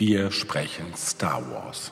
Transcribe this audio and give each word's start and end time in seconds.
Wir 0.00 0.30
sprechen 0.30 0.94
Star 0.96 1.42
Wars. 1.50 1.90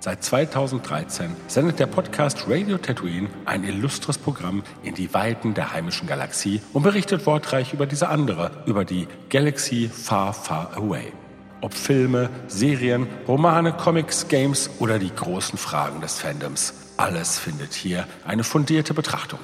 Seit 0.00 0.24
2013 0.24 1.36
sendet 1.46 1.78
der 1.78 1.86
Podcast 1.86 2.46
Radio 2.48 2.78
Tatooine 2.78 3.28
ein 3.44 3.62
illustres 3.62 4.18
Programm 4.18 4.64
in 4.82 4.96
die 4.96 5.14
Weiten 5.14 5.54
der 5.54 5.72
heimischen 5.72 6.08
Galaxie 6.08 6.60
und 6.72 6.82
berichtet 6.82 7.26
wortreich 7.26 7.72
über 7.72 7.86
diese 7.86 8.08
andere, 8.08 8.50
über 8.66 8.84
die 8.84 9.06
Galaxy 9.28 9.88
Far, 9.88 10.32
Far 10.32 10.76
Away. 10.76 11.12
Ob 11.60 11.74
Filme, 11.74 12.28
Serien, 12.48 13.06
Romane, 13.28 13.72
Comics, 13.72 14.26
Games 14.26 14.68
oder 14.80 14.98
die 14.98 15.14
großen 15.14 15.60
Fragen 15.60 16.00
des 16.00 16.18
Fandoms, 16.18 16.74
alles 16.96 17.38
findet 17.38 17.72
hier 17.72 18.08
eine 18.26 18.42
fundierte 18.42 18.94
Betrachtung. 18.94 19.38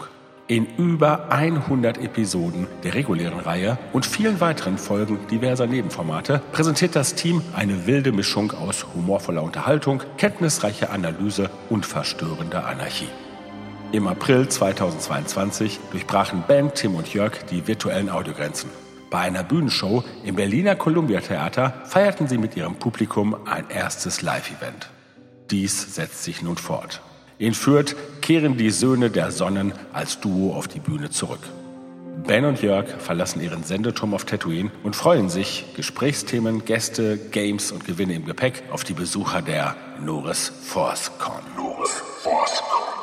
In 0.46 0.66
über 0.76 1.30
100 1.30 1.96
Episoden 1.96 2.66
der 2.82 2.92
regulären 2.92 3.40
Reihe 3.40 3.78
und 3.94 4.04
vielen 4.04 4.40
weiteren 4.42 4.76
Folgen 4.76 5.18
diverser 5.30 5.66
Nebenformate 5.66 6.42
präsentiert 6.52 6.94
das 6.94 7.14
Team 7.14 7.40
eine 7.56 7.86
wilde 7.86 8.12
Mischung 8.12 8.52
aus 8.52 8.84
humorvoller 8.94 9.42
Unterhaltung, 9.42 10.02
kenntnisreicher 10.18 10.90
Analyse 10.90 11.48
und 11.70 11.86
verstörender 11.86 12.66
Anarchie. 12.66 13.08
Im 13.92 14.06
April 14.06 14.46
2022 14.46 15.80
durchbrachen 15.90 16.44
Ben, 16.46 16.74
Tim 16.74 16.94
und 16.94 17.14
Jörg 17.14 17.46
die 17.50 17.66
virtuellen 17.66 18.10
Audiogrenzen. 18.10 18.68
Bei 19.08 19.20
einer 19.20 19.44
Bühnenshow 19.44 20.04
im 20.24 20.34
Berliner 20.34 20.76
Columbia 20.76 21.20
Theater 21.20 21.72
feierten 21.86 22.28
sie 22.28 22.36
mit 22.36 22.54
ihrem 22.54 22.74
Publikum 22.74 23.34
ein 23.46 23.70
erstes 23.70 24.20
Live-Event. 24.20 24.90
Dies 25.50 25.94
setzt 25.94 26.22
sich 26.22 26.42
nun 26.42 26.58
fort. 26.58 27.00
In 27.38 27.54
Fürth 27.54 27.96
kehren 28.20 28.56
die 28.56 28.70
Söhne 28.70 29.10
der 29.10 29.32
Sonnen 29.32 29.72
als 29.92 30.20
Duo 30.20 30.54
auf 30.54 30.68
die 30.68 30.78
Bühne 30.78 31.10
zurück. 31.10 31.40
Ben 32.26 32.44
und 32.44 32.62
Jörg 32.62 32.86
verlassen 33.00 33.42
ihren 33.42 33.64
Sendeturm 33.64 34.14
auf 34.14 34.24
Tatooine 34.24 34.70
und 34.84 34.94
freuen 34.94 35.28
sich, 35.28 35.66
Gesprächsthemen, 35.74 36.64
Gäste, 36.64 37.18
Games 37.18 37.72
und 37.72 37.86
Gewinne 37.86 38.14
im 38.14 38.24
Gepäck 38.24 38.62
auf 38.70 38.84
die 38.84 38.94
Besucher 38.94 39.42
der 39.42 39.76
Norris 40.00 40.52
Force 40.62 41.10
Con. 41.18 41.42
Norris 41.56 42.02
Force 42.22 42.62
Con. 42.70 42.93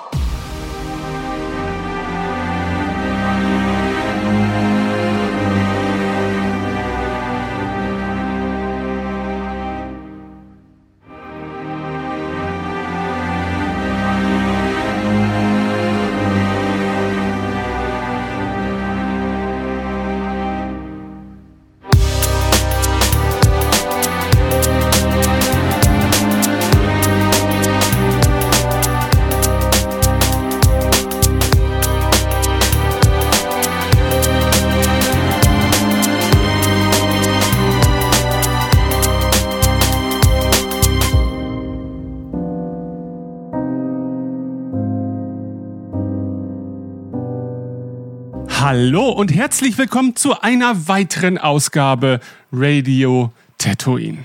Hallo 48.73 49.09
und 49.09 49.35
herzlich 49.35 49.77
willkommen 49.77 50.15
zu 50.15 50.39
einer 50.43 50.87
weiteren 50.87 51.37
Ausgabe 51.37 52.21
Radio 52.53 53.33
Tatooine. 53.57 54.19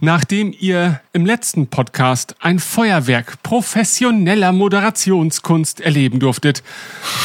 Nachdem 0.00 0.52
ihr 0.58 1.00
im 1.12 1.24
letzten 1.24 1.68
Podcast 1.68 2.34
ein 2.40 2.58
Feuerwerk 2.58 3.40
professioneller 3.44 4.50
Moderationskunst 4.50 5.80
erleben 5.80 6.18
durftet, 6.18 6.64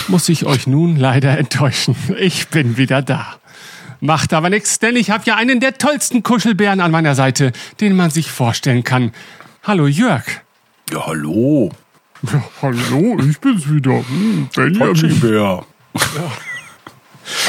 muss 0.07 0.29
ich 0.29 0.45
euch 0.45 0.67
nun 0.67 0.95
leider 0.95 1.35
enttäuschen. 1.39 1.95
Ich 2.19 2.49
bin 2.49 2.77
wieder 2.77 3.01
da. 3.01 3.37
Macht 3.99 4.31
aber 4.31 4.51
nichts, 4.51 4.77
denn 4.77 4.95
ich 4.95 5.09
habe 5.09 5.23
ja 5.25 5.35
einen 5.35 5.59
der 5.59 5.79
tollsten 5.79 6.21
Kuschelbären 6.21 6.81
an 6.81 6.91
meiner 6.91 7.15
Seite, 7.15 7.51
den 7.81 7.95
man 7.95 8.11
sich 8.11 8.29
vorstellen 8.29 8.83
kann. 8.83 9.11
Hallo 9.63 9.87
Jörg. 9.87 10.25
Ja, 10.91 11.07
hallo. 11.07 11.71
Ja, 12.31 12.43
hallo, 12.61 13.17
ich 13.27 13.39
bin's 13.39 13.67
wieder. 13.67 14.07
Hm, 14.07 14.49
Bär. 15.93 16.31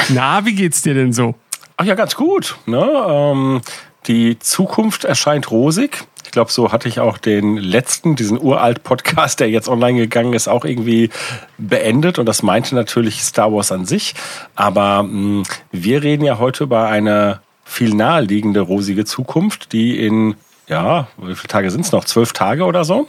Na, 0.09 0.45
wie 0.45 0.55
geht's 0.55 0.81
dir 0.81 0.93
denn 0.93 1.13
so? 1.13 1.35
Ach 1.77 1.85
ja, 1.85 1.95
ganz 1.95 2.15
gut. 2.15 2.57
Ne? 2.65 2.89
Ähm, 3.07 3.61
die 4.07 4.39
Zukunft 4.39 5.03
erscheint 5.03 5.51
rosig. 5.51 6.05
Ich 6.23 6.31
glaube, 6.31 6.51
so 6.51 6.71
hatte 6.71 6.87
ich 6.87 6.99
auch 6.99 7.17
den 7.17 7.57
letzten, 7.57 8.15
diesen 8.15 8.39
uralt 8.39 8.83
Podcast, 8.83 9.39
der 9.39 9.49
jetzt 9.49 9.69
online 9.69 9.99
gegangen 9.99 10.33
ist, 10.33 10.47
auch 10.47 10.65
irgendwie 10.65 11.09
beendet. 11.57 12.19
Und 12.19 12.25
das 12.25 12.43
meinte 12.43 12.75
natürlich 12.75 13.21
Star 13.23 13.51
Wars 13.53 13.71
an 13.71 13.85
sich. 13.85 14.15
Aber 14.55 15.03
mh, 15.03 15.09
hm, 15.09 15.43
wir 15.71 16.03
reden 16.03 16.23
ja 16.23 16.39
heute 16.39 16.65
über 16.65 16.87
eine 16.87 17.41
viel 17.65 17.93
naheliegende 17.93 18.61
rosige 18.61 19.05
Zukunft, 19.05 19.73
die 19.73 19.99
in, 19.99 20.35
ja, 20.67 21.07
wie 21.17 21.35
viele 21.35 21.47
Tage 21.47 21.71
sind 21.71 21.81
es 21.81 21.91
noch? 21.91 22.05
Zwölf 22.05 22.31
Tage 22.31 22.63
oder 22.63 22.85
so, 22.85 23.07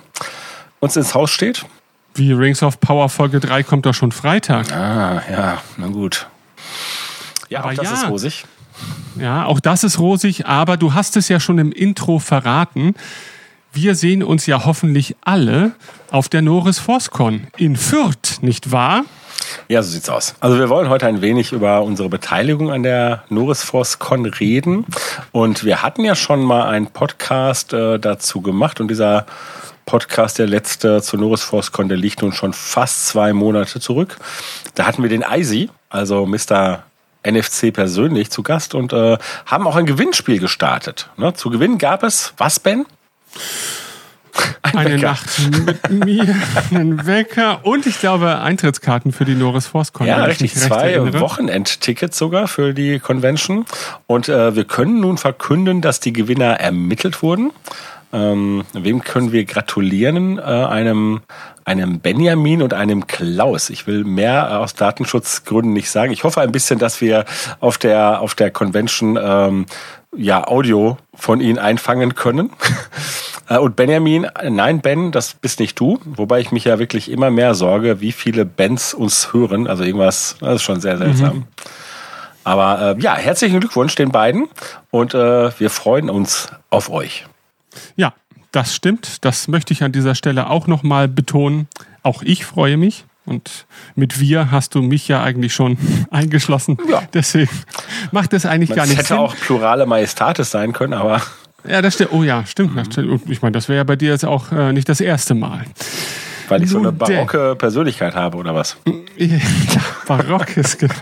uns 0.81 0.97
ins 0.97 1.15
Haus 1.15 1.31
steht. 1.31 1.67
Wie 2.17 2.33
Rings 2.33 2.63
of 2.63 2.81
Power 2.81 3.11
Folge 3.11 3.41
3 3.41 3.63
kommt 3.63 3.85
doch 3.85 3.93
schon 3.93 4.11
Freitag. 4.11 4.73
Ah, 4.73 5.23
ja, 5.31 5.63
na 5.77 5.89
gut. 5.89 6.27
Ja, 7.51 7.59
aber 7.59 7.69
auch 7.69 7.75
das 7.75 7.85
ja. 7.85 7.93
ist 7.93 8.09
rosig. 8.09 8.45
Ja, 9.17 9.45
auch 9.45 9.61
das 9.61 9.85
ist 9.85 9.99
rosig, 9.99 10.47
aber 10.47 10.79
du 10.79 10.95
hast 10.95 11.19
es 11.19 11.29
ja 11.29 11.41
schon 11.41 11.59
im 11.59 11.73
Intro 11.73 12.19
verraten. 12.19 12.95
Wir 13.71 13.95
sehen 13.95 14.23
uns 14.23 14.47
ja 14.47 14.65
hoffentlich 14.65 15.15
alle 15.21 15.73
auf 16.11 16.31
der 16.31 16.41
Norris 16.41 16.79
ForceCon 16.79 17.49
in 17.59 17.77
Fürth, 17.77 18.39
nicht 18.41 18.73
wahr? 18.73 19.05
Ja, 19.69 19.83
so 19.83 19.91
sieht's 19.91 20.09
aus. 20.09 20.37
Also 20.41 20.59
wir 20.59 20.71
wollen 20.71 20.89
heute 20.89 21.07
ein 21.07 21.21
wenig 21.21 21.53
über 21.53 21.83
unsere 21.83 22.09
Beteiligung 22.09 22.73
an 22.73 22.83
der 22.83 23.25
Norris 23.29 23.63
ForceCon 23.63 24.25
reden. 24.25 24.87
Und 25.33 25.65
wir 25.65 25.83
hatten 25.83 26.03
ja 26.03 26.15
schon 26.15 26.43
mal 26.43 26.67
einen 26.69 26.87
Podcast 26.87 27.75
äh, 27.75 27.99
dazu 27.99 28.41
gemacht 28.41 28.81
und 28.81 28.89
dieser 28.89 29.27
Podcast, 29.87 30.41
der 30.41 30.49
letzte 30.49 31.01
zu 31.01 31.17
Norris 31.17 31.45
ForceCon, 31.45 31.89
der 31.89 31.97
liegt 31.97 32.21
nun 32.21 32.33
schon 32.33 32.53
fast 32.53 33.07
zwei 33.07 33.33
Monate 33.33 33.81
zurück. 33.81 34.17
Da 34.75 34.85
hatten 34.85 35.03
wir 35.03 35.09
den 35.09 35.23
Eisi, 35.23 35.71
also 35.89 36.27
Mr. 36.27 36.83
NFC 37.25 37.73
persönlich 37.73 38.31
zu 38.31 38.43
Gast 38.43 38.75
und 38.75 38.93
äh, 38.93 39.17
haben 39.47 39.67
auch 39.67 39.77
ein 39.77 39.87
Gewinnspiel 39.87 40.41
gestartet. 40.41 41.09
Ne? 41.17 41.35
Zu 41.35 41.51
gewinnen 41.51 41.79
gab 41.79 42.03
es, 42.03 42.35
was, 42.37 42.61
Ben? 42.61 42.85
Ein 44.63 44.77
eine 44.77 44.95
Wecker. 44.97 45.07
Nacht 45.07 45.53
mit 45.65 46.05
mir, 46.05 46.37
einen 46.71 47.07
Wecker 47.07 47.65
und 47.65 47.87
ich 47.87 48.01
glaube 48.01 48.41
Eintrittskarten 48.41 49.13
für 49.13 49.25
die 49.25 49.35
Norris 49.35 49.67
Force 49.67 49.93
Con. 49.93 50.07
Ja, 50.07 50.25
richtig. 50.25 50.55
Zwei 50.55 51.13
Wochenendtickets 51.21 52.19
sogar 52.19 52.49
für 52.49 52.75
die 52.75 52.99
Convention. 52.99 53.65
Und 54.07 54.29
äh, 54.29 54.55
wir 54.55 54.65
können 54.65 55.01
nun 55.01 55.17
verkünden, 55.17 55.81
dass 55.81 56.01
die 56.01 56.13
Gewinner 56.13 56.61
ermittelt 56.61 57.23
wurden. 57.23 57.53
Ähm, 58.17 58.65
wem 58.73 59.03
können 59.03 59.31
wir 59.31 59.45
gratulieren? 59.45 60.39
Äh, 60.39 60.43
einem, 60.43 61.21
einem 61.67 62.01
Benjamin 62.01 62.63
und 62.63 62.73
einem 62.73 63.07
Klaus. 63.07 63.69
Ich 63.69 63.87
will 63.87 64.05
mehr 64.05 64.59
aus 64.61 64.75
Datenschutzgründen 64.75 65.75
nicht 65.75 65.91
sagen. 65.91 66.13
Ich 66.13 66.25
hoffe 66.25 66.41
ein 66.41 66.51
bisschen, 66.51 66.79
dass 66.79 67.03
wir 67.03 67.27
auf 67.61 67.77
der, 67.77 68.23
auf 68.23 68.35
der 68.35 68.51
Convention 68.51 69.19
ähm, 69.23 69.67
ja, 70.17 70.49
Audio 70.49 70.97
von 71.15 71.41
ihnen 71.41 71.59
einfangen 71.59 72.15
können. 72.15 72.51
Äh, 73.49 73.59
und 73.59 73.77
Benjamin, 73.77 74.27
nein, 74.43 74.81
Ben, 74.81 75.13
das 75.13 75.35
bist 75.35 75.61
nicht 75.61 75.79
du. 75.79 76.01
Wobei 76.05 76.41
ich 76.41 76.51
mich 76.51 76.65
ja 76.65 76.81
wirklich 76.81 77.09
immer 77.09 77.31
mehr 77.31 77.55
sorge, 77.55 78.01
wie 78.01 78.11
viele 78.11 78.45
Bands 78.45 78.93
uns 78.93 79.33
hören. 79.33 79.69
Also 79.69 79.85
irgendwas, 79.85 80.35
das 80.41 80.57
ist 80.57 80.63
schon 80.65 80.81
sehr 80.81 80.99
seltsam. 80.99 81.37
Mhm. 81.37 81.45
Aber 82.43 82.97
äh, 82.99 83.01
ja, 83.01 83.15
herzlichen 83.15 83.61
Glückwunsch 83.61 83.95
den 83.95 84.11
beiden 84.11 84.49
und 84.91 85.15
äh, 85.15 85.57
wir 85.61 85.71
freuen 85.71 86.11
uns 86.11 86.49
auf 86.71 86.91
euch. 86.91 87.25
Ja, 87.97 88.15
das 88.53 88.75
stimmt. 88.75 89.25
Das 89.25 89.49
möchte 89.49 89.73
ich 89.73 89.83
an 89.83 89.93
dieser 89.93 90.15
Stelle 90.15 90.49
auch 90.49 90.67
nochmal 90.67 91.09
betonen. 91.09 91.69
Auch 92.03 92.23
ich 92.23 92.45
freue 92.45 92.77
mich. 92.77 93.05
Und 93.27 93.67
mit 93.97 94.21
wir 94.21 94.53
hast 94.53 94.75
du 94.77 94.83
mich 94.83 95.09
ja 95.09 95.23
eigentlich 95.23 95.53
schon 95.53 95.77
eingeschlossen. 96.11 96.79
Ja. 96.89 97.03
Deswegen 97.13 97.51
macht 98.13 98.33
es 98.33 98.47
eigentlich 98.47 98.71
Man, 98.71 98.77
gar 98.77 98.87
nicht 98.87 98.97
Sinn. 98.97 99.05
Es 99.05 99.11
hätte 99.11 99.21
auch 99.21 99.37
plurale 99.37 99.85
Majestatis 99.85 100.51
sein 100.51 100.73
können, 100.73 100.95
aber. 100.95 101.21
Ja, 101.69 101.83
das 101.83 101.95
stimmt. 101.95 102.13
Oh 102.13 102.23
ja, 102.23 102.47
stimmt. 102.47 102.97
Mhm. 102.97 103.21
Ich 103.27 103.43
meine, 103.43 103.53
das 103.53 103.69
wäre 103.69 103.79
ja 103.79 103.85
bei 103.85 103.97
dir 103.97 104.11
jetzt 104.11 104.25
auch 104.25 104.53
äh, 104.53 104.73
nicht 104.73 104.89
das 104.89 105.01
erste 105.01 105.35
Mal. 105.35 105.65
Weil 106.49 106.63
ich 106.63 106.71
Nun 106.71 106.85
so 106.85 106.89
eine 106.89 106.97
barocke 106.97 107.57
Persönlichkeit 107.57 108.15
habe, 108.15 108.37
oder 108.39 108.55
was? 108.55 108.77
Ja, 109.19 109.39
barock 110.07 110.59
ist 110.59 110.79
genau 110.79 110.93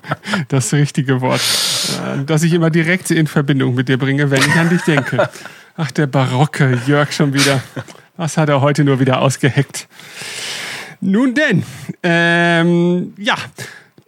das 0.48 0.74
richtige 0.74 1.22
Wort, 1.22 1.40
äh, 1.40 2.22
das 2.26 2.42
ich 2.42 2.52
immer 2.52 2.68
direkt 2.68 3.10
in 3.10 3.26
Verbindung 3.26 3.74
mit 3.74 3.88
dir 3.88 3.96
bringe, 3.96 4.30
wenn 4.30 4.40
ich 4.40 4.54
an 4.56 4.68
dich 4.68 4.82
denke. 4.82 5.30
Ach, 5.76 5.90
der 5.90 6.06
barocke 6.06 6.78
Jörg 6.86 7.12
schon 7.12 7.32
wieder. 7.32 7.62
Was 8.16 8.36
hat 8.36 8.50
er 8.50 8.60
heute 8.60 8.84
nur 8.84 9.00
wieder 9.00 9.20
ausgeheckt? 9.22 9.88
Nun 11.00 11.34
denn, 11.34 11.64
ähm, 12.02 13.14
ja, 13.16 13.34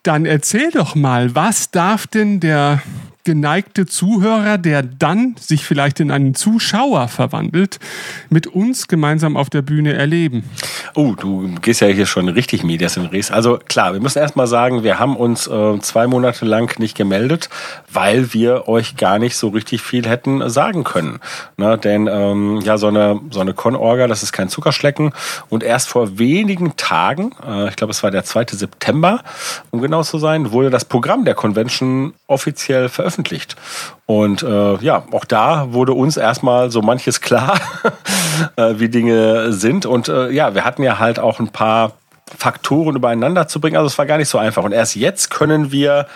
dann 0.02 0.26
erzähl 0.26 0.70
doch 0.70 0.94
mal, 0.94 1.34
was 1.34 1.70
darf 1.70 2.06
denn 2.06 2.38
der 2.38 2.82
geneigte 3.24 3.86
Zuhörer, 3.86 4.58
der 4.58 4.82
dann 4.82 5.34
sich 5.40 5.64
vielleicht 5.64 5.98
in 5.98 6.10
einen 6.10 6.34
Zuschauer 6.34 7.08
verwandelt, 7.08 7.80
mit 8.28 8.46
uns 8.46 8.86
gemeinsam 8.86 9.36
auf 9.36 9.48
der 9.48 9.62
Bühne 9.62 9.94
erleben? 9.94 10.44
Oh, 10.94 11.14
du 11.18 11.54
gehst 11.62 11.80
ja 11.80 11.88
hier 11.88 12.04
schon 12.06 12.28
richtig 12.28 12.62
Medias 12.64 12.98
in 12.98 13.06
Res. 13.06 13.30
Also 13.30 13.58
klar, 13.66 13.94
wir 13.94 14.00
müssen 14.00 14.18
erstmal 14.18 14.46
sagen, 14.46 14.82
wir 14.82 14.98
haben 14.98 15.16
uns 15.16 15.46
äh, 15.46 15.80
zwei 15.80 16.06
Monate 16.06 16.44
lang 16.44 16.78
nicht 16.78 16.96
gemeldet, 16.96 17.48
weil 17.90 18.34
wir 18.34 18.68
euch 18.68 18.96
gar 18.96 19.18
nicht 19.18 19.36
so 19.36 19.48
richtig 19.48 19.80
viel 19.80 20.06
hätten 20.06 20.48
sagen 20.50 20.84
können. 20.84 21.20
Ne? 21.56 21.78
Denn 21.78 22.06
ähm, 22.06 22.60
ja, 22.60 22.76
so 22.76 22.88
eine, 22.88 23.20
so 23.30 23.40
eine 23.40 23.54
Con-Orga, 23.54 24.06
das 24.06 24.22
ist 24.22 24.32
kein 24.32 24.50
Zuckerschlecken. 24.50 25.12
Und 25.48 25.62
erst 25.62 25.88
vor 25.88 26.18
wenigen 26.18 26.76
Tagen, 26.76 27.32
äh, 27.46 27.68
ich 27.68 27.76
glaube 27.76 27.92
es 27.92 28.02
war 28.02 28.10
der 28.10 28.24
2. 28.24 28.46
September, 28.50 29.22
um 29.70 29.80
genau 29.80 30.02
zu 30.02 30.18
sein, 30.18 30.52
wurde 30.52 30.68
das 30.68 30.84
Programm 30.84 31.24
der 31.24 31.34
Convention 31.34 32.12
offiziell 32.26 32.90
veröffentlicht. 32.90 33.13
Und 34.06 34.43
äh, 34.43 34.76
ja, 34.76 35.05
auch 35.12 35.25
da 35.25 35.72
wurde 35.72 35.93
uns 35.93 36.16
erstmal 36.16 36.70
so 36.70 36.82
manches 36.82 37.20
klar, 37.20 37.61
äh, 38.56 38.75
wie 38.76 38.88
Dinge 38.88 39.52
sind. 39.52 39.87
Und 39.87 40.08
äh, 40.08 40.31
ja, 40.31 40.55
wir 40.55 40.64
hatten 40.64 40.82
ja 40.82 40.99
halt 40.99 41.19
auch 41.19 41.40
ein 41.40 41.49
paar 41.49 41.93
Faktoren 42.37 42.96
übereinander 42.96 43.49
zu 43.49 43.61
bringen. 43.61 43.76
Also 43.76 43.87
es 43.87 43.99
war 43.99 44.06
gar 44.06 44.19
nicht 44.19 44.28
so 44.28 44.38
einfach. 44.38 44.64
Und 44.64 44.72
erst 44.72 44.96
jetzt 44.96 45.31
können 45.31 45.72
wir, 45.72 46.06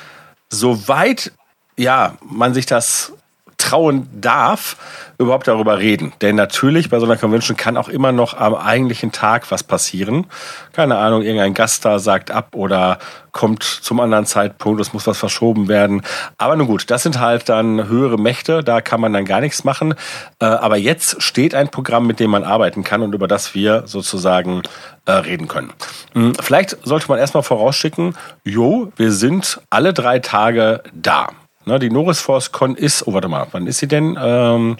soweit 0.51 1.33
ja, 1.79 2.17
man 2.23 2.55
sich 2.55 2.67
das 2.67 3.13
trauen 3.59 4.09
darf, 4.13 4.77
überhaupt 5.19 5.49
darüber 5.49 5.79
reden. 5.79 6.13
Denn 6.23 6.37
natürlich 6.37 6.89
bei 6.89 6.99
so 7.01 7.07
einer 7.07 7.17
Convention 7.17 7.57
kann 7.57 7.77
auch 7.77 7.89
immer 7.89 8.13
noch 8.13 8.35
am 8.39 8.55
eigentlichen 8.55 9.13
Tag 9.13 9.51
was 9.51 9.65
passieren. 9.65 10.27
Keine 10.73 10.97
Ahnung, 10.97 11.23
irgendein 11.23 11.55
Gast 11.55 11.85
da 11.85 11.99
sagt 11.99 12.31
ab 12.31 12.55
oder 12.55 12.99
kommt 13.33 13.63
zum 13.63 14.01
anderen 14.01 14.27
Zeitpunkt, 14.27 14.81
es 14.81 14.93
muss 14.93 15.07
was 15.07 15.19
verschoben 15.19 15.69
werden. 15.69 16.03
Aber 16.39 16.57
nun 16.57 16.69
gut, 16.69 16.91
das 16.91 17.03
sind 17.03 17.19
halt 17.19 17.49
dann 17.49 17.89
höhere 17.89 18.19
Mächte, 18.19 18.63
da 18.63 18.81
kann 18.81 19.01
man 19.01 19.13
dann 19.13 19.25
gar 19.25 19.41
nichts 19.41 19.65
machen. 19.65 19.95
Äh, 20.41 20.47
aber 20.47 20.77
jetzt 20.77 21.21
steht 21.21 21.55
ein 21.55 21.69
Programm, 21.69 22.07
mit 22.07 22.21
dem 22.21 22.31
man 22.31 22.45
arbeiten 22.45 22.85
kann 22.85 23.03
und 23.03 23.13
über 23.13 23.29
das 23.29 23.55
wir 23.55 23.83
sozusagen 23.87 24.63
äh, 25.07 25.13
reden 25.13 25.49
können. 25.49 25.73
Hm, 26.15 26.35
vielleicht 26.41 26.79
sollte 26.85 27.09
man 27.09 27.19
erstmal 27.19 27.43
vorausschicken, 27.43 28.15
jo, 28.45 28.93
wir 28.97 29.13
sind 29.13 29.61
alle 29.69 29.93
drei 29.93 30.21
Tage 30.21 30.83
da. 30.95 31.29
Ne, 31.69 31.79
die 31.79 31.91
Norris 31.91 32.21
Force 32.21 32.51
Con 32.51 32.77
ist, 32.77 33.07
oh 33.07 33.13
warte 33.13 33.29
mal, 33.29 33.47
wann 33.53 33.67
ist 33.67 33.77
sie 33.77 33.89
denn? 33.89 34.19
Ähm, 34.19 34.79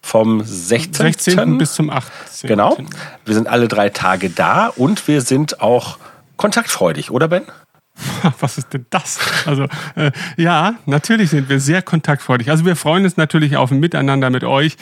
vom 0.00 0.44
16. 0.44 1.12
16. 1.12 1.58
bis 1.58 1.74
zum 1.74 1.90
18. 1.90 2.46
Genau. 2.48 2.78
Wir 3.24 3.34
sind 3.34 3.48
alle 3.48 3.66
drei 3.66 3.88
Tage 3.88 4.30
da 4.30 4.68
und 4.68 5.08
wir 5.08 5.22
sind 5.22 5.60
auch 5.60 5.98
kontaktfreudig, 6.36 7.10
oder 7.10 7.26
Ben? 7.26 7.42
Was 8.38 8.58
ist 8.58 8.72
denn 8.72 8.86
das? 8.90 9.18
Also 9.44 9.64
äh, 9.96 10.12
ja, 10.36 10.74
natürlich 10.86 11.30
sind 11.30 11.48
wir 11.48 11.58
sehr 11.58 11.82
kontaktfreudig. 11.82 12.48
Also 12.48 12.64
wir 12.64 12.76
freuen 12.76 13.02
uns 13.02 13.16
natürlich 13.16 13.56
auf 13.56 13.72
ein 13.72 13.80
Miteinander 13.80 14.30
mit 14.30 14.44
euch. 14.44 14.76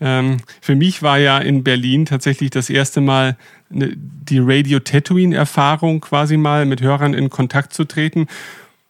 Ähm, 0.00 0.38
für 0.62 0.74
mich 0.74 1.02
war 1.02 1.18
ja 1.18 1.36
in 1.36 1.64
Berlin 1.64 2.06
tatsächlich 2.06 2.48
das 2.48 2.70
erste 2.70 3.02
Mal 3.02 3.36
ne, 3.68 3.92
die 3.94 4.38
Radio 4.42 4.80
Tatooine-Erfahrung 4.80 6.00
quasi 6.00 6.38
mal 6.38 6.64
mit 6.64 6.80
Hörern 6.80 7.12
in 7.12 7.28
Kontakt 7.28 7.74
zu 7.74 7.84
treten. 7.84 8.26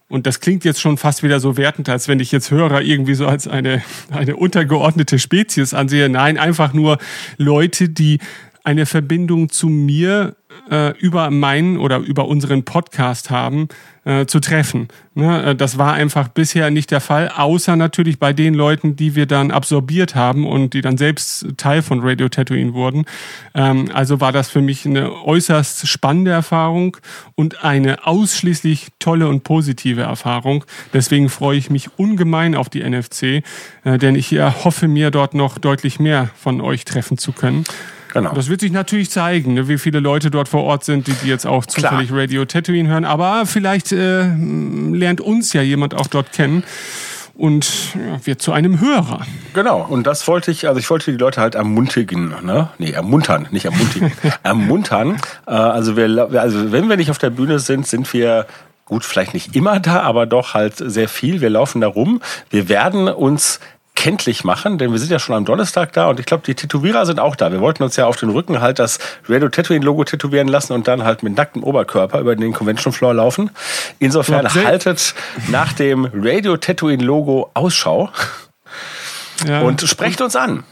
Und 0.08 0.26
das 0.26 0.40
klingt 0.40 0.64
jetzt 0.64 0.80
schon 0.80 0.96
fast 0.96 1.22
wieder 1.22 1.40
so 1.40 1.56
wertend, 1.56 1.88
als 1.88 2.08
wenn 2.08 2.20
ich 2.20 2.30
jetzt 2.30 2.50
Hörer 2.50 2.82
irgendwie 2.82 3.14
so 3.14 3.26
als 3.26 3.48
eine, 3.48 3.82
eine 4.10 4.36
untergeordnete 4.36 5.18
Spezies 5.18 5.72
ansehe. 5.72 6.08
Nein, 6.08 6.38
einfach 6.38 6.72
nur 6.72 6.98
Leute, 7.38 7.88
die 7.88 8.18
eine 8.64 8.86
Verbindung 8.86 9.48
zu 9.50 9.68
mir 9.68 10.36
äh, 10.70 10.96
über 10.98 11.30
meinen 11.30 11.78
oder 11.78 11.98
über 11.98 12.26
unseren 12.26 12.64
Podcast 12.64 13.30
haben, 13.30 13.68
äh, 14.04 14.26
zu 14.26 14.40
treffen. 14.40 14.88
Ne? 15.14 15.42
Äh, 15.42 15.56
das 15.56 15.78
war 15.78 15.94
einfach 15.94 16.28
bisher 16.28 16.70
nicht 16.70 16.90
der 16.90 17.00
Fall, 17.00 17.30
außer 17.34 17.76
natürlich 17.76 18.18
bei 18.18 18.32
den 18.32 18.54
Leuten, 18.54 18.96
die 18.96 19.14
wir 19.14 19.26
dann 19.26 19.50
absorbiert 19.50 20.14
haben 20.14 20.46
und 20.46 20.74
die 20.74 20.82
dann 20.82 20.98
selbst 20.98 21.46
Teil 21.56 21.82
von 21.82 22.00
Radio 22.02 22.28
Tatooine 22.28 22.74
wurden. 22.74 23.06
Ähm, 23.54 23.90
also 23.94 24.20
war 24.20 24.32
das 24.32 24.50
für 24.50 24.60
mich 24.60 24.84
eine 24.84 25.10
äußerst 25.24 25.88
spannende 25.88 26.32
Erfahrung 26.32 26.96
und 27.34 27.64
eine 27.64 28.06
ausschließlich 28.06 28.88
tolle 28.98 29.28
und 29.28 29.42
positive 29.42 30.02
Erfahrung. 30.02 30.64
Deswegen 30.92 31.28
freue 31.28 31.56
ich 31.56 31.70
mich 31.70 31.88
ungemein 31.98 32.54
auf 32.54 32.68
die 32.68 32.82
NFC, 32.82 33.42
äh, 33.84 33.98
denn 33.98 34.16
ich 34.16 34.32
hoffe 34.34 34.88
mir 34.88 35.10
dort 35.10 35.34
noch 35.34 35.58
deutlich 35.58 35.98
mehr 35.98 36.28
von 36.36 36.60
euch 36.60 36.84
treffen 36.84 37.18
zu 37.18 37.32
können. 37.32 37.64
Genau. 38.14 38.32
Das 38.32 38.48
wird 38.48 38.60
sich 38.60 38.70
natürlich 38.70 39.10
zeigen, 39.10 39.54
ne, 39.54 39.68
wie 39.68 39.76
viele 39.76 39.98
Leute 39.98 40.30
dort 40.30 40.48
vor 40.48 40.62
Ort 40.62 40.84
sind, 40.84 41.08
die, 41.08 41.12
die 41.12 41.28
jetzt 41.28 41.46
auch 41.46 41.66
zufällig 41.66 42.08
Klar. 42.08 42.20
Radio 42.20 42.44
Tatooine 42.44 42.88
hören. 42.88 43.04
Aber 43.04 43.44
vielleicht 43.44 43.90
äh, 43.90 44.22
lernt 44.22 45.20
uns 45.20 45.52
ja 45.52 45.62
jemand 45.62 45.94
auch 45.94 46.06
dort 46.06 46.32
kennen 46.32 46.62
und 47.34 47.94
ja, 47.94 48.24
wird 48.24 48.40
zu 48.40 48.52
einem 48.52 48.80
Hörer. 48.80 49.26
Genau, 49.52 49.82
und 49.82 50.06
das 50.06 50.28
wollte 50.28 50.52
ich, 50.52 50.68
also 50.68 50.78
ich 50.78 50.88
wollte 50.90 51.10
die 51.10 51.18
Leute 51.18 51.40
halt 51.40 51.56
ermutigen, 51.56 52.32
ne? 52.44 52.68
Nee, 52.78 52.92
ermuntern, 52.92 53.48
nicht 53.50 53.64
ermutigen. 53.64 54.12
ermuntern. 54.44 55.16
Äh, 55.46 55.50
also 55.50 55.96
wir, 55.96 56.30
also 56.40 56.70
wenn 56.70 56.88
wir 56.88 56.96
nicht 56.96 57.10
auf 57.10 57.18
der 57.18 57.30
Bühne 57.30 57.58
sind, 57.58 57.86
sind 57.86 58.12
wir 58.12 58.46
gut, 58.84 59.04
vielleicht 59.04 59.34
nicht 59.34 59.56
immer 59.56 59.80
da, 59.80 60.02
aber 60.02 60.26
doch 60.26 60.54
halt 60.54 60.74
sehr 60.76 61.08
viel. 61.08 61.40
Wir 61.40 61.50
laufen 61.50 61.80
da 61.80 61.88
rum. 61.88 62.20
Wir 62.50 62.68
werden 62.68 63.08
uns 63.08 63.58
kenntlich 63.94 64.44
machen, 64.44 64.78
denn 64.78 64.90
wir 64.92 64.98
sind 64.98 65.10
ja 65.10 65.18
schon 65.18 65.36
am 65.36 65.44
Donnerstag 65.44 65.92
da 65.92 66.08
und 66.08 66.18
ich 66.18 66.26
glaube, 66.26 66.42
die 66.44 66.54
Tätowierer 66.54 67.06
sind 67.06 67.20
auch 67.20 67.36
da. 67.36 67.52
Wir 67.52 67.60
wollten 67.60 67.82
uns 67.82 67.96
ja 67.96 68.06
auf 68.06 68.16
den 68.16 68.30
Rücken 68.30 68.60
halt 68.60 68.78
das 68.78 68.98
Radio 69.28 69.48
Tatooine 69.48 69.84
Logo 69.84 70.04
tätowieren 70.04 70.48
lassen 70.48 70.72
und 70.72 70.88
dann 70.88 71.04
halt 71.04 71.22
mit 71.22 71.36
nacktem 71.36 71.62
Oberkörper 71.62 72.20
über 72.20 72.34
den 72.34 72.52
Convention 72.52 72.92
Floor 72.92 73.14
laufen. 73.14 73.50
Insofern 74.00 74.52
haltet 74.52 75.14
nach 75.48 75.72
dem 75.72 76.08
Radio 76.12 76.56
Tatooine 76.56 77.04
Logo 77.04 77.50
Ausschau 77.54 78.10
ja. 79.46 79.60
und 79.60 79.80
sprecht 79.82 80.20
uns 80.20 80.34
an 80.36 80.64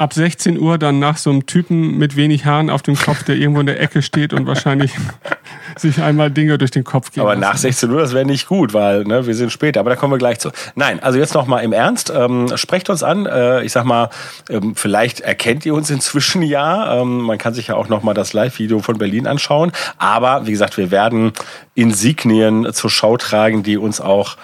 ab 0.00 0.14
16 0.14 0.58
Uhr 0.58 0.78
dann 0.78 0.98
nach 0.98 1.18
so 1.18 1.28
einem 1.28 1.44
Typen 1.44 1.98
mit 1.98 2.16
wenig 2.16 2.46
Haaren 2.46 2.70
auf 2.70 2.80
dem 2.80 2.96
Kopf, 2.96 3.22
der 3.24 3.36
irgendwo 3.36 3.60
in 3.60 3.66
der 3.66 3.80
Ecke 3.80 4.00
steht 4.00 4.32
und 4.32 4.46
wahrscheinlich 4.46 4.92
sich 5.76 6.00
einmal 6.00 6.30
Dinge 6.30 6.56
durch 6.56 6.70
den 6.70 6.84
Kopf 6.84 7.12
geht. 7.12 7.20
Aber 7.20 7.36
nach 7.36 7.58
16 7.58 7.90
Uhr, 7.90 8.00
das 8.00 8.14
wäre 8.14 8.24
nicht 8.24 8.48
gut, 8.48 8.72
weil 8.72 9.04
ne, 9.04 9.26
wir 9.26 9.34
sind 9.34 9.52
später. 9.52 9.80
Aber 9.80 9.90
da 9.90 9.96
kommen 9.96 10.14
wir 10.14 10.18
gleich 10.18 10.38
zu. 10.38 10.50
Nein, 10.74 11.02
also 11.02 11.18
jetzt 11.18 11.34
noch 11.34 11.46
mal 11.46 11.58
im 11.58 11.74
Ernst. 11.74 12.10
Ähm, 12.16 12.50
sprecht 12.56 12.88
uns 12.88 13.02
an. 13.02 13.26
Äh, 13.26 13.62
ich 13.62 13.72
sag 13.72 13.84
mal, 13.84 14.08
ähm, 14.48 14.74
vielleicht 14.74 15.20
erkennt 15.20 15.66
ihr 15.66 15.74
uns 15.74 15.90
inzwischen 15.90 16.40
ja. 16.40 17.02
Ähm, 17.02 17.18
man 17.18 17.36
kann 17.36 17.52
sich 17.52 17.66
ja 17.66 17.74
auch 17.74 17.88
noch 17.88 18.02
mal 18.02 18.14
das 18.14 18.32
Live-Video 18.32 18.78
von 18.78 18.96
Berlin 18.96 19.26
anschauen. 19.26 19.70
Aber 19.98 20.46
wie 20.46 20.52
gesagt, 20.52 20.78
wir 20.78 20.90
werden 20.90 21.32
Insignien 21.74 22.72
zur 22.72 22.88
Schau 22.88 23.18
tragen, 23.18 23.62
die 23.62 23.76
uns 23.76 24.00
auch 24.00 24.38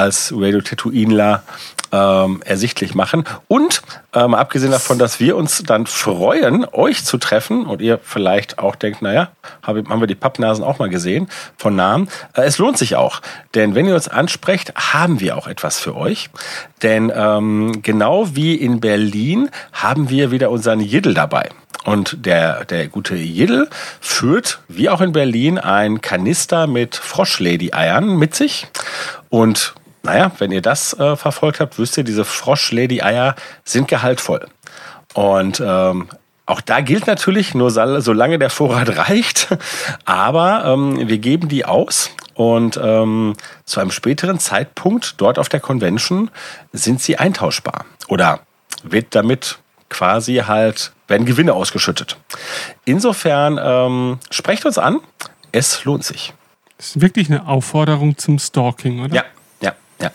als 0.00 0.32
Radio 0.34 0.60
Tatooinler 0.60 1.42
ähm, 1.92 2.40
ersichtlich 2.44 2.94
machen. 2.94 3.24
Und 3.48 3.82
ähm, 4.12 4.34
abgesehen 4.34 4.72
davon, 4.72 4.98
dass 4.98 5.20
wir 5.20 5.36
uns 5.36 5.62
dann 5.64 5.86
freuen, 5.86 6.66
euch 6.72 7.04
zu 7.04 7.18
treffen 7.18 7.66
und 7.66 7.82
ihr 7.82 7.98
vielleicht 8.02 8.58
auch 8.58 8.76
denkt, 8.76 9.02
naja, 9.02 9.30
haben 9.62 10.00
wir 10.00 10.06
die 10.06 10.14
Pappnasen 10.14 10.64
auch 10.64 10.78
mal 10.78 10.88
gesehen 10.88 11.28
von 11.56 11.74
Namen. 11.76 12.08
Äh, 12.34 12.42
es 12.42 12.58
lohnt 12.58 12.78
sich 12.78 12.96
auch, 12.96 13.20
denn 13.54 13.74
wenn 13.74 13.86
ihr 13.86 13.94
uns 13.94 14.08
ansprecht, 14.08 14.72
haben 14.76 15.20
wir 15.20 15.36
auch 15.36 15.46
etwas 15.46 15.80
für 15.80 15.96
euch. 15.96 16.30
Denn 16.82 17.12
ähm, 17.14 17.82
genau 17.82 18.34
wie 18.34 18.54
in 18.54 18.80
Berlin 18.80 19.50
haben 19.72 20.10
wir 20.10 20.30
wieder 20.30 20.50
unseren 20.50 20.80
Jiddel 20.80 21.14
dabei. 21.14 21.50
Und 21.84 22.26
der, 22.26 22.66
der 22.66 22.88
gute 22.88 23.16
Jiddel 23.16 23.68
führt, 24.00 24.60
wie 24.68 24.90
auch 24.90 25.00
in 25.00 25.12
Berlin, 25.12 25.58
ein 25.58 26.02
Kanister 26.02 26.66
mit 26.66 26.94
Froschlady-Eiern 26.94 28.16
mit 28.18 28.34
sich. 28.34 28.66
Und 29.30 29.74
naja, 30.02 30.32
wenn 30.38 30.50
ihr 30.52 30.62
das 30.62 30.94
äh, 30.98 31.16
verfolgt 31.16 31.60
habt, 31.60 31.78
wisst 31.78 31.96
ihr, 31.96 32.04
diese 32.04 32.24
Frosch-Lady-Eier 32.24 33.34
sind 33.64 33.88
gehaltvoll. 33.88 34.46
Und 35.14 35.62
ähm, 35.64 36.08
auch 36.46 36.60
da 36.60 36.80
gilt 36.80 37.06
natürlich, 37.06 37.54
nur 37.54 37.70
solange 37.70 38.38
der 38.38 38.50
Vorrat 38.50 38.96
reicht. 39.08 39.48
Aber 40.04 40.64
ähm, 40.64 41.08
wir 41.08 41.18
geben 41.18 41.48
die 41.48 41.64
aus 41.64 42.10
und 42.34 42.80
ähm, 42.82 43.34
zu 43.64 43.80
einem 43.80 43.90
späteren 43.90 44.38
Zeitpunkt 44.38 45.20
dort 45.20 45.38
auf 45.38 45.48
der 45.48 45.60
Convention 45.60 46.30
sind 46.72 47.00
sie 47.00 47.18
eintauschbar. 47.18 47.84
Oder 48.08 48.40
wird 48.82 49.14
damit 49.14 49.58
quasi 49.90 50.36
halt, 50.46 50.92
werden 51.06 51.26
Gewinne 51.26 51.52
ausgeschüttet. 51.52 52.16
Insofern 52.84 53.60
ähm, 53.62 54.18
sprecht 54.30 54.64
uns 54.64 54.78
an, 54.78 55.00
es 55.52 55.84
lohnt 55.84 56.04
sich. 56.04 56.32
Das 56.78 56.96
ist 56.96 57.00
wirklich 57.02 57.28
eine 57.28 57.46
Aufforderung 57.46 58.16
zum 58.16 58.38
Stalking, 58.38 59.04
oder? 59.04 59.14
Ja, 59.14 59.24
ja. 60.00 60.12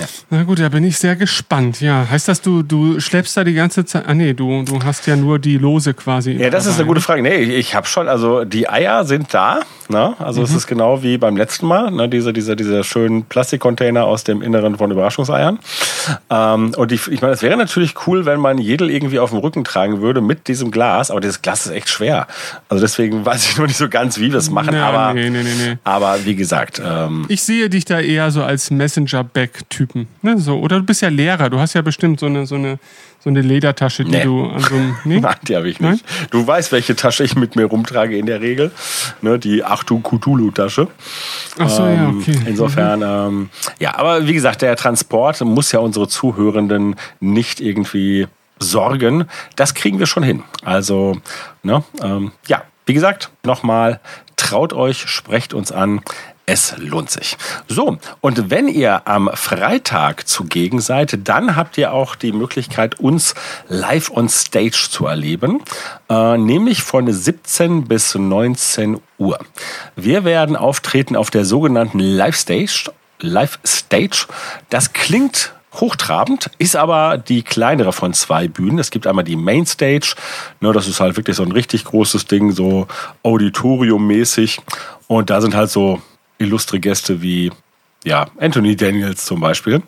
Ja. 0.00 0.06
Na 0.30 0.42
gut, 0.44 0.58
da 0.58 0.68
bin 0.68 0.84
ich 0.84 0.98
sehr 0.98 1.16
gespannt. 1.16 1.80
Ja, 1.80 2.06
heißt 2.08 2.28
das, 2.28 2.40
du, 2.40 2.62
du 2.62 3.00
schleppst 3.00 3.36
da 3.36 3.44
die 3.44 3.54
ganze 3.54 3.84
Zeit. 3.84 4.06
Ah 4.06 4.14
nee, 4.14 4.32
du, 4.32 4.62
du 4.64 4.82
hast 4.82 5.06
ja 5.06 5.16
nur 5.16 5.38
die 5.38 5.58
Lose 5.58 5.94
quasi. 5.94 6.32
Ja, 6.32 6.50
das 6.50 6.64
dabei. 6.64 6.74
ist 6.74 6.80
eine 6.80 6.88
gute 6.88 7.00
Frage. 7.00 7.22
Nee, 7.22 7.42
ich 7.42 7.74
habe 7.74 7.86
schon, 7.86 8.08
also 8.08 8.44
die 8.44 8.68
Eier 8.68 9.04
sind 9.04 9.32
da. 9.34 9.60
Ne? 9.90 10.14
Also 10.20 10.40
mhm. 10.40 10.44
es 10.44 10.54
ist 10.54 10.66
genau 10.68 11.02
wie 11.02 11.18
beim 11.18 11.36
letzten 11.36 11.66
Mal, 11.66 11.90
ne? 11.90 12.08
diese, 12.08 12.32
diese, 12.32 12.54
diese 12.54 12.84
schönen 12.84 13.24
Plastikcontainer 13.24 14.04
aus 14.04 14.22
dem 14.22 14.40
Inneren 14.40 14.78
von 14.78 14.92
Überraschungseiern. 14.92 15.58
Ähm, 16.30 16.72
und 16.76 16.90
die, 16.92 16.94
ich 17.10 17.20
meine, 17.20 17.34
es 17.34 17.42
wäre 17.42 17.56
natürlich 17.56 17.94
cool, 18.06 18.24
wenn 18.24 18.38
man 18.38 18.58
Jedel 18.58 18.88
irgendwie 18.88 19.18
auf 19.18 19.30
dem 19.30 19.40
Rücken 19.40 19.64
tragen 19.64 20.00
würde 20.00 20.20
mit 20.20 20.46
diesem 20.46 20.70
Glas, 20.70 21.10
aber 21.10 21.20
dieses 21.20 21.42
Glas 21.42 21.66
ist 21.66 21.72
echt 21.72 21.88
schwer. 21.88 22.28
Also 22.68 22.82
deswegen 22.82 23.24
weiß 23.26 23.50
ich 23.50 23.58
nur 23.58 23.66
nicht 23.66 23.78
so 23.78 23.88
ganz, 23.88 24.18
wie 24.18 24.30
wir 24.30 24.38
es 24.38 24.48
machen. 24.48 24.74
Ja, 24.74 24.88
aber, 24.90 25.12
nee, 25.12 25.28
nee, 25.28 25.42
nee, 25.42 25.76
aber 25.82 26.24
wie 26.24 26.36
gesagt. 26.36 26.80
Ähm, 26.84 27.26
ich 27.28 27.42
sehe 27.42 27.68
dich 27.68 27.84
da 27.84 27.98
eher 27.98 28.30
so 28.30 28.44
als 28.44 28.70
Messenger-Back-Typ 28.70 29.89
Typen. 29.92 30.08
Ne? 30.22 30.38
So, 30.38 30.58
oder 30.58 30.78
du 30.78 30.84
bist 30.84 31.02
ja 31.02 31.08
Lehrer, 31.08 31.50
du 31.50 31.58
hast 31.58 31.74
ja 31.74 31.82
bestimmt 31.82 32.20
so 32.20 32.26
eine, 32.26 32.46
so 32.46 32.54
eine, 32.54 32.78
so 33.22 33.28
eine 33.30 33.40
Ledertasche, 33.42 34.04
die 34.04 34.10
Nee. 34.12 34.24
du 34.24 34.44
an 34.46 34.60
so 34.60 34.74
einem. 34.74 34.96
Nee? 35.04 35.20
Nein, 35.20 35.36
die 35.46 35.56
habe 35.56 35.68
ich 35.68 35.80
nicht. 35.80 36.04
Du 36.30 36.46
weißt, 36.46 36.72
welche 36.72 36.96
Tasche 36.96 37.24
ich 37.24 37.36
mit 37.36 37.56
mir 37.56 37.66
rumtrage 37.66 38.16
in 38.16 38.26
der 38.26 38.40
Regel. 38.40 38.70
Ne, 39.20 39.38
die 39.38 39.64
Achtung 39.64 40.02
Cthulhu-Tasche. 40.02 40.88
Ach 41.58 41.68
so, 41.68 41.82
ja, 41.84 41.94
Ähm, 42.08 42.18
okay. 42.20 42.38
Insofern, 42.46 43.02
ähm, 43.02 43.50
ja, 43.78 43.96
aber 43.98 44.26
wie 44.26 44.32
gesagt, 44.32 44.62
der 44.62 44.76
Transport 44.76 45.40
muss 45.42 45.72
ja 45.72 45.80
unsere 45.80 46.08
Zuhörenden 46.08 46.96
nicht 47.20 47.60
irgendwie 47.60 48.26
sorgen. 48.58 49.26
Das 49.56 49.74
kriegen 49.74 49.98
wir 49.98 50.06
schon 50.06 50.22
hin. 50.22 50.42
Also, 50.64 51.16
ne, 51.62 51.82
ähm, 52.02 52.32
ja, 52.46 52.62
wie 52.86 52.94
gesagt, 52.94 53.30
nochmal, 53.44 54.00
traut 54.36 54.72
euch, 54.72 54.98
sprecht 55.08 55.54
uns 55.54 55.70
an. 55.72 56.00
Es 56.50 56.74
lohnt 56.78 57.12
sich. 57.12 57.36
So, 57.68 57.98
und 58.20 58.50
wenn 58.50 58.66
ihr 58.66 59.06
am 59.06 59.30
Freitag 59.34 60.26
zugegen 60.26 60.80
seid, 60.80 61.16
dann 61.28 61.54
habt 61.54 61.78
ihr 61.78 61.92
auch 61.92 62.16
die 62.16 62.32
Möglichkeit, 62.32 62.98
uns 62.98 63.36
live 63.68 64.10
on 64.10 64.28
stage 64.28 64.88
zu 64.90 65.06
erleben, 65.06 65.62
äh, 66.08 66.36
nämlich 66.36 66.82
von 66.82 67.06
17 67.12 67.84
bis 67.84 68.16
19 68.16 68.98
Uhr. 69.18 69.38
Wir 69.94 70.24
werden 70.24 70.56
auftreten 70.56 71.14
auf 71.14 71.30
der 71.30 71.44
sogenannten 71.44 72.00
Live 72.00 72.34
Stage. 72.34 72.90
Live 73.20 73.60
Stage. 73.64 74.26
Das 74.70 74.92
klingt 74.92 75.52
hochtrabend, 75.74 76.50
ist 76.58 76.74
aber 76.74 77.16
die 77.16 77.44
kleinere 77.44 77.92
von 77.92 78.12
zwei 78.12 78.48
Bühnen. 78.48 78.80
Es 78.80 78.90
gibt 78.90 79.06
einmal 79.06 79.22
die 79.22 79.36
Main 79.36 79.66
Stage, 79.66 80.16
ne, 80.58 80.72
das 80.72 80.88
ist 80.88 80.98
halt 80.98 81.16
wirklich 81.16 81.36
so 81.36 81.44
ein 81.44 81.52
richtig 81.52 81.84
großes 81.84 82.24
Ding, 82.24 82.50
so 82.50 82.88
Auditorium-mäßig. 83.22 84.58
Und 85.06 85.30
da 85.30 85.40
sind 85.40 85.54
halt 85.54 85.70
so 85.70 86.00
illustre 86.40 86.80
Gäste 86.80 87.22
wie 87.22 87.52
ja, 88.04 88.26
Anthony 88.38 88.76
Daniels 88.76 89.24
zum 89.24 89.40
Beispiel. 89.40 89.82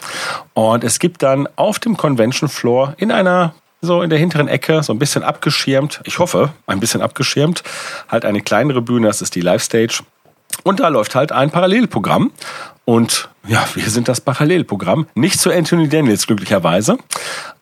Und 0.54 0.84
es 0.84 0.98
gibt 0.98 1.22
dann 1.22 1.48
auf 1.56 1.78
dem 1.78 1.96
Convention 1.96 2.48
Floor 2.48 2.94
in 2.98 3.10
einer 3.10 3.54
so 3.82 4.02
in 4.02 4.10
der 4.10 4.18
hinteren 4.18 4.46
Ecke, 4.46 4.82
so 4.84 4.92
ein 4.92 4.98
bisschen 5.00 5.24
abgeschirmt, 5.24 6.00
ich 6.04 6.20
hoffe, 6.20 6.52
ein 6.66 6.78
bisschen 6.78 7.02
abgeschirmt, 7.02 7.64
halt 8.08 8.24
eine 8.24 8.40
kleinere 8.40 8.80
Bühne, 8.80 9.08
das 9.08 9.22
ist 9.22 9.34
die 9.34 9.40
Live 9.40 9.64
Stage. 9.64 10.04
Und 10.64 10.80
da 10.80 10.88
läuft 10.88 11.14
halt 11.14 11.32
ein 11.32 11.50
Parallelprogramm. 11.50 12.30
Und 12.84 13.28
ja, 13.46 13.64
wir 13.74 13.88
sind 13.90 14.08
das 14.08 14.20
Parallelprogramm. 14.20 15.06
Nicht 15.14 15.40
zu 15.40 15.50
Anthony 15.50 15.88
Daniels, 15.88 16.26
glücklicherweise. 16.26 16.98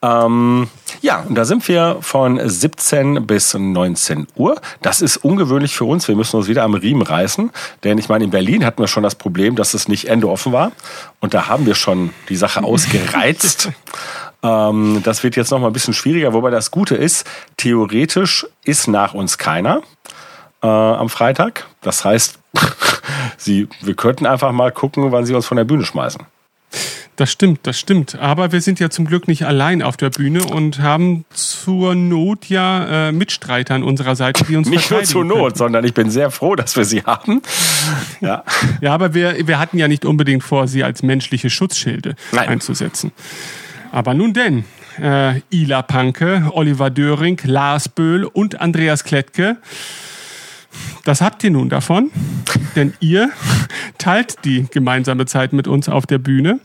Ähm, 0.03 0.69
ja, 1.03 1.25
und 1.29 1.35
da 1.35 1.45
sind 1.45 1.67
wir 1.69 1.99
von 2.01 2.41
17 2.43 3.27
bis 3.27 3.55
19 3.55 4.27
Uhr. 4.35 4.61
Das 4.83 5.03
ist 5.03 5.19
ungewöhnlich 5.19 5.75
für 5.75 5.85
uns. 5.85 6.09
Wir 6.09 6.17
müssen 6.17 6.37
uns 6.37 6.49
wieder 6.49 6.63
am 6.63 6.75
Riemen 6.75 7.03
reißen. 7.03 7.51
Denn 7.85 7.99
ich 7.99 8.09
meine, 8.09 8.25
in 8.25 8.31
Berlin 8.31 8.65
hatten 8.65 8.83
wir 8.83 8.89
schon 8.89 9.03
das 9.03 9.15
Problem, 9.15 9.57
dass 9.57 9.75
es 9.75 9.89
nicht 9.89 10.07
Ende 10.07 10.29
offen 10.29 10.53
war. 10.53 10.73
Und 11.21 11.35
da 11.35 11.49
haben 11.49 11.67
wir 11.67 11.75
schon 11.75 12.11
die 12.29 12.37
Sache 12.37 12.63
ausgereizt. 12.63 13.71
Ähm, 14.43 15.03
das 15.05 15.23
wird 15.23 15.37
jetzt 15.37 15.51
noch 15.51 15.59
mal 15.59 15.67
ein 15.67 15.75
bisschen 15.75 15.93
schwieriger. 15.93 16.33
Wobei 16.33 16.49
das 16.49 16.71
Gute 16.71 16.97
ist, 16.97 17.27
theoretisch 17.59 18.47
ist 18.65 18.89
nach 18.89 19.13
uns 19.13 19.37
keiner 19.37 19.83
äh, 20.63 20.67
am 20.67 21.09
Freitag. 21.09 21.67
Das 21.81 22.05
heißt, 22.05 22.39
sie, 23.37 23.69
wir 23.81 23.95
könnten 23.95 24.27
einfach 24.27 24.53
mal 24.53 24.73
gucken, 24.73 25.13
wann 25.13 25.25
sie 25.25 25.35
uns 25.35 25.47
von 25.47 25.57
der 25.57 25.65
Bühne 25.65 25.85
schmeißen. 25.85 26.23
Das 27.17 27.31
stimmt, 27.31 27.61
das 27.65 27.79
stimmt. 27.79 28.19
Aber 28.19 28.51
wir 28.51 28.63
sind 28.63 28.81
ja 28.81 28.89
zum 28.89 29.05
Glück 29.05 29.29
nicht 29.29 29.45
allein 29.45 29.83
auf 29.83 29.99
der 29.99 30.09
Bühne 30.09 30.43
und 30.43 30.81
haben 30.81 31.27
zur 31.35 31.95
Not 31.95 32.47
ja 32.47 33.09
äh, 33.09 33.13
Mitstreiter 33.13 33.75
an 33.75 33.83
unserer 33.83 34.17
Seite, 34.17 34.43
die 34.45 34.57
uns 34.57 34.71
Nicht 34.71 34.91
nur 34.91 35.03
zur 35.03 35.27
Not, 35.27 35.39
könnten. 35.39 35.59
sondern 35.59 35.85
ich 35.85 35.93
bin 35.93 36.11
sehr 36.11 36.31
froh, 36.31 36.55
dass 36.57 36.77
wir 36.77 36.85
sie 36.87 37.03
haben. 37.03 37.43
Ja. 38.23 38.45
Ja, 38.81 38.95
aber 38.95 39.15
wir, 39.15 39.47
wir 39.47 39.59
hatten 39.59 39.79
ja 39.79 39.89
nicht 39.89 40.05
unbedingt 40.05 40.43
vor, 40.43 40.67
sie 40.69 40.85
als 40.85 41.03
menschliche 41.03 41.49
Schutzschilde 41.51 42.15
Nein. 42.33 42.49
einzusetzen. 42.49 43.13
Aber 43.93 44.15
nun 44.15 44.33
denn, 44.35 44.65
äh, 45.01 45.41
Ila 45.51 45.83
Panke, 45.83 46.51
Oliver 46.53 46.91
Döring, 46.91 47.39
Lars 47.45 47.89
Böhl 47.89 48.25
und 48.25 48.61
Andreas 48.61 49.05
Klettke, 49.05 49.57
das 51.05 51.21
habt 51.21 51.43
ihr 51.45 51.51
nun 51.51 51.69
davon, 51.69 52.11
denn 52.77 52.95
ihr 53.01 53.31
teilt 53.99 54.45
die 54.45 54.67
gemeinsame 54.71 55.27
Zeit 55.27 55.53
mit 55.53 55.69
uns 55.69 55.89
auf 55.89 56.07
der 56.07 56.19
Bühne. 56.19 56.61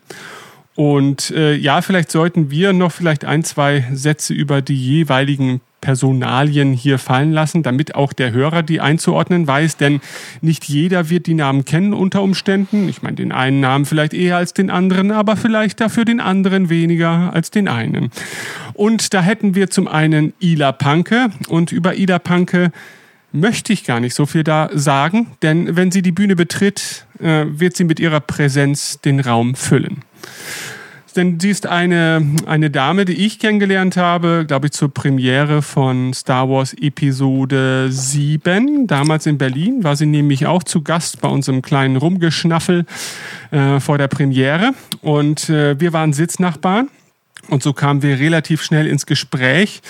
Und 0.75 1.31
äh, 1.31 1.55
ja, 1.55 1.81
vielleicht 1.81 2.11
sollten 2.11 2.51
wir 2.51 2.73
noch 2.73 2.91
vielleicht 2.91 3.23
ein, 3.23 3.43
zwei 3.43 3.85
Sätze 3.93 4.33
über 4.33 4.61
die 4.61 4.75
jeweiligen 4.75 5.61
Personalien 5.85 6.73
hier 6.73 6.97
fallen 6.97 7.31
lassen, 7.31 7.61
damit 7.61 7.93
auch 7.93 8.11
der 8.11 8.31
Hörer 8.31 8.63
die 8.63 8.81
einzuordnen 8.81 9.45
weiß, 9.45 9.77
denn 9.77 10.01
nicht 10.41 10.65
jeder 10.65 11.11
wird 11.11 11.27
die 11.27 11.35
Namen 11.35 11.63
kennen 11.63 11.93
unter 11.93 12.23
Umständen. 12.23 12.89
Ich 12.89 13.03
meine, 13.03 13.17
den 13.17 13.31
einen 13.31 13.59
Namen 13.59 13.85
vielleicht 13.85 14.15
eher 14.15 14.37
als 14.37 14.53
den 14.53 14.71
anderen, 14.71 15.11
aber 15.11 15.37
vielleicht 15.37 15.79
dafür 15.79 16.03
den 16.03 16.19
anderen 16.19 16.69
weniger 16.69 17.31
als 17.33 17.51
den 17.51 17.67
einen. 17.67 18.09
Und 18.73 19.13
da 19.13 19.21
hätten 19.21 19.53
wir 19.53 19.69
zum 19.69 19.87
einen 19.87 20.33
Ila 20.41 20.71
Panke 20.71 21.29
und 21.49 21.71
über 21.71 21.95
Ila 21.95 22.17
Panke 22.17 22.71
möchte 23.35 23.73
ich 23.73 23.83
gar 23.83 23.99
nicht 23.99 24.15
so 24.15 24.25
viel 24.25 24.43
da 24.43 24.69
sagen, 24.73 25.27
denn 25.41 25.75
wenn 25.75 25.91
sie 25.91 26.01
die 26.01 26.11
Bühne 26.11 26.35
betritt, 26.35 27.05
äh, 27.19 27.45
wird 27.47 27.75
sie 27.75 27.83
mit 27.83 27.99
ihrer 27.99 28.19
Präsenz 28.19 28.99
den 29.01 29.19
Raum 29.19 29.55
füllen. 29.55 30.03
Denn 31.15 31.39
sie 31.39 31.49
ist 31.49 31.65
eine, 31.65 32.25
eine 32.45 32.69
Dame, 32.69 33.05
die 33.05 33.25
ich 33.25 33.39
kennengelernt 33.39 33.95
habe, 33.95 34.43
glaube 34.45 34.67
ich, 34.67 34.73
zur 34.73 34.93
Premiere 34.93 35.61
von 35.61 36.13
Star 36.13 36.49
Wars 36.49 36.73
Episode 36.73 37.87
7. 37.89 38.85
Damals 38.85 39.25
in 39.25 39.37
Berlin 39.37 39.85
war 39.85 39.95
sie 39.95 40.07
nämlich 40.07 40.45
auch 40.45 40.63
zu 40.63 40.81
Gast 40.81 41.21
bei 41.21 41.29
unserem 41.29 41.61
kleinen 41.61 41.95
Rumgeschnaffel 41.95 42.85
äh, 43.51 43.79
vor 43.79 43.97
der 43.97 44.09
Premiere. 44.09 44.73
Und 45.01 45.49
äh, 45.49 45.79
wir 45.79 45.93
waren 45.93 46.11
Sitznachbarn. 46.11 46.89
Und 47.49 47.63
so 47.63 47.73
kamen 47.73 48.01
wir 48.01 48.19
relativ 48.19 48.63
schnell 48.63 48.87
ins 48.87 49.05
Gespräch. 49.05 49.81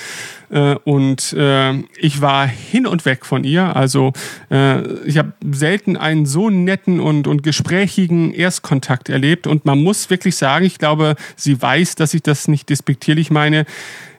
Äh, 0.50 0.76
und 0.84 1.34
äh, 1.34 1.74
ich 1.98 2.22
war 2.22 2.48
hin 2.48 2.86
und 2.88 3.06
weg 3.06 3.26
von 3.26 3.44
ihr. 3.44 3.76
Also 3.76 4.14
äh, 4.52 4.82
ich 5.04 5.18
habe 5.18 5.34
selten 5.52 5.98
einen 5.98 6.26
so 6.26 6.50
netten 6.50 7.00
und, 7.00 7.28
und 7.28 7.44
gesprächigen 7.44 8.34
Erstkontakt 8.34 9.10
erlebt. 9.10 9.48
Und 9.48 9.66
man 9.66 9.82
muss 9.82 10.10
wirklich 10.10 10.36
sagen, 10.36 10.66
ich 10.66 10.78
glaube, 10.78 11.16
sie 11.36 11.62
weiß, 11.62 11.96
dass 11.96 12.14
ich 12.14 12.24
das 12.24 12.48
nicht 12.48 12.70
despektierlich 12.70 13.32
meine. 13.32 13.66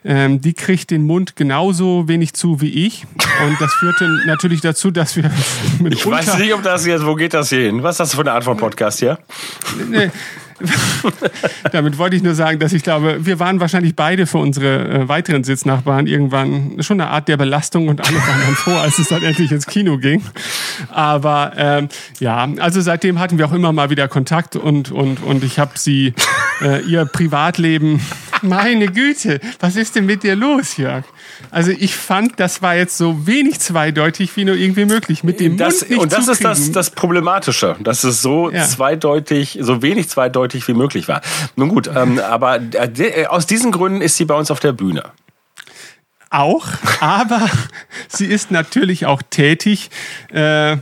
Ähm, 0.05 0.41
die 0.41 0.53
kriegt 0.53 0.91
den 0.91 1.05
Mund 1.05 1.35
genauso 1.35 2.07
wenig 2.07 2.33
zu 2.35 2.61
wie 2.61 2.87
ich. 2.87 3.05
Und 3.45 3.61
das 3.61 3.75
führte 3.75 4.09
natürlich 4.27 4.61
dazu, 4.61 4.91
dass 4.91 5.17
wir 5.17 5.31
mit 5.81 5.95
Ich 5.95 6.07
weiß 6.07 6.39
nicht, 6.39 6.55
ob 6.55 6.63
das 6.63 6.87
jetzt, 6.87 7.05
wo 7.05 7.17
geht 7.17 7.35
das 7.35 7.49
hier 7.49 7.61
hin? 7.61 7.83
Was 7.83 7.95
ist 7.95 7.99
das 7.99 8.15
für 8.15 8.21
eine 8.21 8.33
Art 8.33 8.45
von 8.45 8.57
Podcast 8.57 9.01
hier? 9.01 9.19
Damit 11.73 11.99
wollte 11.99 12.17
ich 12.17 12.23
nur 12.23 12.35
sagen, 12.35 12.59
dass 12.59 12.73
ich 12.73 12.83
glaube, 12.83 13.27
wir 13.27 13.39
waren 13.39 13.61
wahrscheinlich 13.61 13.95
beide 13.95 14.27
für 14.27 14.39
unsere 14.39 14.89
äh, 14.89 15.09
weiteren 15.09 15.45
Sitznachbarn 15.45 16.07
irgendwann 16.07 16.83
schon 16.83 17.01
eine 17.01 17.11
Art 17.11 17.29
der 17.29 17.37
Belastung 17.37 17.89
und 17.89 18.01
alle 18.07 18.17
waren 18.17 18.41
dann 18.45 18.55
froh, 18.55 18.77
als 18.77 18.99
es 18.99 19.09
dann 19.09 19.23
endlich 19.23 19.53
ins 19.53 19.67
Kino 19.67 19.99
ging. 19.99 20.23
Aber 20.91 21.53
ähm, 21.57 21.89
ja, 22.21 22.49
also 22.59 22.81
seitdem 22.81 23.19
hatten 23.19 23.39
wir 23.39 23.47
auch 23.47 23.53
immer 23.53 23.73
mal 23.73 23.91
wieder 23.91 24.09
Kontakt 24.09 24.57
und, 24.57 24.91
und, 24.91 25.23
und 25.23 25.45
ich 25.45 25.59
habe 25.59 25.73
sie, 25.75 26.15
äh, 26.63 26.83
ihr 26.83 27.05
Privatleben, 27.05 28.01
meine 28.43 28.89
Güte, 28.89 29.41
was 29.61 29.77
ist 29.77 29.95
denn 29.97 30.07
mit 30.07 30.23
dir 30.23 30.37
los, 30.37 30.77
Jörg? 30.77 31.05
Also 31.51 31.71
ich 31.71 31.95
fand, 31.95 32.39
das 32.41 32.63
war 32.63 32.75
jetzt 32.77 32.97
so 32.97 33.27
wenig 33.27 33.61
zweideutig 33.61 34.37
wie 34.37 34.45
nur 34.45 34.55
irgendwie 34.57 34.85
möglich. 34.85 35.23
Mit 35.25 35.41
dem 35.41 35.57
Das, 35.57 35.81
Mund 35.81 35.91
nicht 35.91 36.01
und 36.01 36.13
das 36.13 36.29
ist 36.29 36.45
das, 36.45 36.57
zukriegen. 36.59 36.73
das 36.75 36.91
Problematische, 36.91 37.77
dass 37.81 38.05
es 38.05 38.23
so 38.23 38.51
Ja. 38.51 38.65
zweideutig, 38.65 39.59
so 39.61 39.83
wenig 39.83 40.09
zweideutig 40.09 40.67
wie 40.69 40.75
möglich 40.75 41.09
war. 41.09 41.21
Nun 41.57 41.69
gut, 41.69 41.89
ähm, 41.95 42.19
aber 42.19 42.61
äh, 42.73 43.27
aus 43.27 43.47
diesen 43.47 43.73
Gründen 43.73 44.01
ist 44.01 44.17
sie 44.17 44.25
bei 44.25 44.35
uns 44.35 44.51
auf 44.51 44.61
der 44.61 44.73
Bühne. 44.73 45.05
auch, 46.31 46.67
aber 47.01 47.49
sie 48.09 48.27
ist 48.27 48.51
natürlich 48.51 49.07
auch 49.07 49.23
tätig 49.31 49.91
äh, 50.33 50.77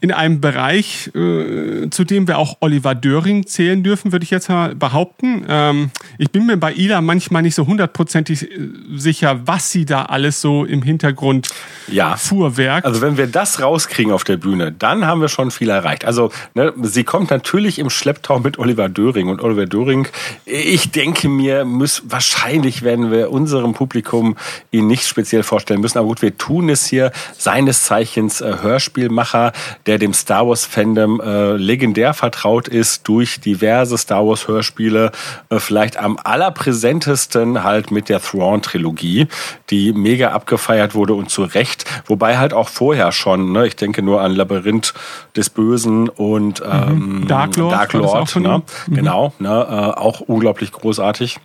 in 0.00 0.12
einem 0.12 0.40
Bereich, 0.40 1.10
äh, 1.14 1.90
zu 1.90 2.04
dem 2.04 2.28
wir 2.28 2.38
auch 2.38 2.58
Oliver 2.60 2.94
Döring 2.94 3.46
zählen 3.46 3.82
dürfen, 3.82 4.12
würde 4.12 4.22
ich 4.22 4.30
jetzt 4.30 4.48
mal 4.48 4.76
behaupten. 4.76 5.44
Ähm, 5.48 5.90
ich 6.18 6.30
bin 6.30 6.46
mir 6.46 6.56
bei 6.56 6.72
Ila 6.72 7.00
manchmal 7.00 7.42
nicht 7.42 7.56
so 7.56 7.66
hundertprozentig 7.66 8.48
äh, 8.48 8.58
sicher, 8.94 9.40
was 9.46 9.72
sie 9.72 9.84
da 9.86 10.04
alles 10.04 10.40
so 10.40 10.64
im 10.64 10.82
Hintergrund 10.82 11.48
Ja. 11.88 12.16
fuhrwerk. 12.16 12.84
Also 12.84 13.00
wenn 13.00 13.16
wir 13.16 13.26
das 13.26 13.60
rauskriegen 13.60 14.12
auf 14.12 14.22
der 14.22 14.36
Bühne, 14.36 14.70
dann 14.70 15.04
haben 15.04 15.20
wir 15.20 15.28
schon 15.28 15.50
viel 15.50 15.68
erreicht. 15.68 16.04
Also 16.04 16.30
ne, 16.54 16.72
sie 16.82 17.02
kommt 17.02 17.30
natürlich 17.30 17.80
im 17.80 17.90
Schlepptau 17.90 18.38
mit 18.38 18.56
Oliver 18.58 18.88
Döring 18.88 19.28
und 19.28 19.42
Oliver 19.42 19.66
Döring. 19.66 20.06
Ich 20.44 20.92
denke 20.92 21.28
mir, 21.28 21.64
muss 21.64 22.02
wahrscheinlich 22.06 22.82
werden 22.82 23.10
wir 23.10 23.32
unserem 23.32 23.74
Publikum 23.74 24.36
ihn 24.70 24.86
nicht 24.86 25.06
speziell 25.08 25.42
vorstellen 25.42 25.80
müssen. 25.80 25.98
Aber 25.98 26.06
gut, 26.06 26.22
wir 26.22 26.38
tun 26.38 26.68
es 26.68 26.86
hier. 26.86 27.10
Seines 27.36 27.82
Zeichens 27.82 28.40
äh, 28.40 28.58
Hörspielmacher, 28.62 29.52
der 29.88 29.98
dem 29.98 30.12
Star 30.12 30.46
Wars 30.46 30.66
Fandom 30.66 31.18
äh, 31.18 31.56
legendär 31.56 32.12
vertraut 32.12 32.68
ist 32.68 33.08
durch 33.08 33.40
diverse 33.40 33.96
Star 33.96 34.26
Wars 34.26 34.46
Hörspiele, 34.46 35.12
äh, 35.48 35.58
vielleicht 35.58 35.96
am 35.96 36.18
allerpräsentesten 36.22 37.64
halt 37.64 37.90
mit 37.90 38.10
der 38.10 38.20
Thrawn 38.20 38.60
Trilogie, 38.60 39.28
die 39.70 39.94
mega 39.94 40.32
abgefeiert 40.32 40.94
wurde 40.94 41.14
und 41.14 41.30
zu 41.30 41.42
Recht, 41.42 41.86
wobei 42.06 42.36
halt 42.36 42.52
auch 42.52 42.68
vorher 42.68 43.12
schon, 43.12 43.52
ne, 43.52 43.66
ich 43.66 43.76
denke 43.76 44.02
nur 44.02 44.20
an 44.20 44.32
Labyrinth 44.32 44.92
des 45.34 45.48
Bösen 45.48 46.10
und 46.10 46.60
mhm. 46.60 46.66
ähm, 46.70 47.24
Dark 47.26 47.56
Lord, 47.56 47.72
Dark 47.72 47.92
Lord 47.94 48.36
ne? 48.36 48.62
mhm. 48.88 48.94
genau, 48.94 49.32
ne, 49.38 49.48
äh, 49.48 49.98
auch 49.98 50.20
unglaublich 50.20 50.70
großartig. 50.70 51.38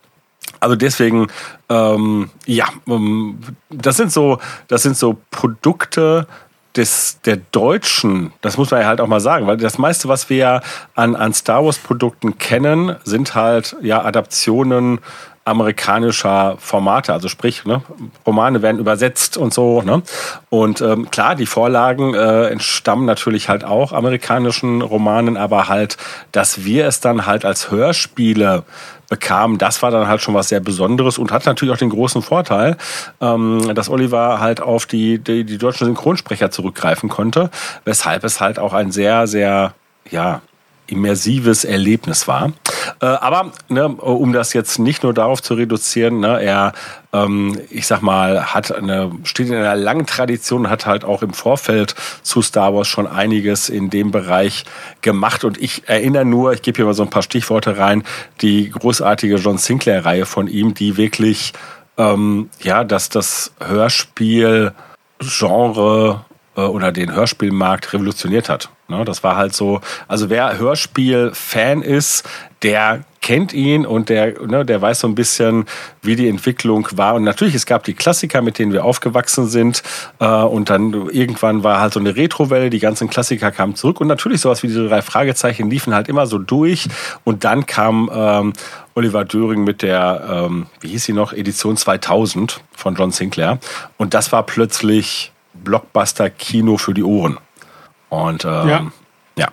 Also 0.60 0.76
deswegen, 0.76 1.28
ähm, 1.70 2.30
ja, 2.46 2.66
ähm, 2.88 3.40
das 3.70 3.96
sind 3.96 4.12
so, 4.12 4.40
das 4.68 4.84
sind 4.84 4.98
so 4.98 5.18
Produkte 5.32 6.28
des, 6.76 7.20
der 7.26 7.38
Deutschen, 7.38 8.34
das 8.42 8.58
muss 8.58 8.72
man 8.72 8.82
ja 8.82 8.88
halt 8.88 9.02
auch 9.02 9.08
mal 9.08 9.20
sagen, 9.20 9.46
weil 9.48 9.58
das 9.58 9.78
meiste, 9.78 10.08
was 10.08 10.30
wir 10.30 10.38
ja 10.38 10.62
an, 10.96 11.16
an 11.16 11.34
Star 11.34 11.64
Wars 11.64 11.78
Produkten 11.78 12.38
kennen, 12.38 12.96
sind 13.04 13.36
halt 13.36 13.76
ja 13.82 14.04
Adaptionen 14.04 15.00
amerikanischer 15.46 16.56
Formate, 16.58 17.12
also 17.12 17.28
sprich, 17.28 17.66
ne, 17.66 17.82
Romane 18.26 18.62
werden 18.62 18.80
übersetzt 18.80 19.36
und 19.36 19.54
so. 19.54 19.82
Ne? 19.82 20.02
Und 20.50 20.80
ähm, 20.80 21.12
klar, 21.12 21.36
die 21.36 21.46
Vorlagen 21.46 22.14
äh, 22.14 22.48
entstammen 22.48 23.06
natürlich 23.06 23.50
halt 23.50 23.66
auch 23.66 23.92
amerikanischen 23.92 24.82
Romanen, 24.82 25.36
aber 25.36 25.68
halt, 25.68 25.98
dass 26.32 26.64
wir 26.64 26.88
es 26.88 27.02
dann 27.02 27.26
halt 27.26 27.44
als 27.44 27.72
Hörspiele 27.72 28.64
bekam, 29.14 29.60
das 29.60 29.84
war 29.84 29.92
dann 29.92 30.08
halt 30.08 30.22
schon 30.22 30.34
was 30.34 30.50
sehr 30.50 30.60
Besonderes 30.60 31.20
und 31.20 31.32
hat 31.32 31.46
natürlich 31.46 31.72
auch 31.72 31.78
den 31.78 31.92
großen 31.92 32.24
Vorteil, 32.24 32.78
ähm, 33.22 33.76
dass 33.76 33.88
Oliver 33.88 34.40
halt 34.40 34.60
auf 34.60 34.88
die, 34.88 35.20
die, 35.20 35.44
die 35.44 35.60
deutschen 35.60 35.86
Synchronsprecher 35.86 36.50
zurückgreifen 36.50 37.10
konnte, 37.10 37.52
weshalb 37.86 38.24
es 38.24 38.42
halt 38.42 38.58
auch 38.58 38.74
ein 38.74 38.92
sehr, 38.92 39.28
sehr, 39.28 39.76
ja, 40.10 40.42
immersives 40.88 41.64
Erlebnis 41.64 42.28
war. 42.28 42.54
Äh, 43.02 43.06
aber 43.06 43.52
ne, 43.70 43.88
um 43.88 44.34
das 44.34 44.54
jetzt 44.54 44.80
nicht 44.80 45.04
nur 45.04 45.14
darauf 45.14 45.42
zu 45.42 45.54
reduzieren, 45.54 46.20
ne, 46.20 46.42
er, 46.42 46.74
ähm, 47.14 47.60
ich 47.70 47.88
sag 47.88 48.02
mal, 48.02 48.54
hat 48.54 48.74
eine, 48.74 49.12
steht 49.24 49.48
in 49.48 49.56
einer 49.56 49.76
langen 49.76 50.06
Tradition, 50.06 50.70
hat 50.70 50.86
halt 50.86 51.06
auch 51.06 51.22
im 51.22 51.34
Vorfeld 51.34 51.96
zu 52.22 52.42
Star 52.42 52.74
Wars 52.74 52.88
schon 52.88 53.08
einiges 53.08 53.70
in 53.70 53.90
dem 53.90 54.12
Bereich 54.12 54.66
gemacht. 55.02 55.44
Und 55.44 55.62
ich 55.62 55.88
erinnere 55.88 56.26
nur, 56.26 56.54
ich 56.54 56.62
gebe 56.62 56.78
hier 56.78 56.86
mal 56.86 56.94
so 56.94 57.04
ein 57.04 57.10
paar 57.10 57.24
Stichworte 57.24 57.78
rein, 57.78 58.04
die 58.42 58.70
großartige 58.70 59.36
John 59.36 59.58
Sinclair-Reihe 59.58 60.26
von 60.26 60.48
ihm, 60.48 60.74
die 60.74 60.98
wirklich, 60.98 61.54
ähm, 61.98 62.50
ja, 62.62 62.84
dass 62.84 63.10
das 63.10 63.54
Hörspiel 63.60 64.74
Genre 65.20 66.26
oder 66.62 66.92
den 66.92 67.14
Hörspielmarkt 67.14 67.94
revolutioniert 67.94 68.50
hat. 68.50 68.70
Ne, 68.90 69.06
das 69.06 69.24
war 69.24 69.38
halt 69.38 69.56
so, 69.56 69.82
also 70.08 70.30
wer 70.30 70.58
Hörspiel-Fan 70.58 71.82
ist, 71.82 72.28
der 72.64 73.06
kennt 73.22 73.54
ihn 73.54 73.86
und 73.86 74.10
der, 74.10 74.42
ne, 74.46 74.66
der 74.66 74.82
weiß 74.82 75.00
so 75.00 75.08
ein 75.08 75.16
bisschen, 75.16 75.66
wie 76.02 76.16
die 76.16 76.28
Entwicklung 76.28 76.88
war. 76.92 77.16
Und 77.16 77.24
natürlich, 77.24 77.56
es 77.56 77.66
gab 77.66 77.86
die 77.86 77.94
Klassiker, 77.94 78.42
mit 78.42 78.60
denen 78.60 78.74
wir 78.74 78.84
aufgewachsen 78.84 79.48
sind. 79.48 79.82
Äh, 80.20 80.26
und 80.26 80.70
dann 80.70 81.10
irgendwann 81.10 81.64
war 81.64 81.80
halt 81.80 81.94
so 81.94 82.00
eine 82.02 82.16
Retrowelle, 82.16 82.70
die 82.70 82.80
ganzen 82.80 83.10
Klassiker 83.10 83.52
kamen 83.52 83.76
zurück. 83.76 84.02
Und 84.02 84.08
natürlich 84.08 84.42
sowas 84.42 84.62
wie 84.62 84.68
diese 84.68 84.88
drei 84.88 85.02
Fragezeichen 85.02 85.70
liefen 85.70 85.96
halt 85.96 86.10
immer 86.10 86.28
so 86.28 86.38
durch. 86.38 86.88
Und 87.24 87.46
dann 87.46 87.66
kam 87.66 88.12
ähm, 88.14 88.54
Oliver 88.94 89.24
Döring 89.24 89.64
mit 89.64 89.82
der, 89.82 90.46
ähm, 90.48 90.68
wie 90.82 90.90
hieß 90.90 91.06
sie 91.06 91.14
noch, 91.14 91.32
Edition 91.32 91.78
2000 91.78 92.62
von 92.76 92.96
John 92.96 93.12
Sinclair. 93.12 93.60
Und 93.98 94.14
das 94.14 94.32
war 94.34 94.44
plötzlich 94.44 95.32
Blockbuster-Kino 95.64 96.78
für 96.78 96.94
die 96.94 97.04
Ohren. 97.04 97.38
Und 98.10 98.46
ähm, 98.46 98.70
ja. 98.70 98.92
ja. 99.38 99.48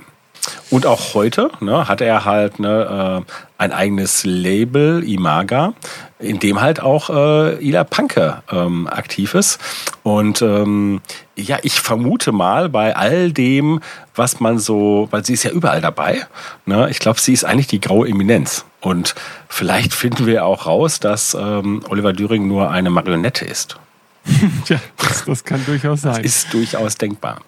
Und 0.70 0.86
auch 0.86 1.14
heute 1.14 1.50
ne, 1.60 1.88
hat 1.88 2.00
er 2.00 2.24
halt 2.24 2.58
ne, 2.60 3.24
äh, 3.26 3.32
ein 3.58 3.72
eigenes 3.72 4.24
Label, 4.24 5.02
Imaga, 5.02 5.74
in 6.18 6.38
dem 6.38 6.60
halt 6.60 6.80
auch 6.80 7.10
äh, 7.10 7.64
Ila 7.66 7.84
Panke 7.84 8.42
ähm, 8.50 8.86
aktiv 8.86 9.34
ist. 9.34 9.58
Und 10.02 10.42
ähm, 10.42 11.00
ja, 11.36 11.58
ich 11.62 11.80
vermute 11.80 12.32
mal 12.32 12.68
bei 12.68 12.96
all 12.96 13.32
dem, 13.32 13.80
was 14.14 14.40
man 14.40 14.58
so, 14.58 15.08
weil 15.10 15.24
sie 15.24 15.34
ist 15.34 15.42
ja 15.42 15.50
überall 15.50 15.80
dabei, 15.80 16.26
ne, 16.66 16.88
ich 16.90 17.00
glaube, 17.00 17.20
sie 17.20 17.32
ist 17.32 17.44
eigentlich 17.44 17.66
die 17.66 17.80
graue 17.80 18.08
Eminenz. 18.08 18.64
Und 18.80 19.14
vielleicht 19.48 19.92
finden 19.92 20.26
wir 20.26 20.44
auch 20.44 20.66
raus, 20.66 21.00
dass 21.00 21.34
ähm, 21.34 21.82
Oliver 21.88 22.12
Düring 22.12 22.48
nur 22.48 22.70
eine 22.70 22.90
Marionette 22.90 23.44
ist. 23.44 23.76
ja, 24.68 24.80
das, 24.98 25.24
das 25.24 25.44
kann 25.44 25.64
durchaus 25.66 26.02
sein. 26.02 26.22
Das 26.22 26.24
ist 26.24 26.52
durchaus 26.52 26.97
denkbar. 26.97 27.40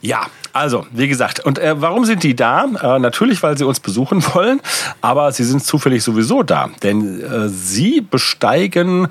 Ja, 0.00 0.26
also, 0.52 0.86
wie 0.90 1.08
gesagt, 1.08 1.40
und 1.40 1.58
äh, 1.58 1.80
warum 1.80 2.04
sind 2.04 2.22
die 2.22 2.36
da? 2.36 2.64
Äh, 2.64 2.98
natürlich, 2.98 3.42
weil 3.42 3.56
sie 3.56 3.64
uns 3.64 3.80
besuchen 3.80 4.22
wollen, 4.34 4.60
aber 5.00 5.32
sie 5.32 5.44
sind 5.44 5.64
zufällig 5.64 6.02
sowieso 6.02 6.42
da, 6.42 6.70
denn 6.82 7.20
äh, 7.20 7.48
sie 7.48 8.00
besteigen 8.00 9.08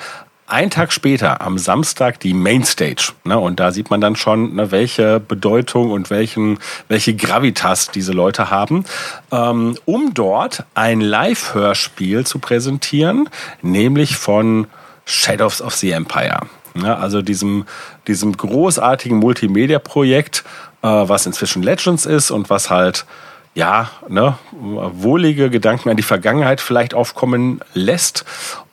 einen 0.52 0.70
Tag 0.70 0.92
später, 0.92 1.42
am 1.42 1.58
Samstag, 1.58 2.20
die 2.20 2.34
Mainstage. 2.34 3.14
Ne? 3.24 3.40
Und 3.40 3.62
da 3.62 3.72
sieht 3.72 3.90
man 3.90 4.02
dann 4.02 4.18
schon, 4.18 4.56
ne, 4.56 4.70
welche 4.72 5.22
Bedeutung 5.22 5.92
und 5.92 6.10
welchen, 6.10 6.60
welche 6.90 7.16
Gravitas 7.16 7.90
diese 7.90 8.12
Leute 8.12 8.52
haben, 8.52 8.84
ähm, 9.32 9.78
um 9.86 10.14
dort 10.14 10.66
ein 10.74 11.00
Live-Hörspiel 11.00 12.26
zu 12.26 12.40
präsentieren, 12.40 13.30
nämlich 13.62 14.18
von 14.18 14.68
Shadows 15.06 15.62
of 15.62 15.74
the 15.76 15.92
Empire. 15.92 16.42
Ja, 16.76 16.96
also 16.98 17.22
diesem, 17.22 17.66
diesem 18.08 18.36
großartigen 18.36 19.18
Multimedia-Projekt, 19.18 20.44
äh, 20.82 20.88
was 20.88 21.26
inzwischen 21.26 21.64
Legends 21.64 22.06
ist 22.06 22.32
und 22.32 22.50
was 22.50 22.70
halt 22.70 23.06
ja, 23.54 23.90
ne, 24.08 24.38
wohlige 24.52 25.50
Gedanken 25.50 25.90
an 25.90 25.98
die 25.98 26.04
Vergangenheit 26.04 26.62
vielleicht 26.62 26.94
aufkommen 26.94 27.60
lässt. 27.74 28.24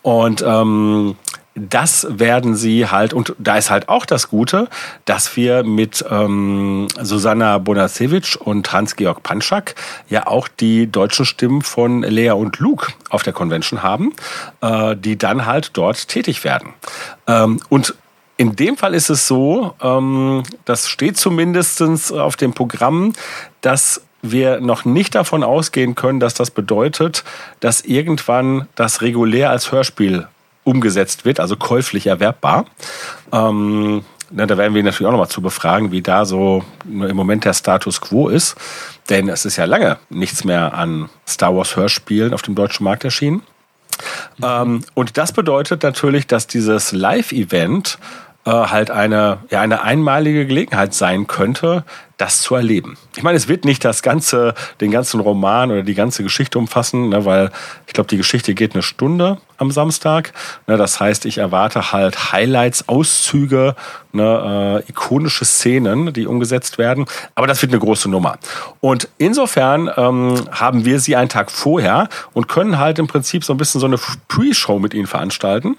Und 0.02 0.44
ähm, 0.46 1.16
das 1.58 2.06
werden 2.10 2.54
sie 2.54 2.86
halt, 2.88 3.12
und 3.12 3.34
da 3.38 3.56
ist 3.56 3.70
halt 3.70 3.88
auch 3.88 4.06
das 4.06 4.28
Gute, 4.28 4.68
dass 5.04 5.36
wir 5.36 5.64
mit 5.64 6.04
ähm, 6.10 6.88
Susanna 7.00 7.58
Bonasewicz 7.58 8.36
und 8.36 8.72
Hans-Georg 8.72 9.22
Panschak 9.22 9.74
ja 10.08 10.26
auch 10.26 10.48
die 10.48 10.90
deutschen 10.90 11.24
Stimmen 11.24 11.62
von 11.62 12.02
Lea 12.02 12.30
und 12.30 12.58
Luke 12.58 12.92
auf 13.10 13.22
der 13.22 13.32
Convention 13.32 13.82
haben, 13.82 14.12
äh, 14.60 14.96
die 14.96 15.18
dann 15.18 15.46
halt 15.46 15.70
dort 15.74 16.08
tätig 16.08 16.44
werden. 16.44 16.74
Ähm, 17.26 17.60
und 17.68 17.94
in 18.36 18.54
dem 18.54 18.76
Fall 18.76 18.94
ist 18.94 19.10
es 19.10 19.26
so, 19.26 19.74
ähm, 19.82 20.44
das 20.64 20.88
steht 20.88 21.18
zumindest 21.18 21.82
auf 22.12 22.36
dem 22.36 22.54
Programm, 22.54 23.12
dass 23.60 24.00
wir 24.22 24.60
noch 24.60 24.84
nicht 24.84 25.14
davon 25.14 25.42
ausgehen 25.42 25.94
können, 25.94 26.20
dass 26.20 26.34
das 26.34 26.50
bedeutet, 26.50 27.24
dass 27.60 27.82
irgendwann 27.82 28.68
das 28.74 29.02
regulär 29.02 29.50
als 29.50 29.70
Hörspiel 29.72 30.26
umgesetzt 30.68 31.24
wird, 31.24 31.40
also 31.40 31.56
käuflich 31.56 32.06
erwerbbar. 32.06 32.66
Ähm, 33.32 34.04
na, 34.30 34.46
da 34.46 34.58
werden 34.58 34.74
wir 34.74 34.82
natürlich 34.82 35.06
auch 35.06 35.12
nochmal 35.12 35.28
zu 35.28 35.40
befragen, 35.40 35.90
wie 35.90 36.02
da 36.02 36.26
so 36.26 36.62
im 36.84 37.16
Moment 37.16 37.44
der 37.46 37.54
Status 37.54 38.00
quo 38.00 38.28
ist. 38.28 38.56
Denn 39.08 39.28
es 39.28 39.46
ist 39.46 39.56
ja 39.56 39.64
lange 39.64 39.98
nichts 40.10 40.44
mehr 40.44 40.74
an 40.74 41.08
Star 41.26 41.56
Wars 41.56 41.76
Hörspielen 41.76 42.34
auf 42.34 42.42
dem 42.42 42.54
deutschen 42.54 42.84
Markt 42.84 43.04
erschienen. 43.04 43.42
Mhm. 44.36 44.44
Ähm, 44.44 44.84
und 44.94 45.16
das 45.16 45.32
bedeutet 45.32 45.82
natürlich, 45.82 46.26
dass 46.26 46.46
dieses 46.46 46.92
Live-Event 46.92 47.98
äh, 48.48 48.50
halt 48.50 48.90
eine, 48.90 49.40
ja, 49.50 49.60
eine 49.60 49.82
einmalige 49.82 50.46
Gelegenheit 50.46 50.94
sein 50.94 51.26
könnte, 51.26 51.84
das 52.16 52.40
zu 52.40 52.54
erleben. 52.54 52.96
Ich 53.14 53.22
meine, 53.22 53.36
es 53.36 53.46
wird 53.46 53.66
nicht 53.66 53.84
das 53.84 54.02
ganze, 54.02 54.54
den 54.80 54.90
ganzen 54.90 55.20
Roman 55.20 55.70
oder 55.70 55.82
die 55.82 55.94
ganze 55.94 56.22
Geschichte 56.22 56.58
umfassen, 56.58 57.10
ne, 57.10 57.26
weil 57.26 57.50
ich 57.86 57.92
glaube, 57.92 58.08
die 58.08 58.16
Geschichte 58.16 58.54
geht 58.54 58.72
eine 58.72 58.82
Stunde 58.82 59.36
am 59.58 59.70
Samstag. 59.70 60.32
Ne, 60.66 60.78
das 60.78 60.98
heißt, 60.98 61.26
ich 61.26 61.36
erwarte 61.36 61.92
halt 61.92 62.32
Highlights, 62.32 62.88
Auszüge, 62.88 63.76
ne, 64.12 64.82
äh, 64.82 64.90
ikonische 64.90 65.44
Szenen, 65.44 66.14
die 66.14 66.26
umgesetzt 66.26 66.78
werden. 66.78 67.04
Aber 67.34 67.46
das 67.46 67.60
wird 67.60 67.72
eine 67.72 67.80
große 67.80 68.08
Nummer. 68.08 68.38
Und 68.80 69.08
insofern 69.18 69.90
ähm, 69.94 70.46
haben 70.50 70.86
wir 70.86 71.00
sie 71.00 71.16
einen 71.16 71.28
Tag 71.28 71.50
vorher 71.50 72.08
und 72.32 72.48
können 72.48 72.78
halt 72.78 72.98
im 72.98 73.08
Prinzip 73.08 73.44
so 73.44 73.52
ein 73.52 73.58
bisschen 73.58 73.80
so 73.80 73.86
eine 73.86 73.98
Pre-Show 74.28 74.78
mit 74.78 74.94
ihnen 74.94 75.06
veranstalten. 75.06 75.76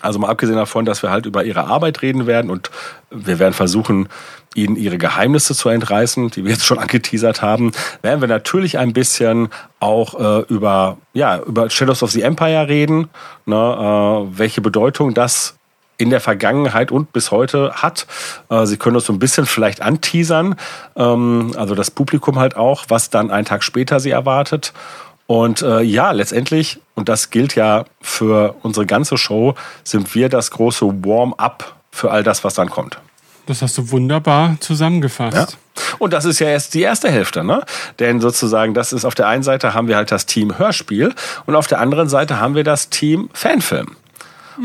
Also 0.00 0.18
mal 0.18 0.28
abgesehen 0.28 0.56
davon, 0.56 0.84
dass 0.84 1.02
wir 1.02 1.10
halt 1.10 1.26
über 1.26 1.44
ihre 1.44 1.64
Arbeit 1.64 2.02
reden 2.02 2.26
werden 2.26 2.50
und 2.50 2.70
wir 3.10 3.38
werden 3.38 3.54
versuchen, 3.54 4.08
ihnen 4.54 4.76
ihre 4.76 4.98
Geheimnisse 4.98 5.54
zu 5.54 5.68
entreißen, 5.68 6.30
die 6.30 6.44
wir 6.44 6.52
jetzt 6.52 6.66
schon 6.66 6.78
angeteasert 6.80 7.42
haben, 7.42 7.72
werden 8.02 8.20
wir 8.20 8.28
natürlich 8.28 8.78
ein 8.78 8.92
bisschen 8.92 9.48
auch 9.80 10.18
äh, 10.18 10.44
über, 10.52 10.98
ja, 11.12 11.38
über 11.40 11.70
Shadows 11.70 12.02
of 12.02 12.10
the 12.10 12.22
Empire 12.22 12.68
reden, 12.68 13.08
ne, 13.44 13.56
äh, 13.56 14.38
welche 14.38 14.60
Bedeutung 14.60 15.14
das 15.14 15.56
in 15.98 16.10
der 16.10 16.20
Vergangenheit 16.20 16.90
und 16.90 17.12
bis 17.12 17.30
heute 17.30 17.72
hat. 17.74 18.06
Äh, 18.50 18.66
Sie 18.66 18.76
können 18.76 18.96
uns 18.96 19.06
so 19.06 19.12
ein 19.12 19.18
bisschen 19.18 19.46
vielleicht 19.46 19.80
anteasern, 19.80 20.56
ähm, 20.96 21.52
also 21.56 21.74
das 21.74 21.90
Publikum 21.90 22.38
halt 22.38 22.56
auch, 22.56 22.84
was 22.88 23.10
dann 23.10 23.30
einen 23.30 23.46
Tag 23.46 23.62
später 23.62 24.00
sie 24.00 24.10
erwartet. 24.10 24.72
Und 25.26 25.62
äh, 25.62 25.80
ja, 25.82 26.12
letztendlich, 26.12 26.80
und 26.94 27.08
das 27.08 27.30
gilt 27.30 27.56
ja 27.56 27.84
für 28.00 28.54
unsere 28.62 28.86
ganze 28.86 29.18
Show, 29.18 29.54
sind 29.82 30.14
wir 30.14 30.28
das 30.28 30.50
große 30.50 30.86
Warm-up 31.04 31.74
für 31.90 32.10
all 32.10 32.22
das, 32.22 32.44
was 32.44 32.54
dann 32.54 32.70
kommt. 32.70 32.98
Das 33.46 33.62
hast 33.62 33.78
du 33.78 33.90
wunderbar 33.90 34.56
zusammengefasst. 34.60 35.36
Ja. 35.36 35.46
Und 35.98 36.12
das 36.12 36.24
ist 36.24 36.40
ja 36.40 36.48
erst 36.48 36.74
die 36.74 36.82
erste 36.82 37.10
Hälfte, 37.10 37.44
ne? 37.44 37.62
Denn 37.98 38.20
sozusagen, 38.20 38.74
das 38.74 38.92
ist 38.92 39.04
auf 39.04 39.14
der 39.14 39.28
einen 39.28 39.42
Seite 39.42 39.74
haben 39.74 39.88
wir 39.88 39.96
halt 39.96 40.10
das 40.10 40.26
Team 40.26 40.58
Hörspiel 40.58 41.14
und 41.46 41.54
auf 41.54 41.66
der 41.66 41.80
anderen 41.80 42.08
Seite 42.08 42.40
haben 42.40 42.54
wir 42.54 42.64
das 42.64 42.90
Team 42.90 43.30
Fanfilm. 43.32 43.96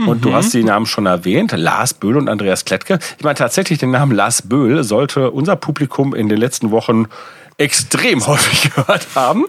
Und 0.08 0.24
du 0.24 0.30
mhm. 0.30 0.36
hast 0.36 0.54
die 0.54 0.64
Namen 0.64 0.86
schon 0.86 1.06
erwähnt, 1.06 1.52
Lars 1.52 1.94
Böhl 1.94 2.16
und 2.16 2.30
Andreas 2.30 2.64
Klettke. 2.64 2.98
Ich 3.18 3.24
meine 3.24 3.36
tatsächlich, 3.36 3.80
den 3.80 3.92
Namen 3.92 4.16
Lars 4.16 4.42
Böhl 4.42 4.84
sollte 4.84 5.32
unser 5.32 5.58
Publikum 5.58 6.16
in 6.16 6.30
den 6.30 6.38
letzten 6.38 6.72
Wochen 6.72 7.08
extrem 7.58 8.26
häufig 8.28 8.74
gehört 8.74 9.08
haben. 9.16 9.46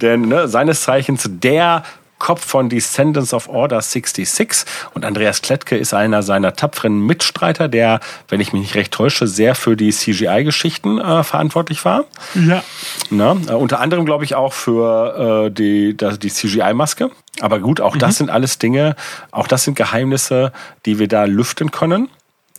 Denn 0.00 0.22
ne, 0.22 0.48
seines 0.48 0.82
Zeichens 0.82 1.28
der 1.28 1.82
Kopf 2.18 2.44
von 2.44 2.68
Descendants 2.68 3.34
of 3.34 3.48
Order 3.48 3.80
66 3.80 4.64
und 4.94 5.04
Andreas 5.04 5.42
Klettke 5.42 5.76
ist 5.76 5.92
einer 5.92 6.22
seiner 6.22 6.54
tapferen 6.54 7.04
Mitstreiter, 7.04 7.68
der, 7.68 8.00
wenn 8.28 8.40
ich 8.40 8.52
mich 8.52 8.62
nicht 8.62 8.74
recht 8.74 8.92
täusche, 8.92 9.26
sehr 9.26 9.54
für 9.54 9.76
die 9.76 9.90
CGI-Geschichten 9.90 10.98
äh, 10.98 11.22
verantwortlich 11.22 11.84
war. 11.84 12.04
Ja. 12.34 12.62
Na, 13.10 13.36
äh, 13.48 13.52
unter 13.52 13.80
anderem, 13.80 14.06
glaube 14.06 14.24
ich, 14.24 14.34
auch 14.34 14.54
für 14.54 15.46
äh, 15.46 15.50
die, 15.50 15.94
die 15.96 16.30
CGI-Maske. 16.30 17.10
Aber 17.40 17.58
gut, 17.58 17.82
auch 17.82 17.94
mhm. 17.94 18.00
das 18.00 18.16
sind 18.16 18.30
alles 18.30 18.58
Dinge, 18.58 18.96
auch 19.30 19.46
das 19.46 19.64
sind 19.64 19.76
Geheimnisse, 19.76 20.52
die 20.86 20.98
wir 20.98 21.08
da 21.08 21.24
lüften 21.24 21.70
können. 21.70 22.08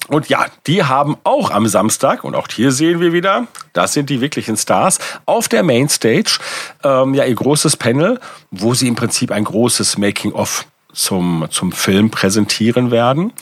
Und 0.07 0.29
ja, 0.29 0.45
die 0.67 0.83
haben 0.83 1.17
auch 1.23 1.51
am 1.51 1.67
Samstag, 1.67 2.23
und 2.23 2.35
auch 2.35 2.47
hier 2.49 2.71
sehen 2.71 2.99
wir 2.99 3.13
wieder, 3.13 3.47
das 3.73 3.93
sind 3.93 4.09
die 4.09 4.21
wirklichen 4.21 4.57
Stars, 4.57 4.99
auf 5.25 5.47
der 5.47 5.63
Mainstage 5.63 6.39
ähm, 6.83 7.13
ja 7.13 7.25
ihr 7.25 7.35
großes 7.35 7.77
Panel, 7.77 8.19
wo 8.51 8.73
sie 8.73 8.87
im 8.87 8.95
Prinzip 8.95 9.31
ein 9.31 9.43
großes 9.43 9.97
Making-of 9.97 10.65
zum, 10.93 11.45
zum 11.49 11.71
Film 11.71 12.09
präsentieren 12.09 12.91
werden. 12.91 13.33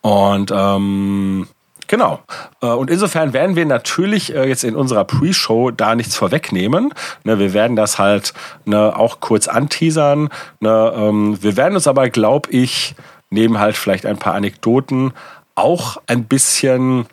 Und 0.00 0.52
ähm, 0.54 1.48
Genau. 1.86 2.20
Äh, 2.62 2.66
und 2.66 2.90
insofern 2.90 3.32
werden 3.32 3.56
wir 3.56 3.66
natürlich 3.66 4.34
äh, 4.34 4.48
jetzt 4.48 4.64
in 4.64 4.76
unserer 4.76 5.04
Pre-Show 5.04 5.70
da 5.70 5.94
nichts 5.94 6.16
vorwegnehmen. 6.16 6.94
Ne, 7.24 7.38
wir 7.38 7.52
werden 7.52 7.76
das 7.76 7.98
halt 7.98 8.32
ne, 8.64 8.96
auch 8.96 9.20
kurz 9.20 9.48
anteasern. 9.48 10.28
Ne, 10.60 10.92
ähm, 10.96 11.42
wir 11.42 11.56
werden 11.56 11.74
uns 11.74 11.86
aber, 11.86 12.08
glaube 12.08 12.50
ich, 12.50 12.94
neben 13.30 13.58
halt 13.58 13.76
vielleicht 13.76 14.06
ein 14.06 14.18
paar 14.18 14.34
Anekdoten 14.34 15.12
auch 15.54 15.98
ein 16.06 16.24
bisschen 16.24 17.06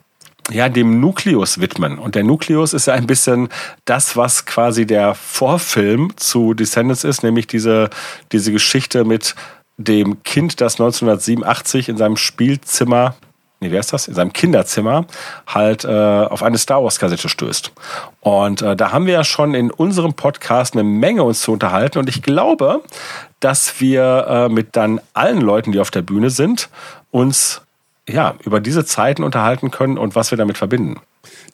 ja, 0.49 0.69
dem 0.69 0.99
Nukleus 0.99 1.59
widmen. 1.59 1.99
Und 1.99 2.15
der 2.15 2.23
Nukleus 2.23 2.73
ist 2.73 2.87
ja 2.87 2.93
ein 2.93 3.07
bisschen 3.07 3.49
das, 3.85 4.17
was 4.17 4.45
quasi 4.45 4.85
der 4.85 5.13
Vorfilm 5.15 6.13
zu 6.17 6.53
Descendants 6.53 7.03
ist, 7.03 7.23
nämlich 7.23 7.47
diese, 7.47 7.89
diese 8.31 8.51
Geschichte 8.51 9.05
mit 9.05 9.35
dem 9.77 10.23
Kind, 10.23 10.61
das 10.61 10.73
1987 10.73 11.89
in 11.89 11.97
seinem 11.97 12.17
Spielzimmer, 12.17 13.15
nee, 13.59 13.71
wer 13.71 13.79
ist 13.79 13.93
das? 13.93 14.07
In 14.07 14.13
seinem 14.13 14.33
Kinderzimmer 14.33 15.05
halt 15.47 15.85
äh, 15.85 15.87
auf 15.87 16.43
eine 16.43 16.57
Star 16.57 16.83
Wars 16.83 16.99
Kassette 16.99 17.29
stößt. 17.29 17.71
Und 18.19 18.61
äh, 18.61 18.75
da 18.75 18.91
haben 18.91 19.05
wir 19.05 19.13
ja 19.13 19.23
schon 19.23 19.53
in 19.53 19.71
unserem 19.71 20.13
Podcast 20.13 20.73
eine 20.73 20.83
Menge 20.83 21.23
uns 21.23 21.41
zu 21.41 21.51
unterhalten. 21.51 21.99
Und 21.99 22.09
ich 22.09 22.21
glaube, 22.21 22.81
dass 23.39 23.79
wir 23.79 24.25
äh, 24.27 24.49
mit 24.49 24.75
dann 24.75 24.99
allen 25.13 25.41
Leuten, 25.41 25.71
die 25.71 25.79
auf 25.79 25.91
der 25.91 26.01
Bühne 26.01 26.29
sind, 26.29 26.69
uns 27.11 27.61
ja, 28.09 28.35
über 28.43 28.59
diese 28.59 28.85
Zeiten 28.85 29.23
unterhalten 29.23 29.71
können 29.71 29.97
und 29.97 30.15
was 30.15 30.31
wir 30.31 30.37
damit 30.37 30.57
verbinden. 30.57 30.99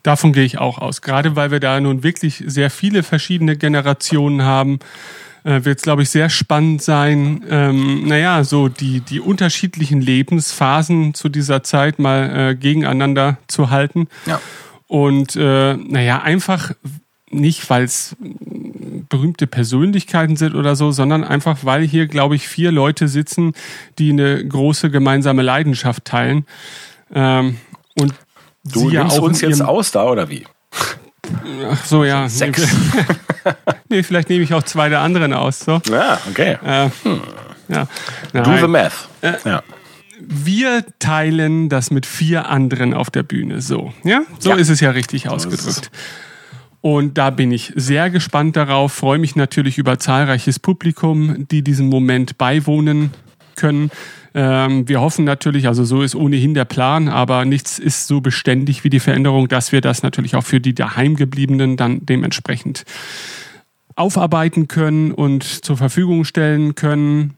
Davon 0.04 0.34
gehe 0.34 0.46
ich 0.46 0.58
auch 0.58 0.80
aus. 0.80 1.02
Gerade 1.02 1.36
weil 1.36 1.52
wir 1.52 1.60
da 1.60 1.80
nun 1.80 2.04
wirklich 2.04 2.44
sehr 2.46 2.70
viele 2.70 3.04
verschiedene 3.04 3.58
Generationen 3.58 4.44
haben, 4.44 4.80
äh, 5.44 5.66
wird 5.66 5.80
es, 5.80 5.84
glaube 5.84 6.04
ich, 6.04 6.10
sehr 6.10 6.30
spannend 6.30 6.82
sein, 6.82 7.44
ähm, 7.50 8.08
naja, 8.08 8.44
so 8.44 8.70
die, 8.70 9.02
die 9.02 9.20
unterschiedlichen 9.20 10.02
Lebensphasen 10.02 11.14
zu 11.14 11.30
dieser 11.30 11.64
Zeit 11.64 12.00
mal 12.00 12.52
äh, 12.52 12.56
gegeneinander 12.56 13.38
zu 13.48 13.70
halten. 13.70 14.08
Ja. 14.26 14.40
Und 14.88 15.36
äh, 15.36 15.76
naja, 15.76 16.22
einfach 16.22 16.72
nicht, 17.30 17.70
weil 17.70 17.84
es 17.84 18.16
berühmte 19.10 19.48
Persönlichkeiten 19.48 20.36
sind 20.36 20.56
oder 20.56 20.76
so, 20.76 20.92
sondern 20.92 21.24
einfach, 21.24 21.60
weil 21.64 21.84
hier, 21.84 22.08
glaube 22.08 22.36
ich, 22.36 22.48
vier 22.48 22.72
Leute 22.72 23.08
sitzen, 23.08 23.54
die 23.98 24.12
eine 24.12 24.46
große 24.46 24.90
gemeinsame 24.90 25.42
Leidenschaft 25.42 26.06
teilen. 26.06 26.46
Ähm, 27.14 27.58
und 28.00 28.14
du 28.64 28.90
nimmst 28.90 29.18
ja 29.18 29.22
uns 29.22 29.42
jetzt 29.42 29.62
aus 29.62 29.92
da, 29.92 30.06
oder 30.06 30.30
wie? 30.30 30.46
Ach 31.70 31.86
so, 31.86 32.04
ja. 32.04 32.30
Sechs. 32.30 32.68
nee, 33.90 34.04
vielleicht 34.04 34.30
nehme 34.30 34.44
ich 34.44 34.54
auch 34.54 34.64
zwei 34.64 34.90
der 34.90 35.02
anderen 35.02 35.34
aus. 35.34 35.60
So. 35.60 35.82
Ja, 35.90 36.20
okay. 36.30 36.58
Äh, 36.64 36.90
hm. 37.04 37.22
ja. 37.68 37.88
Do 38.34 38.58
the 38.58 38.68
math. 38.68 39.08
Äh, 39.22 39.34
ja. 39.46 39.64
Wir 40.20 40.84
teilen 41.00 41.70
das 41.70 41.92
mit 41.92 42.06
vier 42.06 42.50
anderen 42.50 42.94
auf 42.94 43.10
der 43.10 43.24
Bühne. 43.24 43.62
So, 43.62 43.94
ja, 44.04 44.22
so 44.40 44.50
ja. 44.50 44.56
ist 44.56 44.70
es 44.70 44.80
ja 44.80 44.92
richtig 44.92 45.30
ausgedrückt. 45.30 45.92
Und 46.82 47.18
da 47.18 47.32
bin 47.32 47.52
ich 47.52 47.74
sehr 47.76 48.10
gespannt 48.10 48.56
darauf, 48.56 48.94
freue 48.94 49.20
mich 49.20 49.36
natürlich 49.36 49.78
über 49.78 50.00
zahlreiches 50.00 50.60
Publikum, 50.60 51.48
die 51.50 51.64
diesem 51.64 51.90
Moment 51.90 52.38
beiwohnen 52.38 53.12
können. 53.56 53.90
Ähm, 54.34 54.88
wir 54.88 55.02
hoffen 55.02 55.26
natürlich, 55.26 55.68
also 55.68 55.84
so 55.84 56.04
ist 56.04 56.16
ohnehin 56.16 56.54
der 56.54 56.66
Plan, 56.66 57.10
aber 57.10 57.44
nichts 57.44 57.80
ist 57.80 58.08
so 58.08 58.22
beständig 58.22 58.84
wie 58.84 58.90
die 58.90 59.00
Veränderung, 59.00 59.48
dass 59.48 59.72
wir 59.72 59.82
das 59.82 60.04
natürlich 60.04 60.36
auch 60.36 60.44
für 60.44 60.62
die 60.62 60.76
daheimgebliebenen 60.76 61.76
dann 61.76 62.06
dementsprechend 62.06 62.86
aufarbeiten 63.96 64.68
können 64.68 65.12
und 65.12 65.44
zur 65.44 65.76
Verfügung 65.76 66.24
stellen 66.24 66.76
können. 66.76 67.34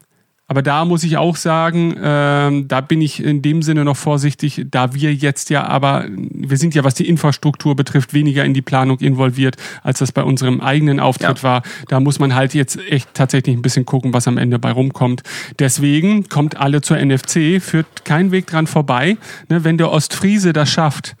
Aber 0.50 0.62
da 0.62 0.84
muss 0.84 1.04
ich 1.04 1.16
auch 1.16 1.36
sagen, 1.36 1.96
äh, 1.96 2.64
da 2.64 2.80
bin 2.80 3.00
ich 3.00 3.22
in 3.22 3.40
dem 3.40 3.62
Sinne 3.62 3.84
noch 3.84 3.96
vorsichtig, 3.96 4.66
da 4.68 4.94
wir 4.94 5.14
jetzt 5.14 5.48
ja 5.48 5.64
aber, 5.68 6.06
wir 6.08 6.56
sind 6.56 6.74
ja, 6.74 6.82
was 6.82 6.94
die 6.94 7.08
Infrastruktur 7.08 7.76
betrifft, 7.76 8.14
weniger 8.14 8.44
in 8.44 8.52
die 8.52 8.60
Planung 8.60 8.98
involviert, 8.98 9.54
als 9.84 10.00
das 10.00 10.10
bei 10.10 10.24
unserem 10.24 10.60
eigenen 10.60 10.98
Auftritt 10.98 11.38
ja. 11.38 11.42
war. 11.44 11.62
Da 11.86 12.00
muss 12.00 12.18
man 12.18 12.34
halt 12.34 12.54
jetzt 12.54 12.80
echt 12.88 13.14
tatsächlich 13.14 13.56
ein 13.56 13.62
bisschen 13.62 13.86
gucken, 13.86 14.12
was 14.12 14.26
am 14.26 14.38
Ende 14.38 14.58
bei 14.58 14.72
rumkommt. 14.72 15.22
Deswegen 15.60 16.28
kommt 16.28 16.56
alle 16.56 16.80
zur 16.80 16.96
NFC, 16.96 17.62
führt 17.62 18.04
kein 18.04 18.32
Weg 18.32 18.48
dran 18.48 18.66
vorbei. 18.66 19.18
Ne, 19.48 19.62
wenn 19.62 19.78
der 19.78 19.92
Ostfriese 19.92 20.52
das 20.52 20.68
schafft, 20.68 21.14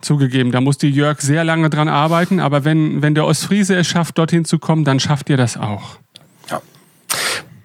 Zugegeben, 0.00 0.52
da 0.52 0.60
muss 0.60 0.78
die 0.78 0.90
Jörg 0.90 1.20
sehr 1.20 1.42
lange 1.42 1.68
dran 1.70 1.88
arbeiten, 1.88 2.38
aber 2.38 2.64
wenn, 2.64 3.00
wenn 3.00 3.14
der 3.14 3.24
Ostfriese 3.24 3.74
es 3.76 3.86
schafft, 3.86 4.18
dorthin 4.18 4.44
zu 4.44 4.58
kommen, 4.58 4.84
dann 4.84 5.00
schafft 5.00 5.30
ihr 5.30 5.38
das 5.38 5.56
auch. 5.56 5.98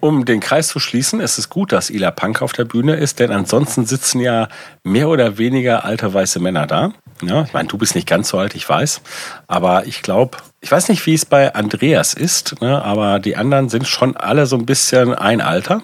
Um 0.02 0.24
den 0.24 0.40
Kreis 0.40 0.66
zu 0.66 0.80
schließen, 0.80 1.20
ist 1.20 1.38
es 1.38 1.48
gut, 1.48 1.70
dass 1.70 1.88
Ila 1.88 2.10
Punk 2.10 2.42
auf 2.42 2.52
der 2.52 2.64
Bühne 2.64 2.96
ist, 2.96 3.20
denn 3.20 3.30
ansonsten 3.30 3.86
sitzen 3.86 4.18
ja 4.18 4.48
mehr 4.82 5.08
oder 5.08 5.38
weniger 5.38 5.84
alte 5.84 6.12
weiße 6.12 6.40
Männer 6.40 6.66
da. 6.66 6.92
Ja, 7.22 7.42
ich 7.44 7.52
meine, 7.52 7.68
du 7.68 7.78
bist 7.78 7.94
nicht 7.94 8.08
ganz 8.08 8.28
so 8.28 8.36
alt, 8.36 8.56
ich 8.56 8.68
weiß. 8.68 9.00
Aber 9.46 9.86
ich 9.86 10.02
glaube, 10.02 10.38
ich 10.60 10.72
weiß 10.72 10.88
nicht, 10.88 11.06
wie 11.06 11.14
es 11.14 11.24
bei 11.24 11.54
Andreas 11.54 12.14
ist, 12.14 12.60
ne, 12.60 12.84
aber 12.84 13.20
die 13.20 13.36
anderen 13.36 13.68
sind 13.68 13.86
schon 13.86 14.16
alle 14.16 14.46
so 14.46 14.56
ein 14.56 14.66
bisschen 14.66 15.14
ein 15.14 15.40
Alter. 15.40 15.82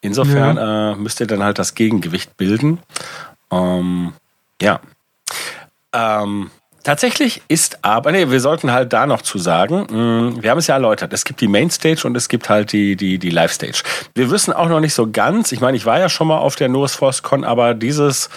Insofern 0.00 0.56
ja. 0.56 0.92
äh, 0.92 0.96
müsst 0.96 1.20
ihr 1.20 1.26
dann 1.26 1.42
halt 1.42 1.58
das 1.58 1.74
Gegengewicht 1.74 2.38
bilden. 2.38 2.78
Ähm, 3.50 4.14
ja. 4.62 4.80
Ähm, 5.92 6.50
Tatsächlich 6.82 7.42
ist 7.48 7.78
aber, 7.82 8.10
nee, 8.10 8.30
wir 8.30 8.40
sollten 8.40 8.72
halt 8.72 8.92
da 8.92 9.06
noch 9.06 9.22
zu 9.22 9.38
sagen, 9.38 9.82
mm, 9.82 10.42
wir 10.42 10.50
haben 10.50 10.58
es 10.58 10.66
ja 10.66 10.74
erläutert, 10.74 11.12
es 11.12 11.24
gibt 11.24 11.40
die 11.40 11.48
Mainstage 11.48 12.02
und 12.04 12.16
es 12.16 12.28
gibt 12.28 12.48
halt 12.48 12.72
die, 12.72 12.96
die, 12.96 13.18
die 13.18 13.30
Live-Stage. 13.30 13.82
Wir 14.14 14.30
wissen 14.30 14.52
auch 14.52 14.68
noch 14.68 14.80
nicht 14.80 14.94
so 14.94 15.10
ganz, 15.10 15.52
ich 15.52 15.60
meine, 15.60 15.76
ich 15.76 15.86
war 15.86 15.98
ja 15.98 16.08
schon 16.08 16.26
mal 16.26 16.38
auf 16.38 16.56
der 16.56 16.68
Norris 16.68 16.94
Force 16.94 17.22
Con, 17.22 17.44
aber 17.44 17.74
dieses, 17.74 18.30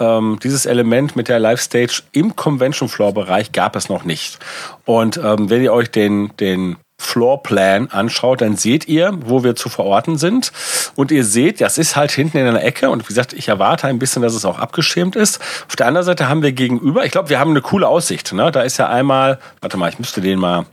ähm, 0.00 0.38
dieses 0.42 0.66
Element 0.66 1.14
mit 1.14 1.28
der 1.28 1.38
Live-Stage 1.38 2.02
im 2.12 2.34
Convention 2.34 2.88
Floor-Bereich 2.88 3.52
gab 3.52 3.76
es 3.76 3.88
noch 3.88 4.04
nicht. 4.04 4.38
Und 4.84 5.16
ähm, 5.18 5.48
wenn 5.48 5.62
ihr 5.62 5.72
euch 5.72 5.90
den, 5.90 6.36
den 6.38 6.76
Floorplan 7.02 7.90
anschaut, 7.90 8.40
dann 8.40 8.56
seht 8.56 8.88
ihr, 8.88 9.12
wo 9.24 9.44
wir 9.44 9.56
zu 9.56 9.68
verorten 9.68 10.16
sind. 10.16 10.52
Und 10.94 11.10
ihr 11.10 11.24
seht, 11.24 11.60
das 11.60 11.78
ist 11.78 11.96
halt 11.96 12.10
hinten 12.12 12.38
in 12.38 12.46
einer 12.46 12.62
Ecke. 12.62 12.90
Und 12.90 13.02
wie 13.02 13.08
gesagt, 13.08 13.32
ich 13.32 13.48
erwarte 13.48 13.86
ein 13.88 13.98
bisschen, 13.98 14.22
dass 14.22 14.34
es 14.34 14.44
auch 14.44 14.58
abgeschirmt 14.58 15.16
ist. 15.16 15.40
Auf 15.68 15.76
der 15.76 15.86
anderen 15.86 16.06
Seite 16.06 16.28
haben 16.28 16.42
wir 16.42 16.52
gegenüber, 16.52 17.04
ich 17.04 17.12
glaube, 17.12 17.28
wir 17.28 17.38
haben 17.38 17.50
eine 17.50 17.60
coole 17.60 17.88
Aussicht. 17.88 18.32
Ne? 18.32 18.50
Da 18.52 18.62
ist 18.62 18.78
ja 18.78 18.88
einmal, 18.88 19.38
warte 19.60 19.76
mal, 19.76 19.90
ich 19.90 19.98
müsste 19.98 20.20
den 20.20 20.38
mal, 20.38 20.64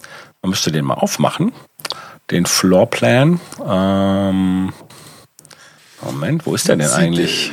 man 0.42 0.50
müsste 0.50 0.72
den 0.72 0.86
mal 0.86 0.96
aufmachen. 0.96 1.52
Den 2.32 2.46
Floorplan. 2.46 3.40
Ähm, 3.68 4.72
Moment, 6.02 6.46
wo 6.46 6.56
ist 6.56 6.68
der 6.68 6.78
denn 6.78 6.90
eigentlich? 6.92 7.52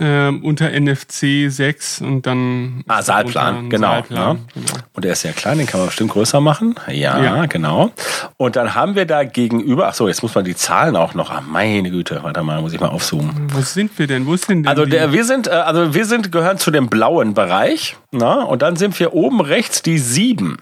Ähm, 0.00 0.42
unter 0.44 0.70
NFC 0.70 1.50
6 1.50 2.00
und 2.00 2.26
dann. 2.26 2.84
Ah, 2.88 3.02
Saalplan, 3.02 3.70
genau, 3.70 3.88
Saalplan, 3.88 4.18
ja. 4.18 4.36
genau. 4.54 4.78
Und 4.92 5.04
der 5.04 5.12
ist 5.12 5.22
sehr 5.22 5.32
klein, 5.32 5.58
den 5.58 5.66
kann 5.66 5.80
man 5.80 5.88
bestimmt 5.88 6.10
größer 6.10 6.40
machen. 6.40 6.74
Ja, 6.88 7.22
ja, 7.22 7.46
genau. 7.46 7.90
Und 8.36 8.56
dann 8.56 8.74
haben 8.74 8.94
wir 8.94 9.06
da 9.06 9.24
gegenüber, 9.24 9.88
ach 9.88 9.94
so, 9.94 10.08
jetzt 10.08 10.22
muss 10.22 10.34
man 10.34 10.44
die 10.44 10.56
Zahlen 10.56 10.96
auch 10.96 11.14
noch, 11.14 11.30
ach 11.30 11.42
meine 11.46 11.90
Güte, 11.90 12.20
warte 12.22 12.42
mal, 12.42 12.60
muss 12.60 12.72
ich 12.72 12.80
mal 12.80 12.88
aufzoomen. 12.88 13.48
Wo 13.52 13.60
sind 13.60 13.98
wir 13.98 14.06
denn? 14.06 14.26
Wo 14.26 14.34
ist 14.34 14.48
denn, 14.48 14.66
Also 14.66 14.86
der, 14.86 15.12
wir 15.12 15.24
sind, 15.24 15.46
äh, 15.46 15.50
also 15.50 15.94
wir 15.94 16.04
sind, 16.04 16.32
gehören 16.32 16.58
zu 16.58 16.70
dem 16.70 16.88
blauen 16.88 17.34
Bereich, 17.34 17.96
na, 18.10 18.42
und 18.42 18.62
dann 18.62 18.76
sind 18.76 18.98
wir 18.98 19.14
oben 19.14 19.40
rechts 19.40 19.82
die 19.82 19.98
7. 19.98 20.58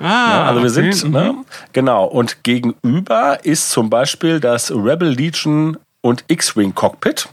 Ah, 0.00 0.04
ja, 0.04 0.44
also 0.44 0.62
wir 0.62 0.70
okay. 0.70 0.92
sind, 0.92 1.12
ne, 1.12 1.32
mhm. 1.32 1.44
genau. 1.72 2.04
Und 2.04 2.44
gegenüber 2.44 3.38
ist 3.42 3.70
zum 3.70 3.90
Beispiel 3.90 4.40
das 4.40 4.70
Rebel 4.70 5.08
Legion 5.08 5.76
und 6.00 6.24
X-Wing 6.28 6.74
Cockpit. 6.74 7.28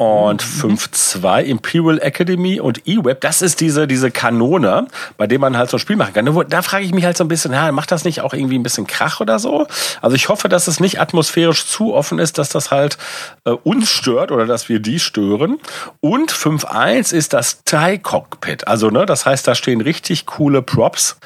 Und 0.00 0.46
mhm. 0.62 0.76
5.2 0.76 1.42
Imperial 1.42 1.98
Academy 2.00 2.60
und 2.60 2.86
E-Web, 2.86 3.20
das 3.20 3.42
ist 3.42 3.60
diese, 3.60 3.88
diese 3.88 4.12
Kanone, 4.12 4.86
bei 5.16 5.26
dem 5.26 5.40
man 5.40 5.56
halt 5.56 5.70
so 5.70 5.76
ein 5.76 5.80
Spiel 5.80 5.96
machen 5.96 6.14
kann. 6.14 6.24
Da, 6.24 6.44
da 6.44 6.62
frage 6.62 6.84
ich 6.84 6.94
mich 6.94 7.04
halt 7.04 7.16
so 7.16 7.24
ein 7.24 7.28
bisschen, 7.28 7.52
ja, 7.52 7.72
macht 7.72 7.90
das 7.90 8.04
nicht 8.04 8.20
auch 8.20 8.32
irgendwie 8.32 8.56
ein 8.56 8.62
bisschen 8.62 8.86
Krach 8.86 9.20
oder 9.20 9.40
so? 9.40 9.66
Also 10.00 10.14
ich 10.14 10.28
hoffe, 10.28 10.48
dass 10.48 10.68
es 10.68 10.78
nicht 10.78 11.00
atmosphärisch 11.00 11.66
zu 11.66 11.94
offen 11.94 12.20
ist, 12.20 12.38
dass 12.38 12.50
das 12.50 12.70
halt 12.70 12.96
äh, 13.44 13.50
uns 13.50 13.90
stört 13.90 14.30
oder 14.30 14.46
dass 14.46 14.68
wir 14.68 14.78
die 14.78 15.00
stören. 15.00 15.58
Und 15.98 16.30
5.1 16.30 17.12
ist 17.12 17.32
das 17.32 17.64
TIE 17.64 17.98
Cockpit. 17.98 18.68
Also, 18.68 18.90
ne, 18.90 19.04
das 19.04 19.26
heißt, 19.26 19.48
da 19.48 19.56
stehen 19.56 19.80
richtig 19.80 20.26
coole 20.26 20.62
Props 20.62 21.16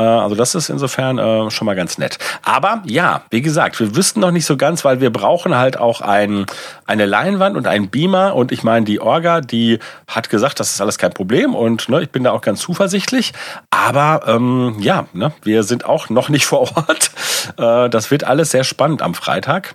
also 0.00 0.34
das 0.34 0.54
ist 0.54 0.70
insofern 0.70 1.18
äh, 1.18 1.50
schon 1.50 1.66
mal 1.66 1.76
ganz 1.76 1.98
nett. 1.98 2.18
Aber 2.42 2.82
ja, 2.86 3.22
wie 3.30 3.42
gesagt, 3.42 3.78
wir 3.78 3.94
wüssten 3.94 4.20
noch 4.20 4.30
nicht 4.30 4.46
so 4.46 4.56
ganz, 4.56 4.84
weil 4.84 5.00
wir 5.00 5.10
brauchen 5.10 5.56
halt 5.56 5.76
auch 5.76 6.00
ein, 6.00 6.46
eine 6.86 7.06
Leinwand 7.06 7.56
und 7.56 7.66
einen 7.66 7.90
Beamer. 7.90 8.34
Und 8.34 8.52
ich 8.52 8.62
meine, 8.62 8.86
die 8.86 9.00
Orga, 9.00 9.40
die 9.40 9.78
hat 10.06 10.30
gesagt, 10.30 10.60
das 10.60 10.72
ist 10.72 10.80
alles 10.80 10.98
kein 10.98 11.12
Problem. 11.12 11.54
Und 11.54 11.88
ne, 11.88 12.02
ich 12.02 12.10
bin 12.10 12.24
da 12.24 12.32
auch 12.32 12.40
ganz 12.40 12.60
zuversichtlich. 12.60 13.32
Aber 13.70 14.22
ähm, 14.26 14.76
ja, 14.80 15.06
ne, 15.12 15.32
wir 15.42 15.62
sind 15.62 15.84
auch 15.84 16.08
noch 16.08 16.28
nicht 16.28 16.46
vor 16.46 16.60
Ort. 16.76 17.10
Äh, 17.56 17.90
das 17.90 18.12
wird 18.12 18.22
alles 18.22 18.52
sehr 18.52 18.62
spannend 18.62 19.02
am 19.02 19.14
Freitag. 19.14 19.74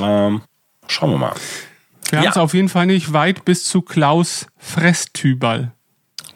Ähm, 0.00 0.42
schauen 0.86 1.10
wir 1.10 1.18
mal. 1.18 1.32
Wir 2.10 2.18
ja. 2.18 2.24
haben 2.24 2.30
es 2.30 2.36
auf 2.36 2.54
jeden 2.54 2.68
Fall 2.68 2.86
nicht 2.86 3.12
weit 3.12 3.44
bis 3.44 3.64
zu 3.64 3.82
Klaus 3.82 4.46
Fresstübal. 4.56 5.72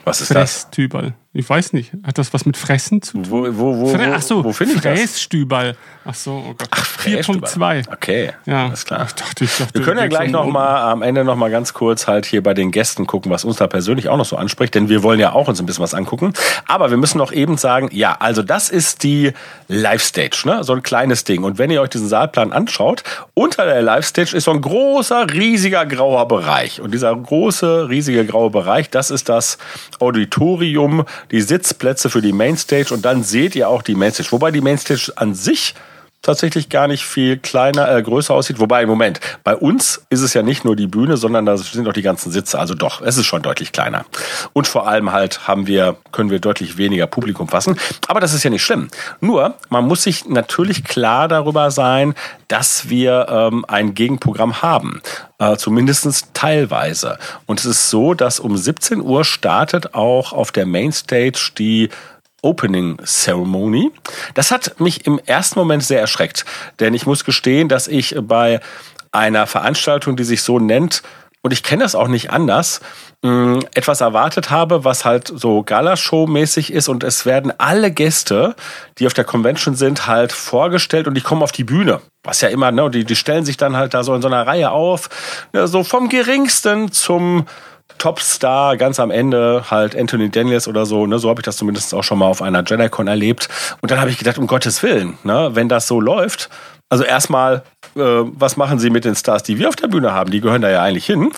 Was 0.05 0.21
ist 0.21 0.33
Fresstübal. 0.33 1.03
das? 1.03 1.22
Ich 1.35 1.49
weiß 1.49 1.73
nicht. 1.73 1.93
Hat 2.03 2.19
das 2.19 2.35
was 2.35 2.45
mit 2.45 2.59
Fressen 2.59 3.01
zu 3.01 3.15
tun? 3.15 3.31
Wo, 3.31 3.47
wo, 3.57 3.79
wo, 3.79 3.87
Fre 3.89 4.13
Ach 4.15 4.21
so, 4.21 4.45
wo 4.45 4.53
finde 4.53 4.75
ich 4.75 4.81
das? 4.83 4.99
Frässtübal. 4.99 5.77
Ach 6.05 6.15
so, 6.15 6.45
oh 6.47 6.55
Gott. 6.57 6.69
Ach, 6.71 6.92
4.2. 7.05 7.93
Okay, 7.93 8.33
ja. 8.47 8.67
alles 8.67 8.85
klar. 8.85 9.07
Ich 9.07 9.15
dachte, 9.15 9.45
ich 9.45 9.57
dachte, 9.57 9.75
Wir 9.75 9.83
können 9.83 9.99
ja 9.99 10.07
gleich 10.07 10.31
noch 10.31 10.47
mal 10.47 10.91
am 10.91 11.03
Ende 11.03 11.25
noch 11.25 11.37
mal 11.37 11.51
ganz 11.51 11.75
kurz 11.75 12.07
halt 12.07 12.27
hier 12.27 12.43
bei 12.43 12.55
den 12.55 12.71
Gästen 12.71 13.07
gucken, 13.07 13.31
was 13.31 13.45
uns 13.45 13.57
da 13.57 13.67
persönlich 13.67 14.09
auch 14.09 14.17
noch 14.17 14.25
so 14.25 14.37
anspricht, 14.37 14.75
denn 14.75 14.89
wir 14.89 15.03
wollen 15.03 15.21
ja 15.21 15.33
auch 15.33 15.49
uns 15.49 15.61
ein 15.61 15.67
bisschen 15.67 15.83
was 15.83 15.95
angucken. 15.95 16.33
Aber 16.67 16.91
wir 16.91 16.97
müssen 16.97 17.19
noch 17.19 17.33
eben 17.33 17.57
sagen, 17.57 17.89
ja, 17.93 18.17
also 18.19 18.43
das 18.43 18.69
ist 18.69 19.03
die 19.03 19.33
Live-Stage, 19.69 20.43
ne? 20.45 20.65
so 20.65 20.73
ein 20.73 20.83
kleines 20.83 21.25
Ding. 21.25 21.45
Und 21.45 21.59
wenn 21.59 21.71
ihr 21.71 21.81
euch 21.81 21.91
diesen 21.91 22.09
Saalplan 22.09 22.53
anschaut, 22.53 23.03
unter 23.35 23.65
der 23.65 23.83
Live-Stage 23.83 24.37
ist 24.37 24.45
so 24.45 24.51
ein 24.51 24.61
großer, 24.61 25.33
riesiger 25.33 25.87
grauer 25.87 26.29
Bereich. 26.29 26.81
Und 26.81 26.93
dieser 26.93 27.15
große, 27.15 27.89
riesige 27.89 28.25
graue 28.27 28.51
Bereich, 28.51 28.91
das 28.91 29.11
ist 29.11 29.29
das 29.29 29.59
Auditorium, 29.99 31.05
die 31.31 31.41
Sitzplätze 31.41 32.11
für 32.11 32.23
die 32.23 32.33
Mainstage. 32.33 32.93
Und 32.93 33.05
dann 33.05 33.23
seht 33.23 33.55
ihr 33.57 33.69
auch 33.69 33.83
die 33.83 33.95
Mainstage. 33.95 34.33
Wobei 34.33 34.51
die 34.51 34.61
Mainstage 34.61 35.13
an 35.17 35.35
sich 35.35 35.75
tatsächlich 36.23 36.69
gar 36.69 36.87
nicht 36.89 37.05
viel 37.05 37.37
kleiner, 37.37 37.95
äh, 37.95 38.03
größer 38.03 38.33
aussieht. 38.33 38.61
Wobei, 38.61 38.83
im 38.83 38.89
Moment, 38.89 39.21
bei 39.45 39.57
uns 39.57 40.05
ist 40.09 40.23
es 40.23 40.35
ja 40.35 40.43
nicht 40.43 40.65
nur 40.65 40.77
die 40.77 40.87
Bühne, 40.87 41.17
sondern 41.17 41.45
da 41.45 41.57
sind 41.57 41.87
auch 41.89 41.93
die 41.93 42.03
ganzen 42.03 42.31
Sitze. 42.31 42.59
Also 42.59 42.75
doch, 42.75 43.03
es 43.03 43.17
ist 43.19 43.27
schon 43.27 43.43
deutlich 43.43 43.73
kleiner. 43.73 44.05
Und 44.53 44.69
vor 44.69 44.87
allem 44.87 45.13
halt 45.13 45.49
haben 45.49 45.67
wir, 45.67 45.97
können 46.13 46.31
wir 46.31 46.39
deutlich 46.39 46.79
weniger 46.79 47.07
Publikum 47.07 47.49
fassen. 47.49 47.79
Aber 48.07 48.21
das 48.21 48.33
ist 48.33 48.45
ja 48.45 48.51
nicht 48.51 48.63
schlimm. 48.63 48.89
Nur, 49.21 49.55
man 49.69 49.85
muss 49.85 50.05
sich 50.05 50.27
natürlich 50.27 50.85
klar 50.85 51.27
darüber 51.29 51.71
sein, 51.71 52.15
dass 52.47 52.89
wir 52.89 53.27
ähm, 53.29 53.65
ein 53.67 53.95
Gegenprogramm 53.95 54.63
haben. 54.63 55.03
Äh, 55.39 55.57
zumindest 55.57 56.35
teilweise. 56.35 57.19
Und 57.47 57.59
es 57.59 57.67
ist 57.67 57.91
so, 57.91 58.15
dass 58.15 58.39
um 58.39 58.57
17 58.57 59.01
Uhr 59.01 59.25
startet 59.25 59.95
auch 59.95 60.33
auf 60.33 60.53
der 60.53 60.67
Mainstage 60.67 61.51
die 61.59 61.89
Opening 62.43 62.99
Ceremony. 63.05 63.91
Das 64.35 64.51
hat 64.51 64.79
mich 64.81 65.07
im 65.07 65.19
ersten 65.25 65.59
Moment 65.59 65.83
sehr 65.83 66.01
erschreckt, 66.01 66.45
denn 66.81 66.93
ich 66.93 67.07
muss 67.07 67.25
gestehen, 67.25 67.69
dass 67.69 67.89
ich 67.89 68.17
bei 68.21 68.61
einer 69.13 69.47
Veranstaltung, 69.47 70.17
die 70.17 70.25
sich 70.25 70.43
so 70.43 70.59
nennt, 70.59 71.03
und 71.45 71.53
ich 71.53 71.65
kenne 71.65 71.83
das 71.83 71.97
auch 71.97 72.07
nicht 72.07 72.31
anders, 72.31 72.81
mm, 73.23 73.59
etwas 73.75 74.01
erwartet 74.01 74.51
habe, 74.51 74.85
was 74.85 75.05
halt 75.05 75.27
so 75.35 75.65
Galashow-mäßig 75.65 76.73
ist 76.73 76.89
und 76.89 77.03
es 77.03 77.27
werden 77.27 77.53
alle 77.59 77.91
Gäste, 77.91 78.55
die 78.99 79.09
auf 79.09 79.15
der 79.15 79.25
Convention 79.25 79.75
sind, 79.75 80.07
halt 80.07 80.31
vorgestellt 80.31 81.09
und 81.09 81.15
die 81.15 81.21
kommen 81.21 81.43
auf 81.43 81.51
die 81.51 81.65
Bühne. 81.65 82.01
Was 82.23 82.43
ja 82.43 82.49
immer, 82.49 82.71
ne, 82.71 82.89
die, 82.91 83.05
die 83.05 83.17
stellen 83.17 83.45
sich 83.45 83.57
dann 83.57 83.77
halt 83.77 83.93
da 83.93 84.05
so 84.05 84.15
in 84.15 84.23
so 84.23 84.29
einer 84.29 84.47
Reihe 84.47 84.71
auf, 84.71 85.11
ne, 85.53 85.67
so 85.67 85.83
vom 85.83 86.09
geringsten 86.09 86.93
zum 86.93 87.47
Topstar 88.03 88.77
ganz 88.77 88.99
am 88.99 89.13
Ende 89.13 89.63
halt 89.71 89.95
Anthony 89.95 90.29
Daniels 90.29 90.67
oder 90.67 90.87
so, 90.87 91.07
ne, 91.07 91.21
so 91.21 91.29
habe 91.29 91.41
ich 91.41 91.45
das 91.45 91.57
zumindest 91.57 91.95
auch 91.95 92.03
schon 92.03 92.19
mal 92.19 92.27
auf 92.27 92.43
einer 92.43 92.65
JediCon 92.65 93.07
erlebt. 93.07 93.49
Und 93.81 93.93
dann 93.93 94.01
habe 94.01 94.11
ich 94.11 94.19
gedacht, 94.19 94.39
um 94.39 94.49
Gottes 94.49 94.83
Willen, 94.83 95.19
ne, 95.23 95.51
wenn 95.53 95.69
das 95.69 95.87
so 95.87 96.01
läuft, 96.01 96.51
also 96.89 97.05
erstmal, 97.05 97.63
äh, 97.95 98.01
was 98.01 98.57
machen 98.57 98.81
sie 98.81 98.91
mit 98.91 99.05
den 99.05 99.15
Stars, 99.15 99.45
die 99.45 99.57
wir 99.57 99.69
auf 99.69 99.77
der 99.77 99.87
Bühne 99.87 100.13
haben? 100.13 100.33
Die 100.33 100.41
gehören 100.41 100.63
da 100.63 100.69
ja 100.69 100.83
eigentlich 100.83 101.07
hin. 101.07 101.31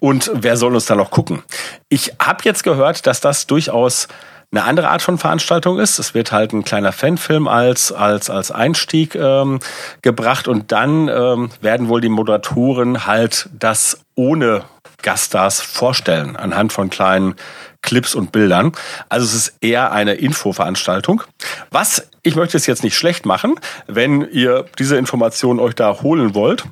Und 0.00 0.30
wer 0.32 0.56
soll 0.56 0.74
uns 0.74 0.86
da 0.86 0.94
noch 0.94 1.10
gucken? 1.10 1.42
Ich 1.90 2.12
habe 2.18 2.38
jetzt 2.44 2.64
gehört, 2.64 3.06
dass 3.06 3.20
das 3.20 3.46
durchaus 3.46 4.08
eine 4.50 4.64
andere 4.64 4.88
Art 4.88 5.02
von 5.02 5.18
Veranstaltung 5.18 5.78
ist. 5.78 5.98
Es 5.98 6.14
wird 6.14 6.32
halt 6.32 6.54
ein 6.54 6.64
kleiner 6.64 6.92
Fanfilm 6.92 7.46
als, 7.46 7.92
als, 7.92 8.30
als 8.30 8.50
Einstieg 8.50 9.14
ähm, 9.14 9.58
gebracht 10.00 10.48
und 10.48 10.72
dann 10.72 11.08
ähm, 11.08 11.50
werden 11.60 11.88
wohl 11.88 12.00
die 12.00 12.08
Moderatoren 12.08 13.06
halt 13.06 13.50
das 13.52 14.00
ohne 14.14 14.64
Gaststars 15.06 15.60
vorstellen 15.60 16.34
anhand 16.34 16.72
von 16.72 16.90
kleinen 16.90 17.36
Clips 17.80 18.16
und 18.16 18.32
Bildern. 18.32 18.72
Also 19.08 19.24
es 19.24 19.34
ist 19.34 19.54
eher 19.60 19.92
eine 19.92 20.14
Infoveranstaltung. 20.14 21.22
Was, 21.70 22.08
ich 22.24 22.34
möchte 22.34 22.56
es 22.56 22.66
jetzt 22.66 22.82
nicht 22.82 22.98
schlecht 22.98 23.24
machen, 23.24 23.54
wenn 23.86 24.22
ihr 24.22 24.66
diese 24.80 24.96
Informationen 24.96 25.60
euch 25.60 25.74
da 25.76 26.02
holen 26.02 26.34
wollt, 26.34 26.64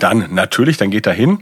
dann 0.00 0.34
natürlich, 0.34 0.76
dann 0.76 0.90
geht 0.90 1.06
da 1.06 1.12
hin. 1.12 1.38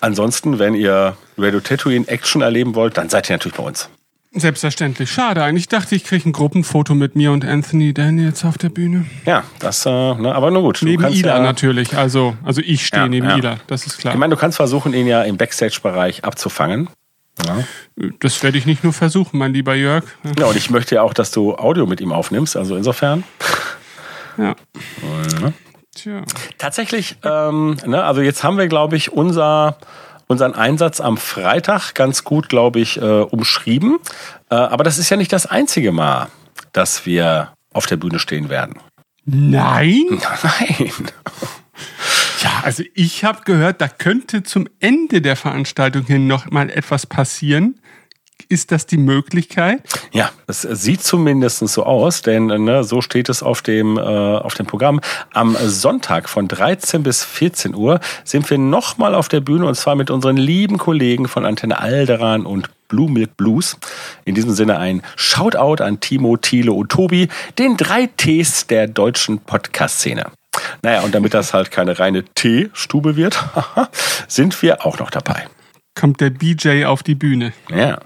Ansonsten, 0.00 0.58
wenn 0.58 0.74
ihr 0.74 1.18
Radio 1.36 1.60
Tatooine 1.60 2.08
Action 2.08 2.40
erleben 2.40 2.74
wollt, 2.74 2.96
dann 2.96 3.10
seid 3.10 3.28
ihr 3.28 3.34
natürlich 3.34 3.58
bei 3.58 3.64
uns. 3.64 3.90
Selbstverständlich. 4.32 5.10
Schade 5.10 5.42
eigentlich. 5.42 5.68
dachte, 5.68 5.94
ich 5.94 6.04
kriege 6.04 6.28
ein 6.28 6.32
Gruppenfoto 6.32 6.94
mit 6.94 7.16
mir 7.16 7.32
und 7.32 7.44
Anthony 7.44 7.94
Daniels 7.94 8.44
auf 8.44 8.58
der 8.58 8.68
Bühne. 8.68 9.06
Ja, 9.24 9.44
das, 9.60 9.86
äh, 9.86 9.90
ne, 9.90 10.34
aber 10.34 10.50
nur 10.50 10.62
gut. 10.62 10.80
Neben 10.82 11.04
Ila 11.04 11.36
ja, 11.36 11.40
natürlich. 11.40 11.96
Also, 11.96 12.36
also 12.44 12.60
ich 12.60 12.86
stehe 12.86 13.04
ja, 13.04 13.08
neben 13.08 13.28
ja. 13.28 13.36
Ila, 13.36 13.56
das 13.66 13.86
ist 13.86 13.98
klar. 13.98 14.14
Ich 14.14 14.20
meine, 14.20 14.34
du 14.34 14.40
kannst 14.40 14.56
versuchen, 14.56 14.92
ihn 14.92 15.06
ja 15.06 15.22
im 15.22 15.36
Backstage-Bereich 15.36 16.24
abzufangen. 16.24 16.88
Ja. 17.46 17.64
Das 18.20 18.42
werde 18.42 18.58
ich 18.58 18.66
nicht 18.66 18.84
nur 18.84 18.92
versuchen, 18.92 19.38
mein 19.38 19.52
lieber 19.52 19.74
Jörg. 19.74 20.04
Ja, 20.38 20.46
und 20.46 20.56
ich 20.56 20.70
möchte 20.70 20.96
ja 20.96 21.02
auch, 21.02 21.14
dass 21.14 21.30
du 21.30 21.54
Audio 21.54 21.86
mit 21.86 22.00
ihm 22.00 22.12
aufnimmst. 22.12 22.56
Also 22.56 22.76
insofern. 22.76 23.24
Ja. 24.38 24.54
ja. 25.42 25.52
Tja. 25.94 26.22
Tatsächlich, 26.58 27.16
ähm, 27.24 27.78
ne, 27.86 28.04
also 28.04 28.20
jetzt 28.20 28.44
haben 28.44 28.58
wir, 28.58 28.68
glaube 28.68 28.96
ich, 28.96 29.12
unser 29.12 29.78
unseren 30.26 30.54
Einsatz 30.54 31.00
am 31.00 31.16
Freitag 31.16 31.94
ganz 31.94 32.24
gut, 32.24 32.48
glaube 32.48 32.80
ich, 32.80 33.00
äh, 33.00 33.04
umschrieben. 33.04 33.98
Äh, 34.50 34.56
aber 34.56 34.84
das 34.84 34.98
ist 34.98 35.10
ja 35.10 35.16
nicht 35.16 35.32
das 35.32 35.46
einzige 35.46 35.92
Mal, 35.92 36.28
dass 36.72 37.06
wir 37.06 37.52
auf 37.72 37.86
der 37.86 37.96
Bühne 37.96 38.18
stehen 38.18 38.48
werden. 38.48 38.80
Nein? 39.24 40.04
Nein. 40.42 40.92
Ja, 42.42 42.60
also 42.62 42.82
ich 42.94 43.24
habe 43.24 43.42
gehört, 43.44 43.80
da 43.80 43.88
könnte 43.88 44.42
zum 44.42 44.68
Ende 44.78 45.20
der 45.20 45.36
Veranstaltung 45.36 46.04
hin 46.04 46.26
noch 46.26 46.50
mal 46.50 46.70
etwas 46.70 47.06
passieren. 47.06 47.80
Ist 48.48 48.70
das 48.70 48.86
die 48.86 48.96
Möglichkeit? 48.96 49.82
Ja, 50.12 50.30
es 50.46 50.62
sieht 50.62 51.02
zumindest 51.02 51.66
so 51.66 51.84
aus, 51.84 52.22
denn 52.22 52.46
ne, 52.46 52.84
so 52.84 53.00
steht 53.00 53.28
es 53.28 53.42
auf 53.42 53.60
dem, 53.60 53.98
äh, 53.98 54.00
auf 54.00 54.54
dem 54.54 54.66
Programm. 54.66 55.00
Am 55.32 55.56
Sonntag 55.56 56.28
von 56.28 56.46
13 56.46 57.02
bis 57.02 57.24
14 57.24 57.74
Uhr 57.74 57.98
sind 58.22 58.48
wir 58.48 58.58
nochmal 58.58 59.16
auf 59.16 59.28
der 59.28 59.40
Bühne 59.40 59.66
und 59.66 59.74
zwar 59.74 59.96
mit 59.96 60.10
unseren 60.10 60.36
lieben 60.36 60.78
Kollegen 60.78 61.26
von 61.26 61.44
Antenne 61.44 61.80
Alderan 61.80 62.46
und 62.46 62.70
Blue 62.86 63.10
Milk 63.10 63.36
Blues. 63.36 63.78
In 64.24 64.36
diesem 64.36 64.52
Sinne 64.52 64.78
ein 64.78 65.02
Shoutout 65.16 65.82
an 65.82 65.98
Timo, 65.98 66.36
Thiele 66.36 66.70
und 66.70 66.92
Tobi, 66.92 67.28
den 67.58 67.76
drei 67.76 68.08
Ts 68.16 68.68
der 68.68 68.86
deutschen 68.86 69.40
Podcast-Szene. 69.40 70.26
Naja, 70.82 71.00
und 71.00 71.16
damit 71.16 71.34
das 71.34 71.52
halt 71.52 71.72
keine 71.72 71.98
reine 71.98 72.24
T-Stube 72.24 73.16
wird, 73.16 73.44
sind 74.28 74.62
wir 74.62 74.86
auch 74.86 75.00
noch 75.00 75.10
dabei. 75.10 75.48
Kommt 75.96 76.20
der 76.20 76.30
BJ 76.30 76.84
auf 76.84 77.02
die 77.02 77.14
Bühne. 77.14 77.52
Ja. 77.70 77.98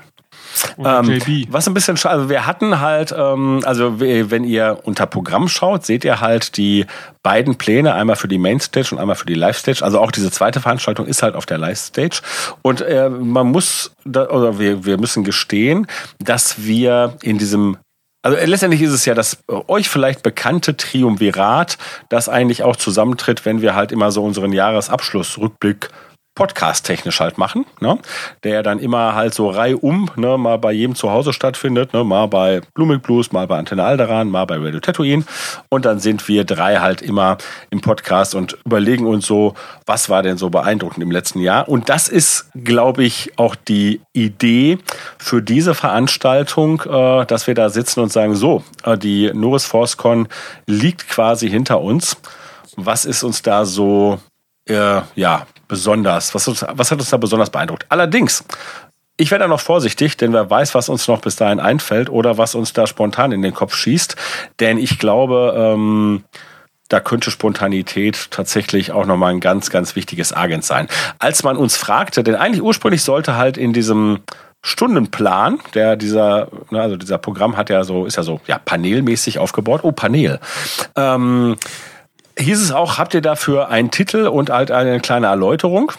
Ähm, 0.78 1.20
was 1.50 1.66
ein 1.66 1.74
bisschen 1.74 1.96
schade, 1.96 2.16
also 2.16 2.28
wir 2.28 2.46
hatten 2.46 2.80
halt, 2.80 3.14
ähm, 3.16 3.60
also 3.64 4.00
wenn 4.00 4.44
ihr 4.44 4.80
unter 4.84 5.06
Programm 5.06 5.48
schaut, 5.48 5.86
seht 5.86 6.04
ihr 6.04 6.20
halt 6.20 6.56
die 6.56 6.86
beiden 7.22 7.56
Pläne, 7.56 7.94
einmal 7.94 8.16
für 8.16 8.28
die 8.28 8.38
Mainstage 8.38 8.88
und 8.92 8.98
einmal 8.98 9.16
für 9.16 9.26
die 9.26 9.34
Livestage. 9.34 9.82
Also 9.82 10.00
auch 10.00 10.10
diese 10.10 10.30
zweite 10.30 10.60
Veranstaltung 10.60 11.06
ist 11.06 11.22
halt 11.22 11.34
auf 11.34 11.46
der 11.46 11.58
Livestage. 11.58 12.20
Und 12.62 12.80
äh, 12.80 13.08
man 13.08 13.48
muss, 13.48 13.92
da, 14.04 14.28
oder 14.28 14.58
wir, 14.58 14.84
wir 14.84 14.98
müssen 14.98 15.24
gestehen, 15.24 15.86
dass 16.18 16.64
wir 16.64 17.16
in 17.22 17.38
diesem 17.38 17.76
also 18.22 18.36
letztendlich 18.36 18.82
ist 18.82 18.92
es 18.92 19.06
ja 19.06 19.14
das 19.14 19.38
euch 19.48 19.88
vielleicht 19.88 20.22
bekannte 20.22 20.76
Triumvirat, 20.76 21.78
das 22.10 22.28
eigentlich 22.28 22.62
auch 22.62 22.76
zusammentritt, 22.76 23.46
wenn 23.46 23.62
wir 23.62 23.74
halt 23.74 23.92
immer 23.92 24.10
so 24.10 24.22
unseren 24.22 24.52
Jahresabschlussrückblick 24.52 25.88
podcast-technisch 26.34 27.20
halt 27.20 27.38
machen, 27.38 27.66
ne? 27.80 27.98
der 28.44 28.62
dann 28.62 28.78
immer 28.78 29.14
halt 29.14 29.34
so 29.34 29.50
reihum 29.50 30.10
ne, 30.16 30.38
mal 30.38 30.58
bei 30.58 30.72
jedem 30.72 30.94
zu 30.94 31.10
Hause 31.10 31.32
stattfindet, 31.32 31.92
ne? 31.92 32.04
mal 32.04 32.26
bei 32.26 32.60
Blooming 32.74 33.00
Blues, 33.00 33.32
mal 33.32 33.46
bei 33.46 33.58
Antenne 33.58 33.84
Alderan, 33.84 34.30
mal 34.30 34.44
bei 34.44 34.56
Radio 34.56 34.80
Tatooine 34.80 35.24
und 35.68 35.84
dann 35.84 35.98
sind 35.98 36.26
wir 36.28 36.44
drei 36.44 36.76
halt 36.76 37.02
immer 37.02 37.36
im 37.70 37.80
Podcast 37.80 38.34
und 38.34 38.56
überlegen 38.64 39.06
uns 39.06 39.26
so, 39.26 39.54
was 39.86 40.08
war 40.08 40.22
denn 40.22 40.38
so 40.38 40.50
beeindruckend 40.50 41.02
im 41.02 41.10
letzten 41.10 41.40
Jahr 41.40 41.68
und 41.68 41.88
das 41.88 42.08
ist, 42.08 42.50
glaube 42.54 43.04
ich, 43.04 43.38
auch 43.38 43.54
die 43.54 44.00
Idee 44.12 44.78
für 45.18 45.42
diese 45.42 45.74
Veranstaltung, 45.74 46.82
äh, 46.82 47.26
dass 47.26 47.46
wir 47.46 47.54
da 47.54 47.70
sitzen 47.70 48.00
und 48.00 48.12
sagen, 48.12 48.34
so, 48.34 48.62
äh, 48.84 48.96
die 48.96 49.30
Norris 49.34 49.66
ForceCon 49.66 50.28
liegt 50.66 51.08
quasi 51.08 51.50
hinter 51.50 51.80
uns. 51.80 52.16
Was 52.76 53.04
ist 53.04 53.24
uns 53.24 53.42
da 53.42 53.64
so 53.64 54.20
äh, 54.70 55.02
ja, 55.16 55.46
besonders? 55.70 56.34
Was, 56.34 56.46
was 56.46 56.90
hat 56.90 56.98
uns 56.98 57.08
da 57.08 57.16
besonders 57.16 57.48
beeindruckt? 57.48 57.86
Allerdings, 57.88 58.44
ich 59.16 59.30
werde 59.30 59.44
da 59.44 59.48
noch 59.48 59.60
vorsichtig, 59.60 60.16
denn 60.16 60.32
wer 60.32 60.50
weiß, 60.50 60.74
was 60.74 60.88
uns 60.88 61.06
noch 61.08 61.20
bis 61.20 61.36
dahin 61.36 61.60
einfällt 61.60 62.10
oder 62.10 62.36
was 62.36 62.54
uns 62.54 62.72
da 62.72 62.86
spontan 62.86 63.32
in 63.32 63.40
den 63.40 63.54
Kopf 63.54 63.74
schießt. 63.74 64.16
Denn 64.58 64.76
ich 64.76 64.98
glaube, 64.98 65.54
ähm, 65.56 66.24
da 66.88 67.00
könnte 67.00 67.30
Spontanität 67.30 68.30
tatsächlich 68.30 68.92
auch 68.92 69.06
nochmal 69.06 69.32
ein 69.32 69.40
ganz, 69.40 69.70
ganz 69.70 69.94
wichtiges 69.94 70.32
Agent 70.32 70.64
sein. 70.64 70.88
Als 71.18 71.44
man 71.44 71.56
uns 71.56 71.76
fragte, 71.76 72.24
denn 72.24 72.34
eigentlich 72.34 72.62
ursprünglich 72.62 73.02
sollte 73.02 73.36
halt 73.36 73.56
in 73.56 73.72
diesem 73.72 74.20
Stundenplan, 74.62 75.60
der 75.74 75.96
dieser, 75.96 76.48
ne, 76.70 76.82
also 76.82 76.96
dieser 76.96 77.18
Programm 77.18 77.56
hat 77.56 77.70
ja 77.70 77.84
so, 77.84 78.06
ist 78.06 78.16
ja 78.16 78.24
so, 78.24 78.40
ja, 78.46 78.58
panelmäßig 78.58 79.38
aufgebaut. 79.38 79.80
Oh, 79.84 79.92
Panel. 79.92 80.40
Ähm, 80.96 81.56
hieß 82.38 82.60
es 82.60 82.72
auch, 82.72 82.98
habt 82.98 83.14
ihr 83.14 83.20
dafür 83.20 83.68
einen 83.68 83.90
Titel 83.90 84.26
und 84.26 84.50
halt 84.50 84.70
eine 84.70 85.00
kleine 85.00 85.26
Erläuterung? 85.26 85.92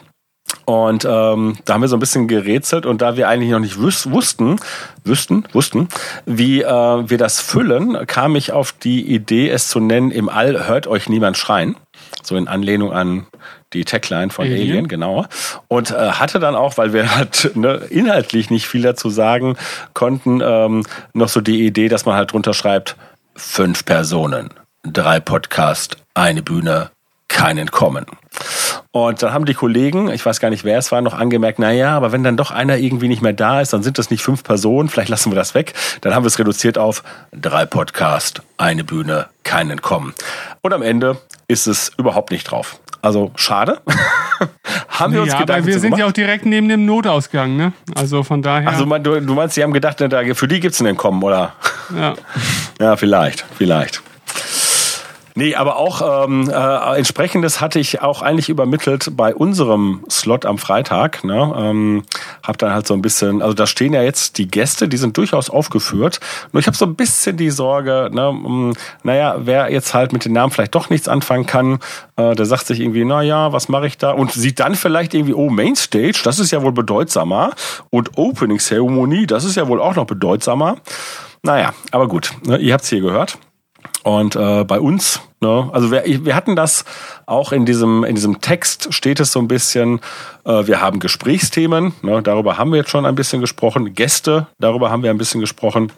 Und 0.66 1.06
ähm, 1.06 1.58
da 1.66 1.74
haben 1.74 1.82
wir 1.82 1.88
so 1.88 1.96
ein 1.96 2.00
bisschen 2.00 2.28
gerätselt 2.28 2.86
und 2.86 3.02
da 3.02 3.18
wir 3.18 3.28
eigentlich 3.28 3.52
noch 3.52 3.60
nicht 3.60 3.80
wussten, 3.80 4.60
wüssten, 5.04 5.46
wussten, 5.54 5.88
wie 6.26 6.62
äh, 6.62 6.66
wir 6.66 7.18
das 7.18 7.40
füllen, 7.40 8.06
kam 8.08 8.36
ich 8.36 8.52
auf 8.52 8.72
die 8.72 9.02
Idee, 9.14 9.50
es 9.50 9.70
zu 9.70 9.80
nennen, 9.80 10.12
im 10.12 10.30
All 10.30 10.68
hört 10.68 10.88
euch 10.88 11.10
niemand 11.10 11.38
schreien. 11.38 11.76
So 12.24 12.36
in 12.36 12.48
Anlehnung 12.48 12.92
an 12.92 13.28
die 13.74 13.86
Tagline 13.86 14.30
von 14.30 14.46
Alien, 14.46 14.62
Alien 14.62 14.88
genau. 14.88 15.26
Und 15.68 15.92
äh, 15.92 16.12
hatte 16.12 16.40
dann 16.40 16.56
auch, 16.56 16.78
weil 16.78 16.94
wir 16.94 17.16
halt 17.16 17.52
ne, 17.56 17.82
inhaltlich 17.90 18.50
nicht 18.50 18.68
viel 18.68 18.82
dazu 18.82 19.10
sagen 19.10 19.58
konnten, 19.94 20.42
ähm, 20.44 20.84
noch 21.14 21.30
so 21.30 21.42
die 21.42 21.66
Idee, 21.66 21.88
dass 21.88 22.06
man 22.06 22.16
halt 22.16 22.34
drunter 22.34 22.54
schreibt, 22.54 22.96
fünf 23.36 23.86
Personen, 23.86 24.50
drei 24.84 25.20
Podcast, 25.20 25.98
eine 26.14 26.42
Bühne, 26.42 26.92
kein 27.28 27.58
Entkommen. 27.58 28.06
Und 28.92 29.24
dann 29.24 29.34
haben 29.34 29.46
die 29.46 29.54
Kollegen, 29.54 30.10
ich 30.10 30.26
weiß 30.26 30.40
gar 30.40 30.50
nicht, 30.50 30.66
wer 30.66 30.78
es 30.78 30.92
war, 30.92 31.02
noch 31.02 31.14
angemerkt, 31.14 31.60
na 31.60 31.72
ja, 31.72 31.96
aber 31.96 32.12
wenn 32.12 32.24
dann 32.24 32.36
doch 32.36 32.52
einer 32.52 32.78
irgendwie 32.78 33.08
nicht 33.08 33.22
mehr 33.22 33.34
da 33.34 33.62
ist, 33.62 33.72
dann 33.72 33.84
sind 33.84 33.98
das 33.98 34.10
nicht 34.10 34.22
fünf 34.22 34.44
Personen, 34.44 34.90
vielleicht 34.90 35.10
lassen 35.10 35.32
wir 35.32 35.36
das 35.36 35.56
weg. 35.56 35.74
Dann 36.02 36.14
haben 36.14 36.24
wir 36.24 36.28
es 36.28 36.40
reduziert 36.40 36.78
auf 36.78 37.04
drei 37.32 37.66
Podcast, 37.66 38.42
eine 38.58 38.84
Bühne, 38.84 39.28
kein 39.44 39.70
Entkommen. 39.70 40.14
Und 40.62 40.74
am 40.74 40.82
Ende 40.82 41.18
ist 41.48 41.68
es 41.68 41.92
überhaupt 41.98 42.32
nicht 42.32 42.44
drauf. 42.52 42.80
Also 43.02 43.32
schade. 43.36 43.80
haben 44.90 45.14
wir 45.14 45.22
uns 45.22 45.32
ja, 45.32 45.40
gedacht. 45.40 45.66
wir 45.66 45.80
sind 45.80 45.98
ja 45.98 46.06
auch 46.06 46.12
direkt 46.12 46.46
neben 46.46 46.70
dem 46.70 46.86
Notausgang, 46.86 47.56
ne? 47.56 47.74
Also 47.96 48.24
von 48.24 48.42
daher. 48.42 48.70
Also 48.70 48.86
du, 48.86 49.22
du 49.22 49.34
meinst, 49.34 49.56
sie 49.56 49.64
haben 49.64 49.74
gedacht, 49.74 49.98
für 50.00 50.48
die 50.48 50.60
gibt 50.60 50.76
es 50.76 50.82
ein 50.82 50.86
Entkommen, 50.86 51.22
oder? 51.24 51.54
Ja. 51.96 52.14
Ja, 52.80 52.98
vielleicht, 52.98 53.46
vielleicht. 53.60 54.02
Nee, 55.36 55.56
aber 55.56 55.78
auch 55.78 56.26
ähm, 56.26 56.50
äh, 56.50 56.98
entsprechendes 56.98 57.62
hatte 57.62 57.80
ich 57.80 58.02
auch 58.02 58.22
eigentlich 58.22 58.50
übermittelt 58.50 59.12
bei 59.16 59.34
unserem 59.34 60.04
Slot 60.10 60.46
am 60.46 60.58
Freitag. 60.58 61.24
Ne? 61.24 61.54
Ähm, 61.58 62.04
hab 62.44 62.58
dann 62.58 62.74
halt 62.74 62.88
so 62.88 62.94
ein 62.94 63.02
bisschen, 63.02 63.42
also 63.42 63.54
da 63.54 63.66
stehen 63.66 63.94
ja 63.94 64.02
jetzt 64.02 64.38
die 64.38 64.48
Gäste, 64.48 64.88
die 64.88 64.98
sind 64.98 65.18
durchaus 65.18 65.50
aufgeführt. 65.50 66.20
Nur 66.52 66.60
ich 66.60 66.68
habe 66.68 66.78
so 66.78 66.86
ein 66.86 66.96
bisschen 66.96 67.38
die 67.38 67.50
Sorge, 67.50 68.10
ne, 68.12 68.30
um, 68.30 68.74
naja, 69.04 69.36
wer 69.40 69.72
jetzt 69.72 69.94
halt 69.94 70.14
mit 70.14 70.26
den 70.26 70.34
Namen 70.34 70.52
vielleicht 70.52 70.76
doch 70.76 70.90
nichts 70.90 71.08
anfangen 71.08 71.46
kann, 71.46 71.80
äh, 72.18 72.36
der 72.36 72.46
sagt 72.46 72.68
sich 72.68 72.80
irgendwie, 72.80 73.06
na 73.06 73.22
ja, 73.22 73.54
was 73.54 73.70
mache 73.70 73.88
ich 73.88 73.98
da? 73.98 74.12
Und 74.12 74.32
sieht 74.32 74.60
dann 74.60 74.76
vielleicht 74.76 75.14
irgendwie, 75.14 75.34
oh, 75.34 75.50
Mainstage, 75.50 76.22
das 76.24 76.40
ist 76.40 76.52
ja 76.52 76.62
wohl 76.62 76.72
bedeutsamer. 76.74 77.52
Und 77.90 78.18
Opening 78.18 78.60
Ceremony, 78.60 79.28
das 79.28 79.44
ist 79.44 79.56
ja 79.56 79.68
wohl 79.68 79.80
auch 79.80 79.96
noch 79.96 80.06
bedeutsamer. 80.06 80.78
Naja, 81.44 81.74
aber 81.92 82.08
gut, 82.08 82.34
ne, 82.46 82.58
ihr 82.58 82.74
habt's 82.74 82.90
hier 82.90 83.02
gehört. 83.02 83.38
Und 84.04 84.36
äh, 84.36 84.64
bei 84.64 84.80
uns, 84.80 85.22
ne, 85.42 85.70
also 85.72 85.92
wir, 85.92 86.04
wir 86.06 86.36
hatten 86.36 86.56
das 86.56 86.86
auch 87.28 87.52
in 87.52 87.66
diesem, 87.66 88.04
in 88.04 88.16
diesem 88.16 88.42
Text 88.42 88.94
steht 88.94 89.20
es 89.20 89.32
so 89.32 89.40
ein 89.40 89.48
bisschen, 89.48 90.00
äh, 90.44 90.66
wir 90.66 90.82
haben 90.82 91.00
Gesprächsthemen, 91.00 91.94
ne, 92.02 92.22
darüber 92.24 92.58
haben 92.58 92.72
wir 92.72 92.80
jetzt 92.80 92.90
schon 92.90 93.06
ein 93.06 93.16
bisschen 93.16 93.42
gesprochen, 93.42 93.94
Gäste, 93.94 94.48
darüber 94.60 94.90
haben 94.90 95.04
wir 95.04 95.12
ein 95.12 95.18
bisschen 95.18 95.42
gesprochen. 95.42 95.92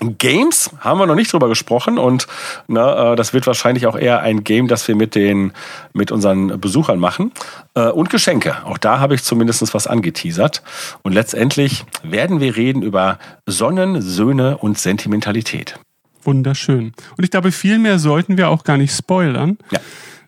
Games 0.00 0.70
haben 0.80 0.98
wir 0.98 1.06
noch 1.06 1.14
nicht 1.14 1.32
drüber 1.32 1.48
gesprochen 1.48 1.98
und 1.98 2.26
ne, 2.66 3.12
äh, 3.12 3.16
das 3.16 3.34
wird 3.34 3.46
wahrscheinlich 3.46 3.86
auch 3.86 3.96
eher 3.96 4.20
ein 4.20 4.42
Game, 4.42 4.66
das 4.66 4.88
wir 4.88 4.96
mit 4.96 5.14
den 5.14 5.52
mit 5.92 6.10
unseren 6.10 6.58
Besuchern 6.58 6.98
machen 6.98 7.32
äh, 7.74 7.88
und 7.88 8.08
Geschenke. 8.08 8.56
Auch 8.64 8.78
da 8.78 8.98
habe 8.98 9.14
ich 9.14 9.22
zumindest 9.22 9.74
was 9.74 9.86
angeteasert 9.86 10.62
und 11.02 11.12
letztendlich 11.12 11.84
werden 12.02 12.40
wir 12.40 12.56
reden 12.56 12.82
über 12.82 13.18
Sonnen, 13.46 14.00
Söhne 14.00 14.56
und 14.56 14.78
Sentimentalität 14.78 15.78
wunderschön. 16.24 16.92
Und 17.16 17.24
ich 17.24 17.30
glaube, 17.30 17.52
viel 17.52 17.78
mehr 17.78 17.98
sollten 17.98 18.36
wir 18.36 18.48
auch 18.48 18.64
gar 18.64 18.76
nicht 18.76 18.94
spoilern. 18.94 19.58
Ja. 19.70 19.80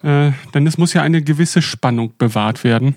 Äh, 0.05 0.33
denn 0.53 0.67
es 0.67 0.77
muss 0.77 0.93
ja 0.93 1.03
eine 1.03 1.23
gewisse 1.23 1.63
Spannung 1.63 2.13
bewahrt 2.19 2.63
werden, 2.63 2.97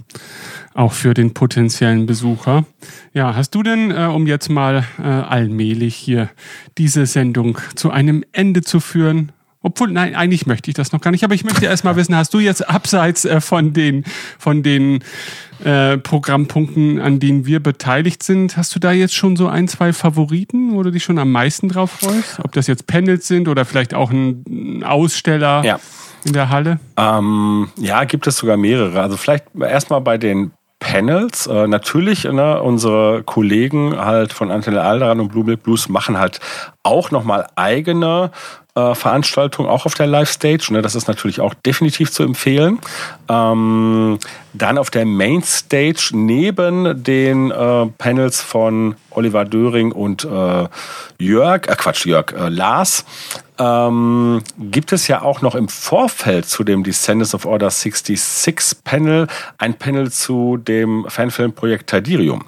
auch 0.73 0.91
für 0.91 1.13
den 1.13 1.33
potenziellen 1.33 2.05
Besucher. 2.05 2.65
Ja, 3.13 3.33
hast 3.33 3.55
du 3.55 3.63
denn, 3.63 3.91
äh, 3.91 4.09
um 4.13 4.27
jetzt 4.27 4.49
mal 4.49 4.83
äh, 4.99 5.03
allmählich 5.03 5.95
hier 5.95 6.29
diese 6.77 7.05
Sendung 7.05 7.59
zu 7.75 7.91
einem 7.91 8.25
Ende 8.33 8.61
zu 8.61 8.81
führen, 8.81 9.31
obwohl, 9.61 9.91
nein, 9.91 10.15
eigentlich 10.15 10.45
möchte 10.45 10.69
ich 10.69 10.75
das 10.75 10.91
noch 10.91 11.01
gar 11.01 11.11
nicht. 11.11 11.23
Aber 11.23 11.33
ich 11.33 11.43
möchte 11.43 11.65
erst 11.65 11.83
mal 11.83 11.95
wissen, 11.95 12.15
hast 12.15 12.33
du 12.33 12.39
jetzt 12.39 12.69
abseits 12.69 13.25
äh, 13.25 13.41
von 13.41 13.73
den, 13.73 14.03
von 14.37 14.63
den 14.63 15.03
äh, 15.63 15.97
Programmpunkten, 15.97 16.99
an 17.01 17.19
denen 17.19 17.45
wir 17.45 17.61
beteiligt 17.61 18.21
sind, 18.23 18.57
hast 18.57 18.75
du 18.75 18.79
da 18.79 18.91
jetzt 18.91 19.15
schon 19.15 19.35
so 19.35 19.47
ein, 19.47 19.67
zwei 19.67 19.93
Favoriten, 19.93 20.73
wo 20.73 20.83
du 20.83 20.91
dich 20.91 21.03
schon 21.03 21.17
am 21.17 21.31
meisten 21.31 21.69
drauf 21.69 21.91
freust? 21.91 22.39
Ob 22.43 22.51
das 22.51 22.67
jetzt 22.67 22.87
Panels 22.87 23.27
sind 23.27 23.47
oder 23.47 23.65
vielleicht 23.65 23.93
auch 23.93 24.11
ein 24.11 24.83
Aussteller 24.83 25.63
ja. 25.63 25.79
in 26.23 26.33
der 26.33 26.49
Halle? 26.49 26.79
Ähm, 26.95 27.69
ja, 27.77 28.03
gibt 28.03 28.27
es 28.27 28.37
sogar 28.37 28.57
mehrere. 28.57 29.01
Also 29.01 29.17
vielleicht 29.17 29.45
erstmal 29.59 30.01
bei 30.01 30.17
den 30.17 30.51
Panels. 30.87 31.47
Äh, 31.47 31.67
natürlich, 31.67 32.23
ne, 32.23 32.61
unsere 32.61 33.21
Kollegen 33.23 33.97
halt 33.97 34.31
von 34.31 34.51
Antenne 34.51 34.81
Alderan 34.81 35.19
und 35.19 35.27
Blue 35.27 35.43
Milk 35.43 35.63
Blues 35.63 35.89
machen 35.89 36.17
halt 36.17 36.39
auch 36.83 37.11
nochmal 37.11 37.45
eigene 37.57 38.31
äh, 38.73 38.95
Veranstaltung 38.95 39.67
auch 39.67 39.85
auf 39.85 39.95
der 39.95 40.07
Live-Stage. 40.07 40.71
Ne? 40.71 40.81
Das 40.81 40.95
ist 40.95 41.09
natürlich 41.09 41.41
auch 41.41 41.53
definitiv 41.53 42.09
zu 42.09 42.23
empfehlen. 42.23 42.79
Ähm, 43.27 44.17
dann 44.53 44.77
auf 44.77 44.89
der 44.89 45.05
Main-Stage 45.05 46.11
neben 46.13 47.03
den 47.03 47.51
äh, 47.51 47.85
Panels 47.97 48.41
von 48.41 48.95
Oliver 49.09 49.43
Döring 49.43 49.91
und 49.91 50.23
äh, 50.23 50.67
Jörg, 51.19 51.67
äh 51.67 51.75
Quatsch, 51.75 52.05
Jörg, 52.05 52.31
äh, 52.31 52.47
Lars, 52.47 53.03
ähm, 53.59 54.41
gibt 54.57 54.91
es 54.91 55.07
ja 55.07 55.21
auch 55.21 55.41
noch 55.41 55.55
im 55.55 55.67
Vorfeld 55.67 56.45
zu 56.45 56.63
dem 56.63 56.83
Descendants 56.83 57.33
of 57.33 57.45
Order 57.45 57.69
66 57.69 58.83
Panel 58.83 59.27
ein 59.57 59.73
Panel 59.75 60.11
zu 60.11 60.57
dem 60.57 61.05
Fanfilmprojekt 61.07 61.89
Tidirium. 61.89 62.45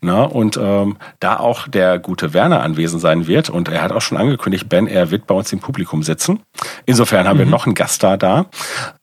Na, 0.00 0.22
und 0.22 0.56
ähm, 0.56 0.96
da 1.20 1.38
auch 1.38 1.68
der 1.68 1.98
gute 1.98 2.34
Werner 2.34 2.62
anwesend 2.62 3.00
sein 3.00 3.26
wird 3.26 3.50
und 3.50 3.68
er 3.68 3.82
hat 3.82 3.92
auch 3.92 4.00
schon 4.00 4.18
angekündigt, 4.18 4.68
Ben, 4.68 4.86
er 4.86 5.10
wird 5.10 5.26
bei 5.26 5.34
uns 5.34 5.52
im 5.52 5.60
Publikum 5.60 6.02
sitzen. 6.02 6.40
Insofern 6.84 7.26
haben 7.26 7.36
mhm. 7.36 7.40
wir 7.40 7.46
noch 7.46 7.66
einen 7.66 7.74
Gast 7.74 8.02
da 8.02 8.16
da. 8.16 8.46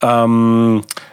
Ähm, 0.01 0.81
äh, 0.83 1.12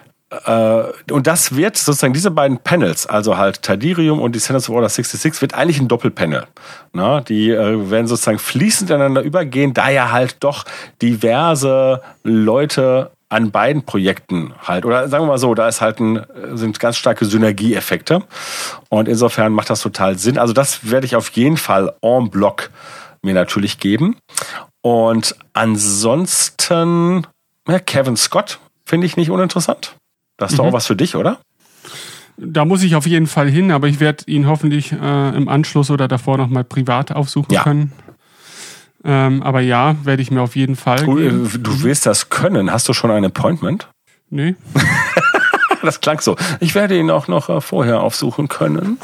und 1.11 1.27
das 1.27 1.57
wird 1.57 1.77
sozusagen 1.77 2.13
diese 2.13 2.31
beiden 2.31 2.59
Panels, 2.59 3.07
also 3.07 3.37
halt 3.37 3.63
Tidirium 3.63 4.21
und 4.21 4.35
Descendants 4.35 4.69
of 4.69 4.77
Order 4.77 4.89
66, 4.89 5.43
wird 5.43 5.55
eigentlich 5.55 5.81
ein 5.81 5.89
Doppelpanel. 5.89 6.47
Na, 6.93 7.21
die 7.21 7.51
äh, 7.51 7.91
werden 7.91 8.07
sozusagen 8.07 8.39
fließend 8.39 8.91
ineinander 8.91 9.23
übergehen, 9.23 9.75
da 9.75 9.91
ja 9.91 10.13
halt 10.13 10.37
doch 10.41 10.65
diverse 11.03 12.01
Leute 12.23 13.11
an 13.29 13.51
beiden 13.51 13.85
Projekten 13.85 14.53
halt, 14.63 14.85
oder 14.85 15.09
sagen 15.09 15.25
wir 15.25 15.29
mal 15.29 15.39
so, 15.39 15.55
da 15.55 15.69
ist 15.69 15.81
halt 15.81 16.01
ein, 16.01 16.25
sind 16.53 16.79
ganz 16.81 16.97
starke 16.97 17.25
Synergieeffekte. 17.25 18.23
Und 18.89 19.09
insofern 19.09 19.53
macht 19.53 19.71
das 19.71 19.83
total 19.83 20.19
Sinn. 20.19 20.37
Also 20.37 20.53
das 20.53 20.91
werde 20.91 21.07
ich 21.07 21.15
auf 21.17 21.31
jeden 21.31 21.57
Fall 21.57 21.95
en 22.03 22.29
bloc 22.29 22.71
mir 23.23 23.35
natürlich 23.35 23.79
geben. 23.79 24.17
Und 24.83 25.37
ansonsten, 25.53 27.27
ja, 27.69 27.79
Kevin 27.79 28.17
Scott 28.17 28.59
finde 28.85 29.07
ich 29.07 29.17
nicht 29.17 29.31
uninteressant. 29.31 29.95
Das 30.41 30.53
ist 30.53 30.59
mhm. 30.59 30.63
doch 30.63 30.69
auch 30.71 30.73
was 30.73 30.87
für 30.87 30.97
dich, 30.97 31.15
oder? 31.15 31.39
Da 32.37 32.65
muss 32.65 32.83
ich 32.83 32.97
auf 32.97 33.07
jeden 33.07 33.27
Fall 33.27 33.51
hin, 33.51 33.71
aber 33.71 33.87
ich 33.87 34.01
werde 34.01 34.25
ihn 34.27 34.49
hoffentlich 34.49 34.93
äh, 34.93 35.37
im 35.37 35.49
Anschluss 35.49 35.91
oder 35.91 36.09
davor 36.09 36.39
nochmal 36.39 36.65
privat 36.65 37.13
aufsuchen 37.13 37.53
ja. 37.53 37.63
können. 37.63 37.93
Ähm, 39.05 39.43
aber 39.43 39.61
ja, 39.61 39.97
werde 40.05 40.23
ich 40.23 40.31
mir 40.31 40.41
auf 40.41 40.57
jeden 40.57 40.77
Fall. 40.77 41.05
Du, 41.05 41.17
geben. 41.17 41.51
du 41.63 41.83
willst 41.83 42.07
das 42.07 42.31
können. 42.31 42.73
Hast 42.73 42.89
du 42.89 42.95
schon 42.95 43.11
ein 43.11 43.25
Appointment? 43.25 43.89
Nee. 44.31 44.57
das 45.83 46.01
klang 46.01 46.21
so. 46.21 46.37
Ich 46.61 46.75
werde 46.75 46.99
ihn 46.99 47.11
auch 47.11 47.29
noch 47.29 47.51
äh, 47.51 47.61
vorher 47.61 48.01
aufsuchen 48.01 48.49
können. 48.49 48.99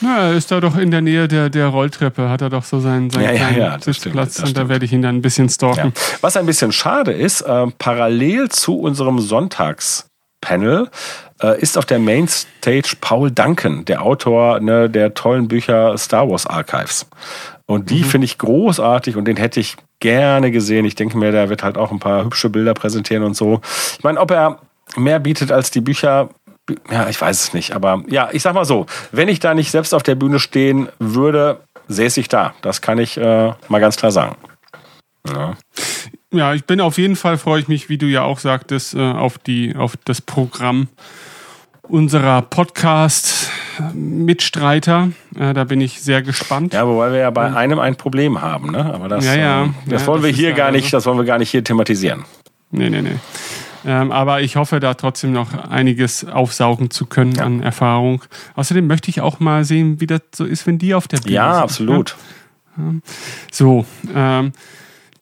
Na, 0.00 0.28
er 0.28 0.34
ist 0.34 0.52
da 0.52 0.60
doch 0.60 0.76
in 0.76 0.92
der 0.92 1.00
Nähe 1.00 1.26
der, 1.26 1.50
der 1.50 1.66
Rolltreppe, 1.66 2.28
hat 2.28 2.40
er 2.40 2.50
doch 2.50 2.62
so 2.62 2.78
seinen, 2.78 3.10
seinen 3.10 3.24
Ja, 3.24 3.32
ja, 3.32 3.38
kleinen 3.38 3.58
ja, 3.58 3.80
Sitzplatz 3.80 4.34
stimmt, 4.34 4.48
und 4.48 4.56
da 4.56 4.68
werde 4.68 4.84
ich 4.84 4.92
ihn 4.92 5.02
dann 5.02 5.16
ein 5.16 5.22
bisschen 5.22 5.48
stalken. 5.48 5.92
Was 6.20 6.36
ein 6.36 6.46
bisschen 6.46 6.70
schade 6.70 7.10
ist, 7.10 7.40
äh, 7.40 7.66
parallel 7.78 8.48
zu 8.48 8.78
unserem 8.78 9.18
Sonntagspanel 10.48 10.88
äh, 11.42 11.60
ist 11.60 11.78
auf 11.78 11.86
der 11.86 11.98
Mainstage 11.98 12.96
Paul 13.00 13.30
Duncan, 13.30 13.84
der 13.84 14.02
Autor 14.02 14.60
ne, 14.60 14.88
der 14.88 15.14
tollen 15.14 15.48
Bücher 15.48 15.96
Star 15.98 16.28
Wars 16.28 16.46
Archives. 16.46 17.06
Und 17.66 17.90
die 17.90 18.02
finde 18.02 18.24
ich 18.24 18.38
großartig 18.38 19.16
und 19.16 19.26
den 19.26 19.36
hätte 19.36 19.60
ich 19.60 19.76
gerne 20.00 20.50
gesehen. 20.50 20.86
Ich 20.86 20.94
denke 20.94 21.18
mir, 21.18 21.32
der 21.32 21.50
wird 21.50 21.62
halt 21.62 21.76
auch 21.76 21.92
ein 21.92 21.98
paar 21.98 22.24
hübsche 22.24 22.48
Bilder 22.48 22.72
präsentieren 22.72 23.22
und 23.22 23.34
so. 23.34 23.60
Ich 23.98 24.04
meine, 24.04 24.18
ob 24.20 24.30
er 24.30 24.58
mehr 24.96 25.18
bietet 25.18 25.52
als 25.52 25.70
die 25.70 25.82
Bücher, 25.82 26.30
ja, 26.90 27.08
ich 27.08 27.20
weiß 27.20 27.42
es 27.42 27.52
nicht. 27.52 27.74
Aber 27.74 28.02
ja, 28.08 28.30
ich 28.32 28.42
sag 28.42 28.54
mal 28.54 28.64
so, 28.64 28.86
wenn 29.12 29.28
ich 29.28 29.38
da 29.38 29.52
nicht 29.52 29.70
selbst 29.70 29.92
auf 29.92 30.02
der 30.02 30.14
Bühne 30.14 30.38
stehen 30.38 30.88
würde, 30.98 31.60
säße 31.88 32.20
ich 32.20 32.28
da. 32.28 32.54
Das 32.62 32.80
kann 32.80 32.98
ich 32.98 33.18
äh, 33.18 33.52
mal 33.68 33.80
ganz 33.80 33.96
klar 33.96 34.12
sagen. 34.12 34.36
Ja. 35.28 35.54
Ja, 36.32 36.52
ich 36.54 36.64
bin 36.66 36.80
auf 36.80 36.98
jeden 36.98 37.16
Fall, 37.16 37.38
freue 37.38 37.60
ich 37.60 37.68
mich, 37.68 37.88
wie 37.88 37.96
du 37.96 38.06
ja 38.06 38.22
auch 38.22 38.38
sagtest, 38.38 38.94
äh, 38.94 38.98
auf, 39.00 39.38
die, 39.38 39.74
auf 39.74 39.96
das 40.04 40.20
Programm 40.20 40.88
unserer 41.82 42.42
Podcast-Mitstreiter. 42.42 45.10
Äh, 45.38 45.54
Da 45.54 45.64
bin 45.64 45.80
ich 45.80 46.02
sehr 46.02 46.20
gespannt. 46.22 46.74
Ja, 46.74 46.86
wobei 46.86 47.12
wir 47.12 47.18
ja 47.20 47.30
bei 47.30 47.50
einem 47.54 47.78
ein 47.78 47.96
Problem 47.96 48.42
haben, 48.42 48.72
ne? 48.72 48.92
Aber 48.92 49.08
das, 49.08 49.24
Ja, 49.24 49.34
ja. 49.36 49.62
ähm, 49.64 49.74
das 49.86 50.02
Ja, 50.02 50.06
wollen 50.08 50.22
wir 50.22 50.28
das 50.28 50.32
ist 50.36 50.40
hier 50.40 50.50
ja 50.50 50.54
gar 50.56 50.66
also- 50.66 50.76
nicht, 50.76 50.92
das 50.92 51.06
wollen 51.06 51.16
wir 51.16 51.24
gar 51.24 51.38
nicht 51.38 51.50
hier 51.50 51.64
thematisieren. 51.64 52.24
Nee, 52.70 52.90
nee, 52.90 53.00
nee. 53.00 53.16
Ähm, 53.86 54.10
aber 54.12 54.42
ich 54.42 54.56
hoffe, 54.56 54.80
da 54.80 54.92
trotzdem 54.94 55.32
noch 55.32 55.54
einiges 55.70 56.26
aufsaugen 56.26 56.90
zu 56.90 57.06
können 57.06 57.32
Ja. 57.36 57.44
an 57.44 57.62
Erfahrung. 57.62 58.22
Außerdem 58.54 58.86
möchte 58.86 59.08
ich 59.08 59.22
auch 59.22 59.40
mal 59.40 59.64
sehen, 59.64 59.98
wie 60.02 60.06
das 60.06 60.20
so 60.34 60.44
ist, 60.44 60.66
wenn 60.66 60.76
die 60.78 60.92
auf 60.94 61.08
der 61.08 61.18
Bühne 61.20 61.34
Ja, 61.36 61.54
sind. 61.54 61.62
absolut. 61.62 62.16
So, 63.50 63.86
ähm, 64.14 64.52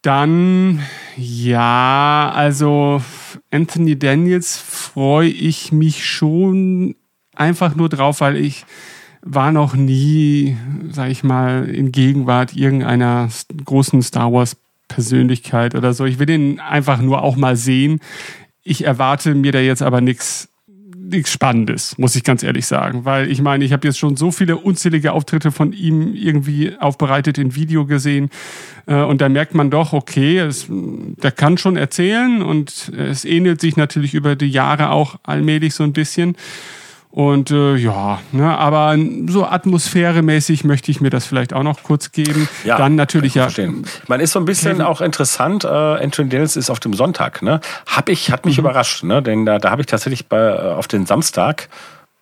dann, 0.06 0.80
ja, 1.16 2.30
also 2.32 3.02
Anthony 3.50 3.98
Daniels 3.98 4.56
freue 4.56 5.28
ich 5.28 5.72
mich 5.72 6.06
schon 6.06 6.94
einfach 7.34 7.74
nur 7.74 7.88
drauf, 7.88 8.20
weil 8.20 8.36
ich 8.36 8.64
war 9.22 9.50
noch 9.50 9.74
nie, 9.74 10.56
sag 10.90 11.10
ich 11.10 11.24
mal, 11.24 11.68
in 11.68 11.90
Gegenwart 11.90 12.54
irgendeiner 12.54 13.28
großen 13.64 14.00
Star 14.00 14.32
Wars 14.32 14.56
Persönlichkeit 14.86 15.74
oder 15.74 15.92
so. 15.92 16.04
Ich 16.04 16.20
will 16.20 16.26
den 16.26 16.60
einfach 16.60 17.02
nur 17.02 17.22
auch 17.22 17.34
mal 17.34 17.56
sehen. 17.56 17.98
Ich 18.62 18.84
erwarte 18.84 19.34
mir 19.34 19.50
da 19.50 19.58
jetzt 19.58 19.82
aber 19.82 20.00
nichts 20.00 20.48
nichts 21.10 21.32
Spannendes, 21.32 21.96
muss 21.98 22.16
ich 22.16 22.24
ganz 22.24 22.42
ehrlich 22.42 22.66
sagen. 22.66 23.04
Weil 23.04 23.30
ich 23.30 23.40
meine, 23.40 23.64
ich 23.64 23.72
habe 23.72 23.86
jetzt 23.86 23.98
schon 23.98 24.16
so 24.16 24.30
viele 24.30 24.56
unzählige 24.56 25.12
Auftritte 25.12 25.52
von 25.52 25.72
ihm 25.72 26.14
irgendwie 26.14 26.76
aufbereitet 26.78 27.38
in 27.38 27.54
Video 27.54 27.86
gesehen. 27.86 28.30
Äh, 28.86 29.02
und 29.02 29.20
da 29.20 29.28
merkt 29.28 29.54
man 29.54 29.70
doch, 29.70 29.92
okay, 29.92 30.38
es, 30.38 30.66
der 30.68 31.32
kann 31.32 31.58
schon 31.58 31.76
erzählen 31.76 32.42
und 32.42 32.92
es 32.96 33.24
ähnelt 33.24 33.60
sich 33.60 33.76
natürlich 33.76 34.14
über 34.14 34.36
die 34.36 34.48
Jahre 34.48 34.90
auch 34.90 35.16
allmählich 35.22 35.74
so 35.74 35.84
ein 35.84 35.92
bisschen. 35.92 36.36
Und 37.16 37.50
äh, 37.50 37.76
ja, 37.76 38.20
ne, 38.32 38.58
aber 38.58 38.94
so 39.28 39.46
atmosphäremäßig 39.46 40.64
möchte 40.64 40.90
ich 40.90 41.00
mir 41.00 41.08
das 41.08 41.24
vielleicht 41.24 41.54
auch 41.54 41.62
noch 41.62 41.82
kurz 41.82 42.12
geben. 42.12 42.46
Ja, 42.62 42.76
Dann 42.76 42.94
natürlich 42.94 43.34
ja. 43.34 43.46
ich 43.46 43.54
verstehen. 43.54 43.86
Man 44.06 44.20
ist 44.20 44.32
so 44.32 44.38
ein 44.38 44.44
bisschen 44.44 44.72
Kevin- 44.72 44.84
auch 44.84 45.00
interessant. 45.00 45.64
Äh, 45.64 45.68
Anthony 45.68 46.28
Daniels 46.28 46.56
ist 46.56 46.68
auf 46.68 46.78
dem 46.78 46.92
Sonntag, 46.92 47.40
ne? 47.40 47.62
Hab 47.86 48.10
ich, 48.10 48.30
hat 48.30 48.44
Mhm. 48.44 48.50
mich 48.50 48.58
überrascht, 48.58 49.02
ne? 49.02 49.22
Denn 49.22 49.46
da, 49.46 49.58
da 49.58 49.70
habe 49.70 49.80
ich 49.80 49.86
tatsächlich 49.86 50.26
bei, 50.28 50.36
äh, 50.38 50.74
auf 50.74 50.88
den 50.88 51.06
Samstag, 51.06 51.70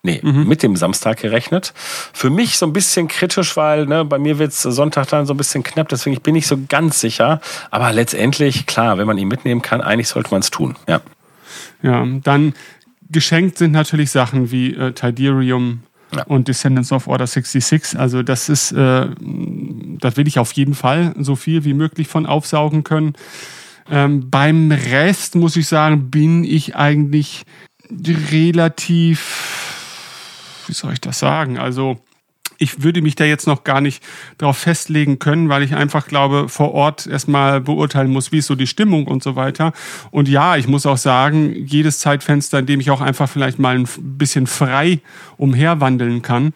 nee, 0.04 0.20
Mhm. 0.22 0.46
mit 0.46 0.62
dem 0.62 0.76
Samstag 0.76 1.16
gerechnet. 1.20 1.72
Für 2.12 2.30
mich 2.30 2.56
so 2.56 2.64
ein 2.64 2.72
bisschen 2.72 3.08
kritisch, 3.08 3.56
weil 3.56 3.86
ne, 3.86 4.04
bei 4.04 4.20
mir 4.20 4.38
wird's 4.38 4.62
Sonntag 4.62 5.08
dann 5.08 5.26
so 5.26 5.34
ein 5.34 5.38
bisschen 5.38 5.64
knapp, 5.64 5.88
deswegen 5.88 6.14
ich 6.14 6.22
bin 6.22 6.34
nicht 6.34 6.46
so 6.46 6.56
ganz 6.68 7.00
sicher. 7.00 7.40
Aber 7.72 7.92
letztendlich, 7.92 8.66
klar, 8.66 8.96
wenn 8.96 9.08
man 9.08 9.18
ihn 9.18 9.26
mitnehmen 9.26 9.60
kann, 9.60 9.80
eigentlich 9.80 10.06
sollte 10.06 10.30
man 10.30 10.38
es 10.40 10.50
tun. 10.50 10.76
Ja. 10.88 11.00
Ja, 11.82 12.06
dann 12.22 12.54
geschenkt 13.14 13.56
sind 13.56 13.72
natürlich 13.72 14.10
Sachen 14.10 14.50
wie 14.50 14.74
äh, 14.74 14.92
Tiderium 14.92 15.80
Ja. 16.14 16.24
und 16.24 16.48
Descendants 16.48 16.92
of 16.92 17.06
Order 17.08 17.26
66. 17.26 17.98
Also 17.98 18.22
das 18.22 18.48
ist, 18.50 18.72
äh, 18.72 19.08
das 20.00 20.16
will 20.18 20.28
ich 20.28 20.38
auf 20.38 20.52
jeden 20.52 20.74
Fall 20.74 21.14
so 21.18 21.34
viel 21.36 21.64
wie 21.64 21.72
möglich 21.74 22.08
von 22.08 22.26
aufsaugen 22.26 22.84
können. 22.84 23.14
Ähm, 23.90 24.30
beim 24.30 24.70
Rest 24.70 25.34
muss 25.34 25.56
ich 25.56 25.66
sagen, 25.66 26.10
bin 26.10 26.44
ich 26.44 26.76
eigentlich 26.76 27.44
relativ, 27.90 29.20
wie 30.66 30.72
soll 30.72 30.92
ich 30.94 31.00
das 31.00 31.18
sagen? 31.18 31.58
Also 31.58 31.98
ich 32.58 32.82
würde 32.82 33.02
mich 33.02 33.14
da 33.14 33.24
jetzt 33.24 33.46
noch 33.46 33.64
gar 33.64 33.80
nicht 33.80 34.02
darauf 34.38 34.58
festlegen 34.58 35.18
können, 35.18 35.48
weil 35.48 35.62
ich 35.62 35.74
einfach 35.74 36.06
glaube, 36.06 36.48
vor 36.48 36.72
Ort 36.72 37.06
erstmal 37.06 37.60
beurteilen 37.60 38.10
muss, 38.10 38.32
wie 38.32 38.38
ist 38.38 38.46
so 38.46 38.54
die 38.54 38.66
Stimmung 38.66 39.06
und 39.06 39.22
so 39.22 39.36
weiter. 39.36 39.72
Und 40.10 40.28
ja, 40.28 40.56
ich 40.56 40.68
muss 40.68 40.86
auch 40.86 40.96
sagen, 40.96 41.54
jedes 41.66 41.98
Zeitfenster, 41.98 42.58
in 42.58 42.66
dem 42.66 42.80
ich 42.80 42.90
auch 42.90 43.00
einfach 43.00 43.28
vielleicht 43.28 43.58
mal 43.58 43.76
ein 43.76 43.88
bisschen 43.96 44.46
frei 44.46 45.00
umherwandeln 45.36 46.22
kann, 46.22 46.52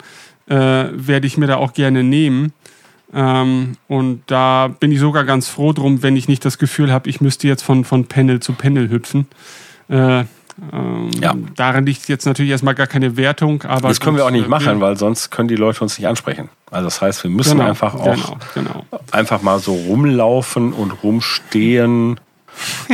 äh, 0.48 0.54
werde 0.54 1.26
ich 1.26 1.36
mir 1.36 1.46
da 1.46 1.56
auch 1.56 1.72
gerne 1.72 2.02
nehmen. 2.02 2.52
Ähm, 3.12 3.76
und 3.86 4.22
da 4.26 4.68
bin 4.68 4.92
ich 4.92 5.00
sogar 5.00 5.24
ganz 5.24 5.48
froh 5.48 5.72
drum, 5.72 6.02
wenn 6.02 6.16
ich 6.16 6.28
nicht 6.28 6.44
das 6.44 6.58
Gefühl 6.58 6.92
habe, 6.92 7.08
ich 7.08 7.20
müsste 7.20 7.48
jetzt 7.48 7.62
von, 7.62 7.84
von 7.84 8.06
Panel 8.06 8.40
zu 8.40 8.52
Panel 8.52 8.90
hüpfen. 8.90 9.26
Äh, 9.88 10.24
ähm, 10.72 11.10
Ja. 11.20 11.34
Darin 11.56 11.86
liegt 11.86 12.08
jetzt 12.08 12.26
natürlich 12.26 12.50
erstmal 12.50 12.74
gar 12.74 12.86
keine 12.86 13.16
Wertung, 13.16 13.62
aber. 13.62 13.88
Das 13.88 14.00
können 14.00 14.16
wir 14.16 14.24
auch 14.24 14.30
nicht 14.30 14.46
äh, 14.46 14.48
machen, 14.48 14.80
weil 14.80 14.96
sonst 14.96 15.30
können 15.30 15.48
die 15.48 15.56
Leute 15.56 15.80
uns 15.82 15.98
nicht 15.98 16.06
ansprechen. 16.08 16.48
Also 16.70 16.86
das 16.86 17.00
heißt, 17.00 17.22
wir 17.24 17.30
müssen 17.30 17.58
Genau, 17.58 17.68
einfach 17.70 17.94
auch 17.94 18.04
genau, 18.14 18.36
genau. 18.54 18.84
einfach 19.12 19.42
mal 19.42 19.58
so 19.58 19.72
rumlaufen 19.74 20.72
und 20.72 21.02
rumstehen. 21.02 22.20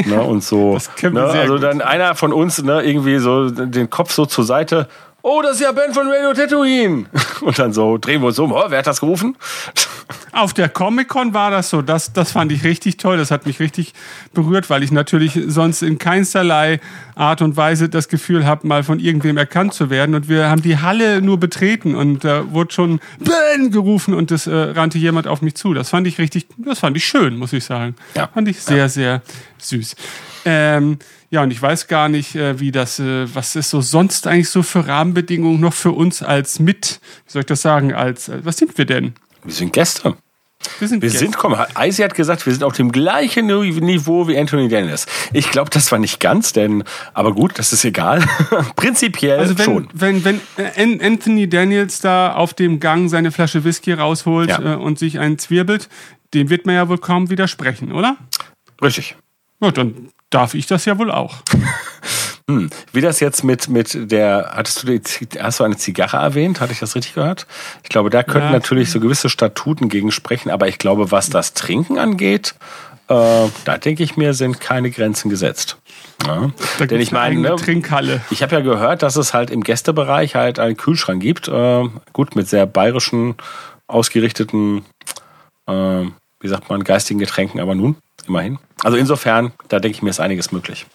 ne, 0.07 0.23
und 0.23 0.45
so. 0.45 0.75
Das 0.75 0.95
können 0.95 1.15
wir 1.17 1.23
ne, 1.23 1.41
also 1.41 1.55
gut. 1.55 1.63
dann 1.63 1.81
einer 1.81 2.15
von 2.15 2.33
uns 2.33 2.63
ne, 2.63 2.83
irgendwie 2.83 3.19
so 3.19 3.51
den 3.51 3.89
Kopf 3.91 4.13
so 4.13 4.27
zur 4.27 4.45
Seite. 4.45 4.89
Oh, 5.27 5.41
das 5.41 5.53
ist 5.53 5.63
ja 5.63 5.73
Ben 5.73 5.95
von 5.95 6.07
Radio 6.07 6.35
Tatooine. 6.35 7.07
Und 7.41 7.59
dann 7.59 7.73
so 7.73 7.97
drehen 7.97 8.21
wir 8.21 8.27
uns 8.27 8.39
um. 8.39 8.53
Oh, 8.53 8.65
wer 8.69 8.81
hat 8.81 8.87
das 8.87 9.01
gerufen? 9.01 9.39
Auf 10.33 10.53
der 10.53 10.69
Comic-Con 10.69 11.33
war 11.33 11.51
das 11.51 11.71
so. 11.71 11.81
Das, 11.81 12.13
das 12.13 12.33
fand 12.33 12.53
ich 12.53 12.63
richtig 12.63 12.99
toll. 12.99 13.17
Das 13.17 13.31
hat 13.31 13.47
mich 13.47 13.59
richtig 13.59 13.95
berührt, 14.35 14.69
weil 14.69 14.83
ich 14.83 14.93
natürlich 14.93 15.41
sonst 15.47 15.81
in 15.81 15.97
keinsterlei 15.97 16.79
Art 17.15 17.41
und 17.41 17.57
Weise 17.57 17.89
das 17.89 18.09
Gefühl 18.09 18.45
habe, 18.45 18.67
mal 18.67 18.83
von 18.83 19.01
irgendwem 19.01 19.39
erkannt 19.39 19.73
zu 19.73 19.89
werden. 19.89 20.15
Und 20.15 20.29
wir 20.29 20.51
haben 20.51 20.61
die 20.61 20.77
Halle 20.77 21.23
nur 21.23 21.41
betreten 21.41 21.95
und 21.95 22.23
da 22.23 22.53
wurde 22.53 22.75
schon 22.75 23.01
Ben 23.19 23.71
gerufen 23.71 24.13
und 24.13 24.31
es 24.31 24.47
äh, 24.47 24.55
rannte 24.55 24.99
jemand 24.99 25.27
auf 25.27 25.41
mich 25.41 25.55
zu. 25.55 25.73
Das 25.73 25.89
fand 25.89 26.07
ich 26.07 26.19
richtig, 26.19 26.49
das 26.59 26.81
fand 26.81 26.99
ich 26.99 27.07
schön, 27.07 27.39
muss 27.39 27.55
ich 27.55 27.65
sagen. 27.65 27.97
Ja. 28.15 28.29
Fand 28.35 28.47
ich 28.47 28.61
sehr, 28.61 28.91
sehr 28.91 29.23
süß. 29.57 29.97
Ähm, 30.45 30.99
ja, 31.35 31.43
und 31.43 31.51
ich 31.51 31.61
weiß 31.61 31.87
gar 31.89 32.09
nicht, 32.09 32.35
äh, 32.37 32.61
wie 32.61 32.71
das, 32.73 32.99
äh, 32.99 33.27
was 33.35 33.57
ist 33.57 33.71
so 33.71 33.81
sonst 33.81 34.27
eigentlich 34.27 34.49
so 34.51 34.63
für 34.63 34.87
Rahmenbedingungen 34.87 35.61
noch 35.61 35.75
für 35.75 35.91
uns 35.93 36.23
als 36.23 36.59
mit, 36.61 37.01
wie 37.27 37.33
soll 37.33 37.41
ich 37.41 37.47
das 37.47 37.61
sagen, 37.63 37.93
als, 37.93 38.29
äh, 38.29 38.41
was 38.45 38.57
sind 38.57 38.77
wir 38.79 38.85
denn? 38.87 39.15
Wir 39.45 39.53
sind 39.53 39.73
Gäste. 39.73 40.17
Wir 40.79 40.89
sind, 40.89 41.03
Wir 41.03 41.11
Gäste. 41.11 41.19
sind, 41.25 41.37
komm, 41.37 41.55
Eisi 41.75 42.03
hat 42.03 42.15
gesagt, 42.15 42.47
wir 42.47 42.53
sind 42.55 42.63
auf 42.65 42.73
dem 42.73 42.91
gleichen 42.91 43.47
Niveau 43.47 44.27
wie 44.29 44.39
Anthony 44.39 44.69
Dennis. 44.69 45.05
Ich 45.35 45.51
glaube, 45.51 45.69
das 45.69 45.93
war 45.93 45.99
nicht 45.99 46.21
ganz, 46.21 46.55
denn, 46.55 46.85
aber 47.13 47.33
gut, 47.35 47.59
das 47.59 47.75
ist 47.75 47.85
egal. 47.85 48.25
Prinzipiell 48.77 49.39
Also 49.41 49.59
wenn, 49.59 49.65
schon. 49.65 49.89
wenn, 49.93 50.25
wenn 50.25 50.41
An- 50.77 51.01
Anthony 51.03 51.49
Daniels 51.51 52.01
da 52.01 52.33
auf 52.35 52.55
dem 52.55 52.81
Gang 52.81 53.11
seine 53.11 53.31
Flasche 53.31 53.65
Whisky 53.65 53.93
rausholt 53.93 54.49
Ja. 54.49 54.75
und 54.77 54.99
sich 54.99 55.19
einen 55.19 55.39
zwirbelt, 55.39 55.89
dem 56.33 56.49
wird 56.49 56.65
man 56.65 56.77
ja 56.77 56.89
wohl 56.89 56.99
kaum 56.99 57.29
widersprechen, 57.29 57.93
oder? 57.93 58.17
Richtig. 58.81 59.17
Ja, 59.61 59.71
dann 59.71 60.09
darf 60.35 60.55
ich 60.55 60.67
das 60.67 60.85
ja 60.85 60.99
wohl 60.99 61.11
auch. 61.11 61.37
Hm. 62.47 62.69
Wie 62.93 63.01
das 63.01 63.21
jetzt 63.21 63.43
mit, 63.43 63.71
mit 63.71 64.13
der, 64.13 64.51
hattest 64.55 64.83
du 64.83 64.87
die, 64.87 65.01
hast 65.41 65.61
du 65.61 65.65
eine 65.65 65.79
Zigarre 65.79 66.19
erwähnt? 66.19 66.61
Hatte 66.61 66.75
ich 66.75 66.79
das 66.79 66.95
richtig 66.95 67.15
gehört? 67.15 67.47
Ich 67.83 67.89
glaube, 67.89 68.11
da 68.11 68.23
könnten 68.23 68.49
Ja. 68.49 68.53
natürlich 68.53 68.91
so 68.91 69.01
gewisse 69.01 69.31
Statuten 69.31 69.89
gegen 69.89 70.11
sprechen, 70.11 70.51
aber 70.51 70.69
ich 70.69 70.77
glaube, 70.77 71.11
was 71.11 71.31
das 71.31 71.55
Trinken 71.55 71.99
angeht, 71.99 72.55
äh, 73.09 73.49
da 73.65 73.79
denke 73.79 74.03
ich 74.03 74.19
mir, 74.19 74.35
sind 74.35 74.61
keine 74.61 74.91
Grenzen 74.91 75.31
gesetzt. 75.31 75.79
Ja. 76.27 76.51
Denn 76.81 77.01
ich 77.01 77.13
meine, 77.13 77.41
ne, 77.41 77.57
Trinkhalle. 77.57 78.21
ich 78.31 78.43
habe 78.43 78.55
ja 78.57 78.61
gehört, 78.61 79.03
dass 79.03 79.17
es 79.17 79.33
halt 79.33 79.49
im 79.51 79.63
Gästebereich 79.63 80.35
halt 80.35 80.59
einen 80.59 80.77
Kühlschrank 80.77 81.23
gibt, 81.23 81.49
äh, 81.49 81.85
gut, 82.13 82.37
mit 82.37 82.47
sehr 82.47 82.67
bayerischen, 82.67 83.37
ausgerichteten, 83.87 84.85
äh, 85.67 85.73
wie 86.41 86.49
sagt 86.49 86.69
man, 86.69 86.85
geistigen 86.85 87.21
Getränken, 87.21 87.59
aber 87.59 87.75
nun, 87.75 87.97
immerhin. 88.29 88.59
Also 88.83 88.97
insofern, 88.97 89.53
da 89.69 89.81
denke 89.81 89.97
ich 89.97 90.03
mir, 90.03 90.11
ist 90.11 90.21
einiges 90.21 90.53
möglich. 90.53 90.87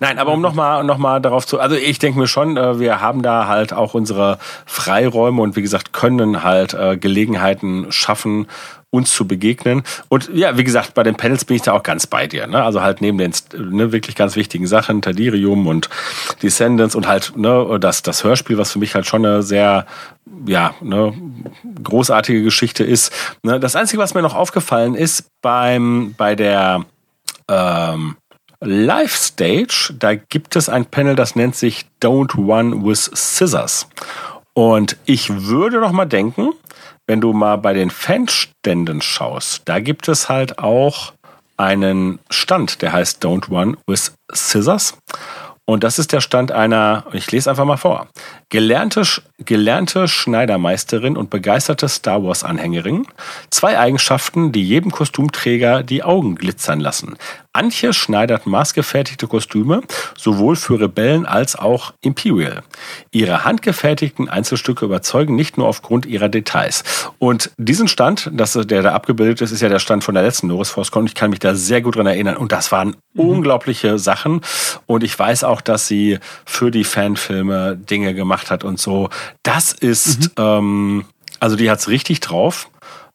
Nein, 0.00 0.18
aber 0.18 0.32
um 0.32 0.40
nochmal 0.40 0.84
noch 0.84 0.98
mal 0.98 1.20
darauf 1.20 1.46
zu, 1.46 1.58
also 1.58 1.74
ich 1.74 1.98
denke 1.98 2.18
mir 2.18 2.26
schon, 2.26 2.56
äh, 2.56 2.78
wir 2.78 3.00
haben 3.00 3.22
da 3.22 3.46
halt 3.46 3.72
auch 3.72 3.94
unsere 3.94 4.38
Freiräume 4.66 5.40
und 5.42 5.56
wie 5.56 5.62
gesagt, 5.62 5.92
können 5.92 6.42
halt 6.42 6.74
äh, 6.74 6.96
Gelegenheiten 6.96 7.90
schaffen, 7.90 8.46
uns 8.90 9.12
zu 9.12 9.26
begegnen. 9.26 9.82
Und 10.08 10.30
ja, 10.32 10.56
wie 10.56 10.64
gesagt, 10.64 10.94
bei 10.94 11.02
den 11.02 11.16
Panels 11.16 11.44
bin 11.44 11.56
ich 11.56 11.62
da 11.62 11.72
auch 11.72 11.82
ganz 11.82 12.06
bei 12.06 12.26
dir. 12.26 12.46
Ne? 12.46 12.62
Also 12.62 12.82
halt 12.82 13.00
neben 13.00 13.18
den 13.18 13.32
ne, 13.56 13.92
wirklich 13.92 14.16
ganz 14.16 14.36
wichtigen 14.36 14.66
Sachen, 14.66 15.02
Tadirium 15.02 15.66
und 15.66 15.90
Descendants 16.42 16.94
und 16.94 17.06
halt 17.06 17.36
ne, 17.36 17.78
das, 17.80 18.02
das 18.02 18.24
Hörspiel, 18.24 18.58
was 18.58 18.72
für 18.72 18.78
mich 18.78 18.94
halt 18.94 19.06
schon 19.06 19.24
eine 19.26 19.42
sehr 19.42 19.86
ja, 20.46 20.74
ne, 20.80 21.12
großartige 21.82 22.42
Geschichte 22.42 22.84
ist. 22.84 23.12
Ne? 23.42 23.60
Das 23.60 23.76
Einzige, 23.76 24.00
was 24.00 24.14
mir 24.14 24.22
noch 24.22 24.34
aufgefallen 24.34 24.94
ist 24.94 25.26
beim 25.42 26.14
bei 26.16 26.34
der 26.34 26.84
ähm, 27.48 28.16
Live 28.60 29.14
Stage, 29.14 29.94
da 29.98 30.14
gibt 30.14 30.56
es 30.56 30.68
ein 30.68 30.86
Panel, 30.86 31.14
das 31.14 31.36
nennt 31.36 31.56
sich 31.56 31.86
Don't 32.02 32.34
Run 32.36 32.86
with 32.86 33.10
Scissors. 33.14 33.86
Und 34.54 34.96
ich 35.04 35.28
würde 35.46 35.80
noch 35.80 35.92
mal 35.92 36.06
denken, 36.06 36.52
wenn 37.06 37.20
du 37.20 37.32
mal 37.32 37.56
bei 37.56 37.72
den 37.72 37.90
Fanständen 37.90 39.00
schaust, 39.00 39.62
da 39.64 39.80
gibt 39.80 40.08
es 40.08 40.28
halt 40.28 40.58
auch 40.58 41.12
einen 41.56 42.18
Stand, 42.30 42.82
der 42.82 42.92
heißt 42.92 43.24
Don't 43.24 43.48
Run 43.48 43.76
with 43.86 44.12
Scissors. 44.32 44.98
Und 45.64 45.82
das 45.82 45.98
ist 45.98 46.12
der 46.12 46.20
Stand 46.20 46.52
einer, 46.52 47.04
ich 47.12 47.30
lese 47.32 47.50
einfach 47.50 47.64
mal 47.64 47.76
vor, 47.76 48.08
gelernte, 48.50 49.02
gelernte 49.44 50.08
Schneidermeisterin 50.08 51.16
und 51.16 51.28
begeisterte 51.28 51.88
Star 51.88 52.24
Wars-Anhängerin. 52.24 53.06
Zwei 53.50 53.78
Eigenschaften, 53.78 54.50
die 54.50 54.62
jedem 54.62 54.90
Kostümträger 54.90 55.82
die 55.82 56.02
Augen 56.02 56.36
glitzern 56.36 56.80
lassen. 56.80 57.16
Antje 57.56 57.94
schneidert 57.94 58.46
maßgefertigte 58.46 59.26
Kostüme, 59.26 59.80
sowohl 60.16 60.56
für 60.56 60.78
Rebellen 60.78 61.24
als 61.24 61.56
auch 61.56 61.94
Imperial. 62.02 62.62
Ihre 63.10 63.44
handgefertigten 63.44 64.28
Einzelstücke 64.28 64.84
überzeugen 64.84 65.36
nicht 65.36 65.56
nur 65.56 65.66
aufgrund 65.66 66.04
ihrer 66.04 66.28
Details. 66.28 66.84
Und 67.18 67.50
diesen 67.56 67.88
Stand, 67.88 68.30
das, 68.32 68.52
der 68.52 68.82
da 68.82 68.92
abgebildet 68.92 69.40
ist, 69.40 69.52
ist 69.52 69.62
ja 69.62 69.70
der 69.70 69.78
Stand 69.78 70.04
von 70.04 70.14
der 70.14 70.22
letzten 70.22 70.48
Norris 70.48 70.68
Force-Con. 70.68 71.06
Ich 71.06 71.14
kann 71.14 71.30
mich 71.30 71.38
da 71.38 71.54
sehr 71.54 71.80
gut 71.80 71.96
dran 71.96 72.06
erinnern. 72.06 72.36
Und 72.36 72.52
das 72.52 72.72
waren 72.72 72.96
mhm. 73.14 73.28
unglaubliche 73.28 73.98
Sachen. 73.98 74.42
Und 74.84 75.02
ich 75.02 75.18
weiß 75.18 75.44
auch, 75.44 75.62
dass 75.62 75.86
sie 75.86 76.18
für 76.44 76.70
die 76.70 76.84
Fanfilme 76.84 77.76
Dinge 77.76 78.12
gemacht 78.12 78.50
hat 78.50 78.64
und 78.64 78.78
so. 78.78 79.08
Das 79.42 79.72
ist, 79.72 80.36
mhm. 80.38 80.44
ähm, 80.44 81.04
also 81.40 81.56
die 81.56 81.70
hat's 81.70 81.88
richtig 81.88 82.20
drauf. 82.20 82.70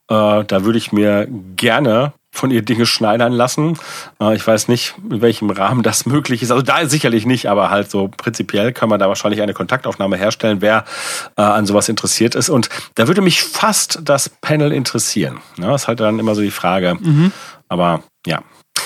Äh, 0.10 0.44
da 0.44 0.64
würde 0.66 0.78
ich 0.78 0.92
mir 0.92 1.28
gerne 1.56 2.14
von 2.34 2.50
ihr 2.50 2.62
Dinge 2.62 2.86
schneidern 2.86 3.34
lassen. 3.34 3.78
Äh, 4.20 4.36
ich 4.36 4.46
weiß 4.46 4.68
nicht, 4.70 4.96
in 5.10 5.22
welchem 5.22 5.50
Rahmen 5.50 5.84
das 5.84 6.06
möglich 6.06 6.42
ist. 6.42 6.52
Also 6.52 6.64
da 6.64 6.86
sicherlich 6.86 7.26
nicht, 7.26 7.48
aber 7.48 7.70
halt 7.70 7.92
so 7.92 8.10
prinzipiell 8.10 8.72
kann 8.74 8.90
man 8.90 9.00
da 9.00 9.08
wahrscheinlich 9.08 9.42
eine 9.42 9.54
Kontaktaufnahme 9.54 10.18
herstellen, 10.18 10.62
wer 10.62 10.86
äh, 11.38 11.42
an 11.42 11.66
sowas 11.66 11.90
interessiert 11.90 12.36
ist. 12.36 12.50
Und 12.50 12.70
da 12.96 13.08
würde 13.08 13.22
mich 13.22 13.44
fast 13.44 14.00
das 14.04 14.30
Panel 14.30 14.72
interessieren. 14.72 15.40
Ja, 15.58 15.68
das 15.68 15.84
ist 15.84 15.88
halt 15.88 16.00
dann 16.00 16.20
immer 16.20 16.36
so 16.36 16.42
die 16.42 16.52
Frage. 16.52 16.96
Mhm. 17.00 17.32
Aber 17.68 18.04
ja. 18.26 18.42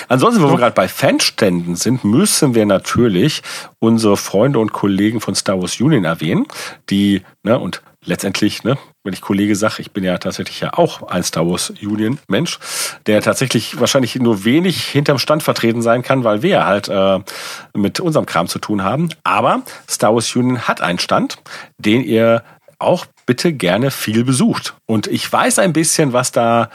Ansonsten, 0.07 0.43
wo 0.43 0.49
wir 0.49 0.57
gerade 0.57 0.75
bei 0.75 0.87
Fanständen 0.87 1.75
sind, 1.75 2.03
müssen 2.03 2.55
wir 2.55 2.65
natürlich 2.65 3.41
unsere 3.79 4.17
Freunde 4.17 4.59
und 4.59 4.73
Kollegen 4.73 5.21
von 5.21 5.35
Star 5.35 5.59
Wars 5.61 5.79
Union 5.79 6.05
erwähnen, 6.05 6.45
die, 6.89 7.21
ne, 7.43 7.59
und 7.59 7.81
letztendlich, 8.05 8.63
ne, 8.63 8.77
wenn 9.03 9.13
ich 9.13 9.21
Kollege 9.21 9.55
sage, 9.55 9.75
ich 9.79 9.91
bin 9.91 10.03
ja 10.03 10.17
tatsächlich 10.17 10.59
ja 10.59 10.73
auch 10.73 11.03
ein 11.03 11.23
Star 11.23 11.47
Wars 11.47 11.71
Union 11.81 12.19
Mensch, 12.27 12.59
der 13.05 13.21
tatsächlich 13.21 13.79
wahrscheinlich 13.79 14.15
nur 14.15 14.45
wenig 14.45 14.83
hinterm 14.85 15.19
Stand 15.19 15.43
vertreten 15.43 15.81
sein 15.81 16.01
kann, 16.01 16.23
weil 16.23 16.41
wir 16.41 16.65
halt 16.65 16.89
äh, 16.89 17.19
mit 17.75 17.99
unserem 17.99 18.25
Kram 18.25 18.47
zu 18.47 18.59
tun 18.59 18.83
haben. 18.83 19.09
Aber 19.23 19.61
Star 19.89 20.13
Wars 20.13 20.35
Union 20.35 20.67
hat 20.67 20.81
einen 20.81 20.99
Stand, 20.99 21.37
den 21.77 22.03
ihr 22.03 22.43
auch 22.79 23.05
bitte 23.25 23.53
gerne 23.53 23.91
viel 23.91 24.23
besucht. 24.23 24.75
Und 24.85 25.07
ich 25.07 25.31
weiß 25.31 25.59
ein 25.59 25.73
bisschen, 25.73 26.13
was 26.13 26.31
da 26.31 26.69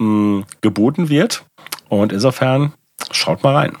mh, 0.00 0.44
geboten 0.60 1.08
wird. 1.08 1.44
Und 1.88 2.12
insofern 2.12 2.72
schaut 3.10 3.42
mal 3.42 3.54
rein. 3.54 3.76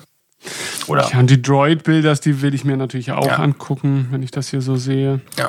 Oder? 0.86 1.08
Ja, 1.10 1.18
und 1.18 1.30
die 1.30 1.40
Droid-Bilder, 1.40 2.14
die 2.14 2.42
will 2.42 2.54
ich 2.54 2.64
mir 2.64 2.76
natürlich 2.76 3.12
auch 3.12 3.26
ja. 3.26 3.36
angucken, 3.36 4.08
wenn 4.10 4.22
ich 4.22 4.30
das 4.30 4.48
hier 4.48 4.60
so 4.60 4.76
sehe. 4.76 5.20
Ja. 5.38 5.48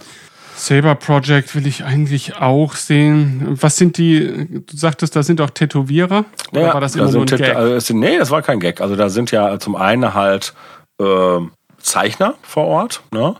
Saber 0.55 0.95
Project 0.95 1.55
will 1.55 1.65
ich 1.65 1.83
eigentlich 1.83 2.35
auch 2.35 2.75
sehen. 2.75 3.57
Was 3.59 3.77
sind 3.77 3.97
die, 3.97 4.63
du 4.65 4.77
sagtest, 4.77 5.15
da 5.15 5.23
sind 5.23 5.41
auch 5.41 5.49
Tätowierer? 5.49 6.25
Oder 6.51 6.61
ja, 6.61 6.73
war 6.73 6.81
das 6.81 6.95
immer 6.95 7.07
da 7.07 7.11
nur 7.11 7.21
ein 7.21 7.25
Gag? 7.25 7.55
Also, 7.55 7.95
nee, 7.95 8.17
das 8.17 8.29
war 8.29 8.43
kein 8.43 8.59
Gag. 8.59 8.79
Also 8.79 8.95
da 8.95 9.09
sind 9.09 9.31
ja 9.31 9.57
zum 9.59 9.75
einen 9.75 10.13
halt 10.13 10.53
äh, 10.99 11.39
Zeichner 11.79 12.35
vor 12.43 12.65
Ort 12.65 13.01
ne? 13.11 13.35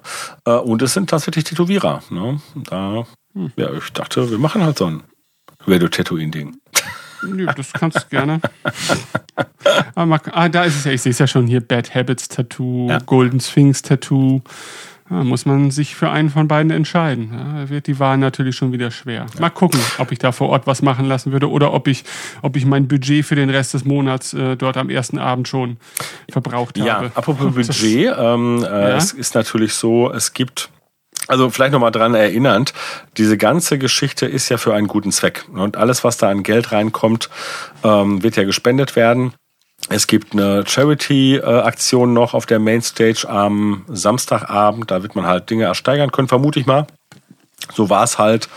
Äh, 0.45 0.51
und 0.51 0.81
es 0.81 0.93
sind 0.93 1.09
tatsächlich 1.09 1.45
Tätowierer. 1.45 2.01
Ne? 2.09 2.41
Da, 2.55 3.05
hm. 3.33 3.51
ja, 3.55 3.71
ich 3.73 3.93
dachte, 3.93 4.29
wir 4.29 4.39
machen 4.39 4.63
halt 4.63 4.79
so 4.79 4.87
ein 4.87 5.03
Radio-Tatooine-Ding. 5.65 6.57
Nö, 7.27 7.45
das 7.55 7.73
kannst 7.73 7.97
du 7.97 8.09
gerne. 8.09 8.39
ah, 9.95 10.49
da 10.49 10.63
ist 10.63 10.77
es 10.77 10.83
ja, 10.85 10.91
ich 10.91 11.01
sehe 11.01 11.11
es 11.11 11.19
ja 11.19 11.27
schon 11.27 11.47
hier: 11.47 11.61
Bad 11.61 11.93
Habits 11.95 12.27
Tattoo, 12.27 12.89
ja. 12.89 12.99
Golden 12.99 13.39
Sphinx 13.39 13.81
Tattoo. 13.81 14.41
Da 15.09 15.23
muss 15.23 15.45
man 15.45 15.69
sich 15.69 15.95
für 15.95 16.09
einen 16.09 16.29
von 16.29 16.47
beiden 16.47 16.71
entscheiden. 16.71 17.31
Da 17.31 17.69
wird 17.69 17.87
die 17.87 17.99
Wahl 17.99 18.17
natürlich 18.17 18.55
schon 18.55 18.71
wieder 18.71 18.89
schwer. 18.89 19.25
Mal 19.39 19.49
gucken, 19.49 19.79
ob 19.97 20.11
ich 20.11 20.17
da 20.17 20.31
vor 20.31 20.49
Ort 20.49 20.65
was 20.65 20.81
machen 20.81 21.05
lassen 21.05 21.31
würde 21.31 21.49
oder 21.49 21.73
ob 21.73 21.87
ich, 21.87 22.03
ob 22.41 22.55
ich 22.55 22.65
mein 22.65 22.87
Budget 22.87 23.25
für 23.25 23.35
den 23.35 23.49
Rest 23.49 23.73
des 23.73 23.83
Monats 23.83 24.33
äh, 24.33 24.55
dort 24.55 24.77
am 24.77 24.89
ersten 24.89 25.19
Abend 25.19 25.47
schon 25.47 25.77
verbraucht 26.31 26.79
habe. 26.79 26.87
Ja, 26.87 27.11
apropos 27.13 27.53
Budget, 27.53 28.13
ähm, 28.17 28.63
äh, 28.63 28.65
ja? 28.65 28.95
es 28.95 29.11
ist 29.11 29.35
natürlich 29.35 29.73
so, 29.73 30.11
es 30.11 30.33
gibt 30.33 30.69
also 31.27 31.49
vielleicht 31.49 31.73
nochmal 31.73 31.91
dran 31.91 32.15
erinnernd, 32.15 32.73
diese 33.17 33.37
ganze 33.37 33.77
Geschichte 33.77 34.25
ist 34.25 34.49
ja 34.49 34.57
für 34.57 34.73
einen 34.73 34.87
guten 34.87 35.11
Zweck. 35.11 35.45
Und 35.53 35.77
alles, 35.77 36.03
was 36.03 36.17
da 36.17 36.29
an 36.29 36.43
Geld 36.43 36.71
reinkommt, 36.71 37.29
ähm, 37.83 38.23
wird 38.23 38.35
ja 38.35 38.43
gespendet 38.43 38.95
werden. 38.95 39.33
Es 39.89 40.07
gibt 40.07 40.33
eine 40.33 40.63
Charity-Aktion 40.65 42.13
noch 42.13 42.33
auf 42.33 42.45
der 42.45 42.59
Mainstage 42.59 43.25
am 43.27 43.83
Samstagabend. 43.87 44.89
Da 44.91 45.03
wird 45.03 45.15
man 45.15 45.25
halt 45.25 45.49
Dinge 45.49 45.65
ersteigern 45.65 46.11
können, 46.11 46.27
vermute 46.27 46.59
ich 46.59 46.65
mal. 46.65 46.87
So 47.73 47.89
war 47.89 48.03
es 48.03 48.17
halt 48.19 48.49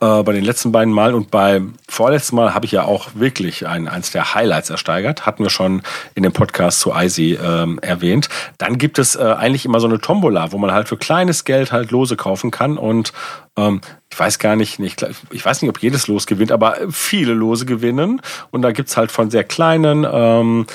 äh, 0.00 0.22
bei 0.22 0.32
den 0.32 0.44
letzten 0.44 0.72
beiden 0.72 0.92
Mal 0.92 1.14
und 1.14 1.30
beim 1.30 1.74
vorletzten 1.88 2.36
Mal 2.36 2.54
habe 2.54 2.64
ich 2.64 2.72
ja 2.72 2.84
auch 2.84 3.08
wirklich 3.14 3.66
ein, 3.66 3.86
eins 3.86 4.10
der 4.10 4.34
Highlights 4.34 4.70
ersteigert. 4.70 5.26
Hatten 5.26 5.42
wir 5.42 5.50
schon 5.50 5.82
in 6.14 6.22
dem 6.22 6.32
Podcast 6.32 6.80
zu 6.80 6.92
Icy 6.94 7.38
ähm, 7.42 7.78
erwähnt. 7.82 8.28
Dann 8.58 8.78
gibt 8.78 8.98
es 8.98 9.16
äh, 9.16 9.22
eigentlich 9.22 9.66
immer 9.66 9.78
so 9.78 9.86
eine 9.86 10.00
Tombola, 10.00 10.52
wo 10.52 10.58
man 10.58 10.72
halt 10.72 10.88
für 10.88 10.96
kleines 10.96 11.44
Geld 11.44 11.70
halt 11.70 11.90
Lose 11.90 12.16
kaufen 12.16 12.50
kann 12.50 12.78
und 12.78 13.12
ähm, 13.56 13.80
ich 14.12 14.18
weiß 14.18 14.38
gar 14.38 14.56
nicht, 14.56 14.80
ich, 14.80 14.96
ich 15.30 15.44
weiß 15.44 15.62
nicht, 15.62 15.68
ob 15.68 15.80
jedes 15.80 16.08
Los 16.08 16.26
gewinnt, 16.26 16.52
aber 16.52 16.76
viele 16.90 17.32
Lose 17.32 17.64
gewinnen. 17.64 18.20
Und 18.50 18.62
da 18.62 18.72
gibt's 18.72 18.96
halt 18.96 19.12
von 19.12 19.30
sehr 19.30 19.44
kleinen 19.44 20.06
ähm, 20.10 20.66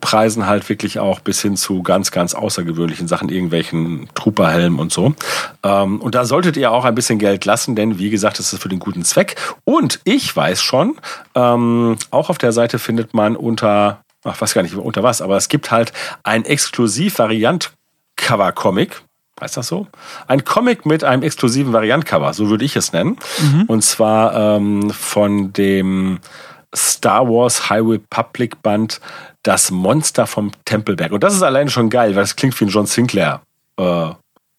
Preisen 0.00 0.46
halt 0.46 0.68
wirklich 0.68 0.98
auch 0.98 1.20
bis 1.20 1.40
hin 1.42 1.56
zu 1.56 1.82
ganz, 1.82 2.10
ganz 2.10 2.34
außergewöhnlichen 2.34 3.08
Sachen, 3.08 3.28
irgendwelchen 3.28 4.08
Trooperhelmen 4.14 4.78
und 4.78 4.92
so. 4.92 5.14
Ähm, 5.62 6.00
und 6.00 6.14
da 6.14 6.24
solltet 6.24 6.56
ihr 6.56 6.72
auch 6.72 6.84
ein 6.84 6.94
bisschen 6.94 7.18
Geld 7.18 7.44
lassen, 7.44 7.76
denn 7.76 7.98
wie 7.98 8.10
gesagt, 8.10 8.40
es 8.40 8.52
ist 8.52 8.62
für 8.62 8.68
den 8.68 8.80
guten 8.80 9.04
Zweck. 9.04 9.36
Und 9.64 10.00
ich 10.04 10.34
weiß 10.34 10.62
schon, 10.62 10.96
ähm, 11.34 11.96
auch 12.10 12.30
auf 12.30 12.38
der 12.38 12.52
Seite 12.52 12.78
findet 12.78 13.14
man 13.14 13.36
unter, 13.36 14.02
ach, 14.24 14.40
weiß 14.40 14.54
gar 14.54 14.62
nicht 14.62 14.76
unter 14.76 15.02
was, 15.02 15.20
aber 15.22 15.36
es 15.36 15.48
gibt 15.48 15.70
halt 15.70 15.92
ein 16.24 16.44
Exklusiv-Variant-Cover-Comic 16.44 19.02
Heißt 19.40 19.56
das 19.56 19.68
so? 19.68 19.86
Ein 20.26 20.44
Comic 20.44 20.86
mit 20.86 21.04
einem 21.04 21.22
exklusiven 21.22 21.72
Variantcover, 21.72 22.32
so 22.32 22.48
würde 22.48 22.64
ich 22.64 22.74
es 22.74 22.92
nennen. 22.92 23.18
Mhm. 23.38 23.64
Und 23.64 23.82
zwar 23.82 24.34
ähm, 24.34 24.90
von 24.90 25.52
dem 25.52 26.20
Star 26.74 27.28
Wars 27.28 27.68
High 27.68 27.84
Republic 27.86 28.62
Band 28.62 29.00
Das 29.42 29.70
Monster 29.70 30.26
vom 30.26 30.52
Tempelberg. 30.64 31.12
Und 31.12 31.22
das 31.22 31.34
ist 31.34 31.42
alleine 31.42 31.70
schon 31.70 31.90
geil, 31.90 32.14
weil 32.14 32.22
das 32.22 32.36
klingt 32.36 32.58
wie 32.60 32.64
ein 32.64 32.68
John 32.68 32.86
Sinclair 32.86 33.42
äh, 33.78 34.10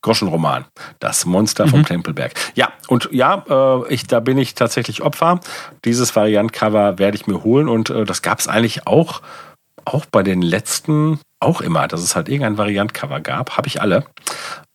Groschenroman. 0.01 0.65
Das 0.99 1.25
Monster 1.25 1.65
mhm. 1.65 1.69
vom 1.69 1.85
Tempelberg. 1.85 2.33
Ja, 2.55 2.71
und 2.87 3.09
ja, 3.11 3.43
äh, 3.49 3.93
ich, 3.93 4.05
da 4.05 4.19
bin 4.19 4.37
ich 4.37 4.53
tatsächlich 4.53 5.01
Opfer. 5.01 5.39
Dieses 5.85 6.15
Variantcover 6.15 6.99
werde 6.99 7.17
ich 7.17 7.27
mir 7.27 7.43
holen 7.43 7.67
und 7.67 7.89
äh, 7.89 8.05
das 8.05 8.21
gab 8.21 8.39
es 8.39 8.47
eigentlich 8.47 8.85
auch, 8.87 9.21
auch 9.85 10.05
bei 10.05 10.23
den 10.23 10.41
letzten 10.41 11.19
auch 11.39 11.61
immer, 11.61 11.87
dass 11.87 12.01
es 12.01 12.15
halt 12.15 12.29
irgendein 12.29 12.57
Variantcover 12.57 13.19
gab. 13.19 13.57
Habe 13.57 13.67
ich 13.67 13.81
alle. 13.81 14.05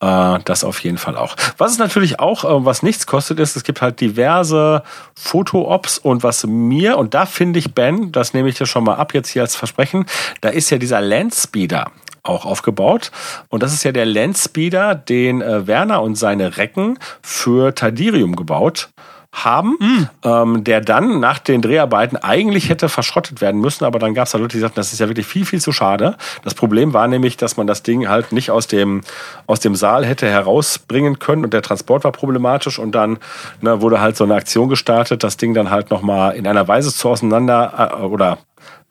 Äh, 0.01 0.39
das 0.45 0.65
auf 0.65 0.79
jeden 0.81 0.99
Fall 0.99 1.17
auch. 1.17 1.37
Was 1.59 1.73
es 1.73 1.79
natürlich 1.79 2.21
auch, 2.21 2.45
äh, 2.45 2.65
was 2.65 2.83
nichts 2.83 3.07
kostet, 3.07 3.41
ist, 3.41 3.57
es 3.57 3.65
gibt 3.65 3.83
halt 3.83 4.01
diverse 4.01 4.83
Foto-Ops 5.15 5.99
und 5.99 6.23
was 6.23 6.47
mir, 6.47 6.99
und 6.99 7.15
da 7.15 7.27
finde 7.27 7.59
ich 7.59 7.75
Ben, 7.75 8.13
das 8.13 8.33
nehme 8.35 8.49
ich 8.49 8.57
dir 8.57 8.67
schon 8.67 8.85
mal 8.85 8.95
ab 8.95 9.15
jetzt 9.15 9.29
hier 9.29 9.43
als 9.43 9.57
Versprechen, 9.57 10.07
da 10.41 10.51
ist 10.51 10.71
ja 10.71 10.79
dieser 10.79 11.01
Landspeeder 11.01 11.91
auch 12.23 12.45
aufgebaut. 12.45 13.11
Und 13.49 13.63
das 13.65 13.73
ist 13.73 13.83
ja 13.83 13.91
der 13.91 14.07
Landspeeder, 14.07 14.95
den 14.95 15.43
äh, 15.43 15.67
Werner 15.67 16.03
und 16.03 16.15
seine 16.15 16.57
Recken 16.57 16.99
für 17.21 17.75
Tadirium 17.75 18.37
gebaut 18.37 18.91
haben, 19.33 19.76
Mm. 19.80 20.09
ähm, 20.24 20.64
der 20.64 20.80
dann 20.80 21.18
nach 21.18 21.39
den 21.39 21.62
Dreharbeiten 21.62 22.16
eigentlich 22.18 22.68
hätte 22.68 22.89
verschrottet 22.89 23.41
werden 23.41 23.61
müssen, 23.61 23.85
aber 23.85 23.99
dann 23.99 24.14
gab 24.14 24.26
es 24.26 24.33
da 24.33 24.39
Leute, 24.39 24.57
die 24.57 24.61
sagten, 24.61 24.76
das 24.76 24.93
ist 24.93 24.99
ja 24.99 25.09
wirklich 25.09 25.26
viel, 25.26 25.47
viel 25.47 25.61
zu 25.61 25.72
schade. 25.72 26.16
Das 26.45 26.55
Problem 26.55 26.93
war 26.93 27.09
nämlich, 27.09 27.37
dass 27.39 27.57
man 27.57 27.66
das 27.66 27.83
Ding 27.83 28.09
halt 28.09 28.33
nicht 28.33 28.51
aus 28.51 28.66
dem, 28.66 29.01
aus 29.47 29.61
dem 29.61 29.74
Saal 29.74 30.05
hätte 30.05 30.28
herausbringen 30.28 31.18
können 31.18 31.45
und 31.45 31.55
der 31.55 31.62
Transport 31.62 32.05
war 32.05 32.12
problematisch 32.12 32.78
und 32.78 32.93
dann 32.93 33.18
ne, 33.62 33.80
wurde 33.80 34.01
halt 34.01 34.16
so 34.16 34.24
eine 34.24 34.35
Aktion 34.35 34.68
gestartet, 34.68 35.24
das 35.24 35.39
Ding 35.39 35.55
dann 35.55 35.70
halt 35.70 35.91
nochmal 35.91 36.37
in 36.37 36.47
einer 36.47 36.68
Weise 36.68 36.95
zu 36.95 37.09
auseinander 37.09 37.97
äh, 37.99 38.03
oder 38.05 38.39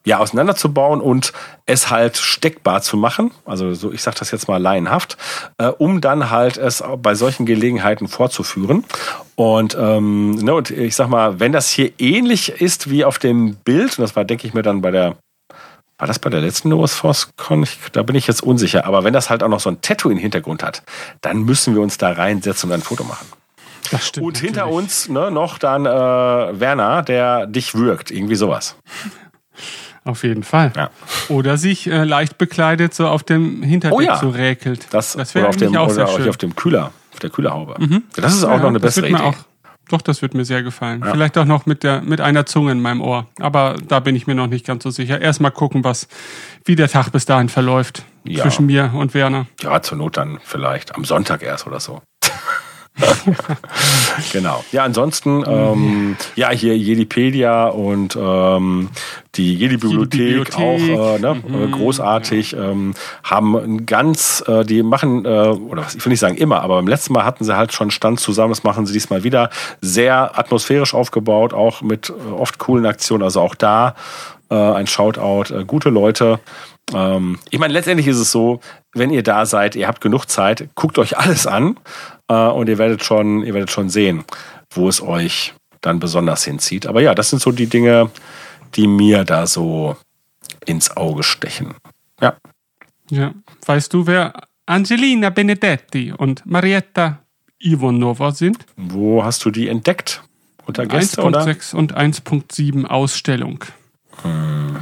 ja, 0.04 0.18
auseinanderzubauen 0.18 1.00
und 1.00 1.32
es 1.66 1.90
halt 1.90 2.16
steckbar 2.16 2.82
zu 2.82 2.96
machen. 2.96 3.30
Also 3.44 3.72
so, 3.74 3.92
ich 3.92 4.02
sage 4.02 4.16
das 4.18 4.30
jetzt 4.30 4.48
mal 4.48 4.60
laienhaft, 4.60 5.16
äh, 5.58 5.66
um 5.66 6.00
dann 6.00 6.30
halt 6.30 6.56
es 6.56 6.82
bei 6.98 7.14
solchen 7.14 7.46
Gelegenheiten 7.46 8.08
vorzuführen. 8.08 8.84
Und, 9.36 9.76
ähm, 9.78 10.32
ne, 10.32 10.54
und 10.54 10.70
ich 10.70 10.96
sag 10.96 11.08
mal, 11.08 11.40
wenn 11.40 11.52
das 11.52 11.68
hier 11.68 11.92
ähnlich 11.98 12.60
ist 12.60 12.90
wie 12.90 13.04
auf 13.04 13.18
dem 13.18 13.56
Bild, 13.56 13.98
und 13.98 14.02
das 14.02 14.16
war, 14.16 14.24
denke 14.24 14.46
ich 14.46 14.54
mir, 14.54 14.62
dann 14.62 14.82
bei 14.82 14.90
der 14.90 15.16
war 15.98 16.08
das 16.08 16.18
bei 16.18 16.30
der 16.30 16.40
letzten 16.40 16.70
Novus 16.70 16.94
Force 16.94 17.28
Con? 17.36 17.62
Ich, 17.62 17.78
da 17.92 18.02
bin 18.02 18.16
ich 18.16 18.26
jetzt 18.26 18.42
unsicher. 18.42 18.86
Aber 18.86 19.04
wenn 19.04 19.12
das 19.12 19.30
halt 19.30 19.44
auch 19.44 19.48
noch 19.48 19.60
so 19.60 19.70
ein 19.70 19.80
Tattoo 19.82 20.10
im 20.10 20.18
Hintergrund 20.18 20.64
hat, 20.64 20.82
dann 21.20 21.44
müssen 21.44 21.76
wir 21.76 21.80
uns 21.80 21.96
da 21.96 22.10
reinsetzen 22.10 22.70
und 22.70 22.74
ein 22.74 22.82
Foto 22.82 23.04
machen. 23.04 23.28
Das 23.92 24.08
stimmt. 24.08 24.26
Und 24.26 24.38
hinter 24.38 24.62
natürlich. 24.62 24.78
uns 24.78 25.08
ne, 25.08 25.30
noch 25.30 25.58
dann 25.58 25.86
äh, 25.86 25.88
Werner, 25.88 27.02
der 27.02 27.46
dich 27.46 27.76
würgt. 27.76 28.10
Irgendwie 28.10 28.34
sowas. 28.34 28.74
Auf 30.04 30.24
jeden 30.24 30.42
Fall. 30.42 30.72
Ja. 30.76 30.90
Oder 31.28 31.56
sich 31.56 31.86
äh, 31.88 32.04
leicht 32.04 32.36
bekleidet 32.38 32.92
so 32.92 33.06
auf 33.06 33.22
dem 33.22 33.62
Hinterdeck 33.62 33.96
Oh 33.96 34.00
ja. 34.00 34.16
so 34.16 34.30
räkelt. 34.30 34.88
Das, 34.90 35.12
das 35.12 35.34
wäre 35.34 35.48
auf 35.48 35.56
dem, 35.56 35.68
eigentlich 35.68 35.78
auch 35.78 35.90
sehr 35.90 36.08
schön. 36.08 36.28
auf 36.28 36.36
dem 36.36 36.56
Kühler, 36.56 36.92
auf 37.12 37.18
der 37.20 37.30
Kühlerhaube. 37.30 37.76
Das 38.16 38.34
ist 38.34 38.44
auch 38.44 38.50
Ja, 38.50 38.56
noch 38.58 38.68
eine 38.68 38.80
das 38.80 38.96
bessere 38.96 39.08
Idee. 39.10 39.20
Auch, 39.22 39.36
doch, 39.88 40.00
das 40.02 40.22
wird 40.22 40.34
mir 40.34 40.44
sehr 40.44 40.62
gefallen. 40.62 41.04
Vielleicht 41.08 41.36
auch 41.38 41.44
noch 41.44 41.66
mit, 41.66 41.82
der, 41.82 42.00
mit 42.02 42.20
einer 42.20 42.46
Zunge 42.46 42.72
in 42.72 42.80
meinem 42.80 43.00
Ohr. 43.00 43.26
Aber 43.38 43.76
da 43.86 44.00
bin 44.00 44.16
ich 44.16 44.26
mir 44.26 44.34
noch 44.34 44.46
nicht 44.46 44.64
ganz 44.66 44.82
so 44.84 44.90
sicher. 44.90 45.20
Erstmal 45.20 45.50
gucken, 45.50 45.84
was, 45.84 46.08
wie 46.64 46.74
der 46.76 46.88
Tag 46.88 47.10
bis 47.10 47.26
dahin 47.26 47.48
verläuft. 47.48 48.04
Ja. 48.24 48.42
Zwischen 48.42 48.66
mir 48.66 48.92
und 48.94 49.14
Werner. 49.14 49.46
Ja, 49.60 49.82
zur 49.82 49.98
Not 49.98 50.16
dann 50.16 50.38
vielleicht 50.42 50.94
am 50.94 51.04
Sonntag 51.04 51.42
erst 51.42 51.66
oder 51.66 51.78
so. 51.80 52.00
genau. 54.32 54.64
Ja, 54.70 54.84
ansonsten, 54.84 55.42
ähm, 55.46 56.16
ja, 56.36 56.50
hier 56.50 56.76
Jedipedia 56.76 57.68
und 57.68 58.16
ähm, 58.20 58.90
die 59.34 59.54
Jedi-Bibliothek 59.54 60.54
auch 60.56 60.78
äh, 60.78 61.18
ne, 61.18 61.42
äh, 61.48 61.70
großartig, 61.70 62.54
ähm, 62.54 62.94
haben 63.24 63.86
ganz, 63.86 64.44
äh, 64.46 64.64
die 64.64 64.82
machen, 64.82 65.24
äh, 65.24 65.28
oder 65.28 65.84
was, 65.84 65.94
ich 65.94 66.04
will 66.04 66.10
nicht 66.10 66.20
sagen 66.20 66.36
immer, 66.36 66.60
aber 66.60 66.76
beim 66.76 66.86
letzten 66.86 67.14
Mal 67.14 67.24
hatten 67.24 67.44
sie 67.44 67.56
halt 67.56 67.72
schon 67.72 67.90
Stand 67.90 68.20
zusammen, 68.20 68.50
das 68.50 68.62
machen 68.62 68.84
sie 68.84 68.92
diesmal 68.92 69.24
wieder, 69.24 69.48
sehr 69.80 70.38
atmosphärisch 70.38 70.92
aufgebaut, 70.92 71.54
auch 71.54 71.80
mit 71.80 72.10
äh, 72.10 72.32
oft 72.32 72.58
coolen 72.58 72.84
Aktionen, 72.84 73.22
also 73.22 73.40
auch 73.40 73.54
da 73.54 73.94
äh, 74.50 74.54
ein 74.54 74.86
Shoutout, 74.86 75.54
äh, 75.54 75.64
gute 75.64 75.88
Leute. 75.88 76.40
Ähm, 76.94 77.38
ich 77.48 77.58
meine, 77.58 77.72
letztendlich 77.72 78.06
ist 78.06 78.18
es 78.18 78.30
so, 78.30 78.60
wenn 78.92 79.10
ihr 79.10 79.22
da 79.22 79.46
seid, 79.46 79.76
ihr 79.76 79.88
habt 79.88 80.02
genug 80.02 80.26
Zeit, 80.26 80.68
guckt 80.74 80.98
euch 80.98 81.16
alles 81.16 81.46
an 81.46 81.78
äh, 82.32 82.52
und 82.52 82.68
ihr 82.68 82.78
werdet 82.78 83.04
schon, 83.04 83.42
ihr 83.44 83.54
werdet 83.54 83.70
schon 83.70 83.88
sehen, 83.90 84.24
wo 84.70 84.88
es 84.88 85.02
euch 85.02 85.54
dann 85.80 85.98
besonders 85.98 86.44
hinzieht. 86.44 86.86
Aber 86.86 87.02
ja, 87.02 87.14
das 87.14 87.30
sind 87.30 87.42
so 87.42 87.52
die 87.52 87.66
Dinge, 87.66 88.10
die 88.74 88.86
mir 88.86 89.24
da 89.24 89.46
so 89.46 89.96
ins 90.64 90.96
Auge 90.96 91.22
stechen. 91.22 91.74
Ja. 92.20 92.36
Ja. 93.10 93.34
Weißt 93.66 93.92
du, 93.92 94.06
wer 94.06 94.32
Angelina 94.66 95.30
Benedetti 95.30 96.12
und 96.16 96.46
Marietta 96.46 97.18
Ivanova 97.58 98.32
sind? 98.32 98.64
Wo 98.76 99.24
hast 99.24 99.44
du 99.44 99.50
die 99.50 99.68
entdeckt? 99.68 100.22
Unter 100.66 100.86
Gäste 100.86 101.22
oder? 101.22 101.44
1.6 101.44 101.74
und 101.74 101.96
1.7 101.96 102.86
Ausstellung. 102.86 103.64
Hm. 104.22 104.78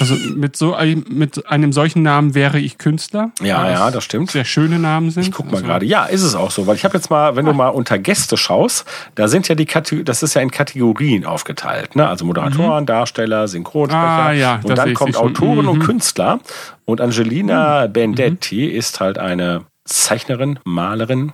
Also 0.00 0.14
mit 0.34 0.56
so 0.56 0.74
ein- 0.74 1.04
mit 1.08 1.46
einem 1.48 1.72
solchen 1.72 2.02
Namen 2.02 2.34
wäre 2.34 2.58
ich 2.58 2.78
Künstler. 2.78 3.30
Ja, 3.40 3.70
ja, 3.70 3.90
das 3.90 4.04
stimmt. 4.04 4.30
Sehr 4.30 4.44
schöne 4.44 4.78
Namen 4.78 5.10
sind. 5.10 5.22
Ich 5.22 5.32
guck 5.32 5.46
mal 5.46 5.54
Also, 5.58 5.64
gerade. 5.66 5.86
Ja, 5.86 6.04
ist 6.06 6.22
es 6.22 6.34
auch 6.34 6.50
so, 6.50 6.66
weil 6.66 6.76
ich 6.76 6.84
habe 6.84 6.96
jetzt 6.96 7.10
mal, 7.10 7.36
wenn 7.36 7.46
du 7.46 7.52
mal 7.52 7.68
unter 7.68 7.98
Gäste 7.98 8.36
schaust, 8.36 8.84
da 9.14 9.28
sind 9.28 9.48
ja 9.48 9.54
die 9.54 9.66
Kategorien, 9.66 10.04
das 10.04 10.22
ist 10.22 10.34
ja 10.34 10.40
in 10.42 10.50
Kategorien 10.50 11.24
aufgeteilt, 11.24 11.96
ne? 11.96 12.08
Also 12.08 12.24
Moderatoren, 12.24 12.86
Darsteller, 12.86 13.46
Synchronsprecher 13.48 14.04
Ah, 14.04 14.32
ja, 14.32 14.60
und 14.62 14.76
dann 14.76 14.94
kommt 14.94 15.14
schon. 15.14 15.22
Autoren 15.30 15.66
und 15.68 15.78
Mhm. 15.78 15.82
Künstler 15.82 16.40
und 16.84 17.00
Angelina 17.00 17.86
Bendetti 17.86 18.66
ist 18.66 19.00
halt 19.00 19.18
eine 19.18 19.64
Zeichnerin, 19.84 20.58
Malerin 20.64 21.32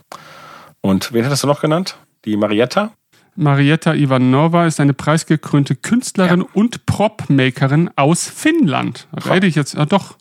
und 0.81 1.13
wen 1.13 1.25
hattest 1.25 1.43
du 1.43 1.47
noch 1.47 1.61
genannt? 1.61 1.97
Die 2.25 2.37
Marietta? 2.37 2.91
Marietta 3.41 3.95
Ivanova 3.95 4.67
ist 4.67 4.81
eine 4.81 4.93
preisgekrönte 4.93 5.75
Künstlerin 5.75 6.43
und 6.43 6.85
Prop-Makerin 6.85 7.89
aus 7.97 8.29
Finnland. 8.29 9.09
Da 9.13 9.35
hätte 9.35 9.47
ich 9.47 9.55
jetzt, 9.55 9.75
ja 9.75 9.87
doch. 9.87 10.17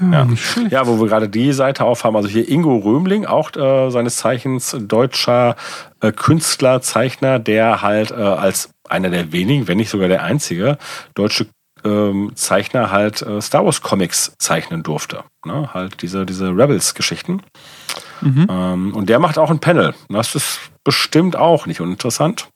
Ja, 0.00 0.26
schlecht. 0.36 0.72
Ja, 0.72 0.86
wo 0.86 0.98
wir 0.98 1.06
gerade 1.06 1.28
die 1.28 1.52
Seite 1.52 1.84
aufhaben. 1.84 2.16
Also 2.16 2.28
hier 2.28 2.48
Ingo 2.48 2.76
Römling, 2.76 3.26
auch 3.26 3.54
äh, 3.54 3.90
seines 3.90 4.16
Zeichens 4.16 4.74
deutscher 4.80 5.54
äh, 6.00 6.12
Künstler, 6.12 6.80
Zeichner, 6.80 7.38
der 7.38 7.82
halt 7.82 8.10
äh, 8.10 8.14
als 8.14 8.70
einer 8.88 9.10
der 9.10 9.32
wenigen, 9.32 9.68
wenn 9.68 9.76
nicht 9.76 9.90
sogar 9.90 10.08
der 10.08 10.22
einzige 10.22 10.78
deutsche 11.14 11.46
ähm, 11.84 12.32
Zeichner 12.34 12.90
halt 12.90 13.22
äh, 13.22 13.40
Star 13.40 13.64
Wars 13.64 13.82
Comics 13.82 14.34
zeichnen 14.38 14.82
durfte. 14.82 15.24
Ne? 15.44 15.72
Halt 15.72 16.02
diese, 16.02 16.26
diese 16.26 16.48
Rebels-Geschichten. 16.48 17.42
Ähm, 18.48 18.94
und 18.94 19.08
der 19.08 19.18
macht 19.18 19.38
auch 19.38 19.50
ein 19.50 19.58
Panel. 19.60 19.94
Das 20.08 20.34
ist 20.34 20.58
bestimmt 20.82 21.36
auch 21.36 21.66
nicht 21.66 21.80
uninteressant. 21.80 22.48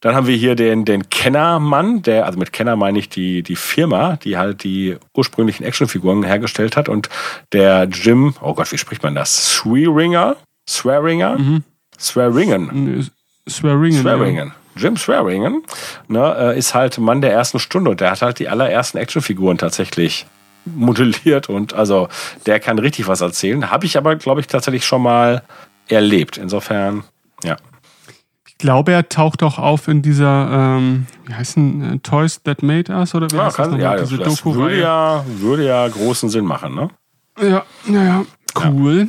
Dann 0.00 0.14
haben 0.14 0.26
wir 0.26 0.36
hier 0.36 0.54
den, 0.54 0.86
den 0.86 1.10
Kennermann, 1.10 2.00
der, 2.02 2.24
also 2.24 2.38
mit 2.38 2.52
Kenner 2.52 2.74
meine 2.74 2.98
ich 2.98 3.10
die, 3.10 3.42
die 3.42 3.56
Firma, 3.56 4.16
die 4.16 4.38
halt 4.38 4.64
die 4.64 4.96
ursprünglichen 5.14 5.64
Actionfiguren 5.64 6.22
hergestellt 6.22 6.76
hat. 6.76 6.88
Und 6.88 7.10
der 7.52 7.84
Jim, 7.84 8.34
oh 8.40 8.54
Gott, 8.54 8.72
wie 8.72 8.78
spricht 8.78 9.02
man 9.02 9.14
das? 9.14 9.56
Swearinger? 9.56 10.36
Swearinger? 10.68 11.36
Swearingen. 11.98 13.10
Swearingen. 13.48 14.00
Swearingen. 14.00 14.52
Jim 14.76 14.96
Swearingen 14.96 15.62
ne, 16.08 16.34
äh, 16.54 16.58
ist 16.58 16.74
halt 16.74 16.98
Mann 16.98 17.20
der 17.20 17.32
ersten 17.32 17.58
Stunde 17.58 17.90
und 17.90 18.00
der 18.00 18.10
hat 18.12 18.22
halt 18.22 18.38
die 18.38 18.48
allerersten 18.48 18.98
Actionfiguren 18.98 19.58
tatsächlich 19.58 20.26
modelliert 20.64 21.48
und 21.48 21.72
also 21.74 22.08
der 22.46 22.60
kann 22.60 22.78
richtig 22.78 23.08
was 23.08 23.20
erzählen. 23.20 23.70
Habe 23.70 23.86
ich 23.86 23.96
aber, 23.96 24.16
glaube 24.16 24.40
ich, 24.40 24.46
tatsächlich 24.46 24.84
schon 24.86 25.02
mal 25.02 25.42
erlebt. 25.88 26.36
Insofern, 26.36 27.04
ja. 27.42 27.56
Ich 28.46 28.58
glaube, 28.58 28.92
er 28.92 29.08
taucht 29.08 29.42
auch 29.42 29.58
auf 29.58 29.88
in 29.88 30.02
dieser, 30.02 30.50
ähm, 30.76 31.06
wie 31.26 31.32
heißen 31.34 31.94
äh, 31.94 31.98
Toys 32.00 32.42
That 32.42 32.62
Made 32.62 32.92
Us 32.92 33.14
oder 33.14 33.30
wie 33.30 33.36
Ja, 33.36 33.44
heißt 33.46 33.58
das 33.58 33.68
kann, 33.68 33.70
nochmal? 33.78 33.94
ja 33.94 34.00
das, 34.00 34.10
Diese 34.10 34.22
das 34.22 34.44
würde 34.44 34.78
ja, 34.78 35.24
würde 35.26 35.66
ja 35.66 35.88
großen 35.88 36.28
Sinn 36.28 36.44
machen, 36.44 36.74
ne? 36.74 36.90
Ja, 37.40 37.64
naja, 37.86 38.24
cool. 38.62 39.08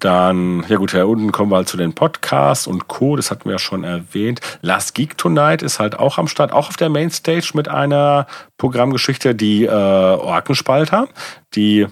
Dann, 0.00 0.64
ja 0.68 0.76
gut, 0.76 0.92
hier 0.92 1.08
unten 1.08 1.32
kommen 1.32 1.50
wir 1.50 1.56
halt 1.56 1.68
zu 1.68 1.76
den 1.76 1.92
Podcasts 1.92 2.66
und 2.68 2.86
Co., 2.86 3.16
das 3.16 3.30
hatten 3.30 3.46
wir 3.46 3.52
ja 3.52 3.58
schon 3.58 3.82
erwähnt. 3.82 4.40
Last 4.62 4.94
Geek 4.94 5.18
Tonight 5.18 5.62
ist 5.62 5.80
halt 5.80 5.98
auch 5.98 6.18
am 6.18 6.28
Start, 6.28 6.52
auch 6.52 6.68
auf 6.68 6.76
der 6.76 6.88
Mainstage 6.88 7.50
mit 7.54 7.68
einer 7.68 8.26
Programmgeschichte, 8.58 9.34
die 9.34 9.64
äh, 9.64 9.70
Orkenspalter, 9.70 11.08
die, 11.54 11.86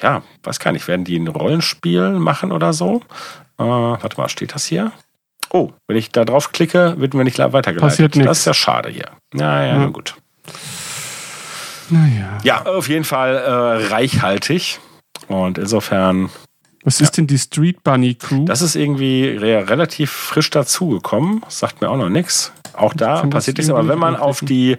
ja, 0.00 0.22
weiß 0.42 0.58
gar 0.58 0.72
nicht, 0.72 0.88
werden 0.88 1.04
die 1.04 1.16
ein 1.16 1.28
Rollenspiel 1.28 2.10
machen 2.12 2.50
oder 2.50 2.72
so? 2.72 2.96
Äh, 3.58 3.64
warte 3.64 4.16
mal, 4.16 4.28
steht 4.28 4.54
das 4.54 4.64
hier? 4.64 4.90
Oh, 5.50 5.70
wenn 5.86 5.96
ich 5.98 6.10
da 6.10 6.24
drauf 6.24 6.50
klicke, 6.50 6.94
wird 6.98 7.14
mir 7.14 7.24
nicht 7.24 7.38
weitergeleitet. 7.38 7.80
Passiert 7.80 8.16
nix. 8.16 8.26
Das 8.26 8.38
ist 8.40 8.44
ja 8.46 8.54
schade 8.54 8.88
hier. 8.88 9.06
Naja, 9.34 9.74
Ja. 9.74 9.78
na 9.78 9.86
gut. 9.86 10.14
Naja. 11.90 12.38
Ja, 12.42 12.62
auf 12.64 12.88
jeden 12.88 13.04
Fall 13.04 13.36
äh, 13.36 13.86
reichhaltig. 13.92 14.80
Und 15.28 15.58
insofern 15.58 16.30
Was 16.84 17.00
ist 17.00 17.16
denn 17.16 17.26
die 17.26 17.38
Street 17.38 17.82
Bunny 17.84 18.14
Crew? 18.14 18.44
Das 18.44 18.60
ist 18.62 18.74
irgendwie 18.74 19.28
re 19.28 19.68
relativ 19.68 20.10
frisch 20.10 20.50
dazugekommen. 20.50 21.42
Sagt 21.48 21.80
mir 21.80 21.88
auch 21.90 21.96
noch 21.96 22.08
nichts. 22.08 22.52
Auch 22.74 22.94
da 22.94 23.22
passiert 23.26 23.58
nichts. 23.58 23.70
Aber 23.70 23.86
wenn 23.88 23.98
man 23.98 24.16
auf 24.16 24.40
die, 24.40 24.76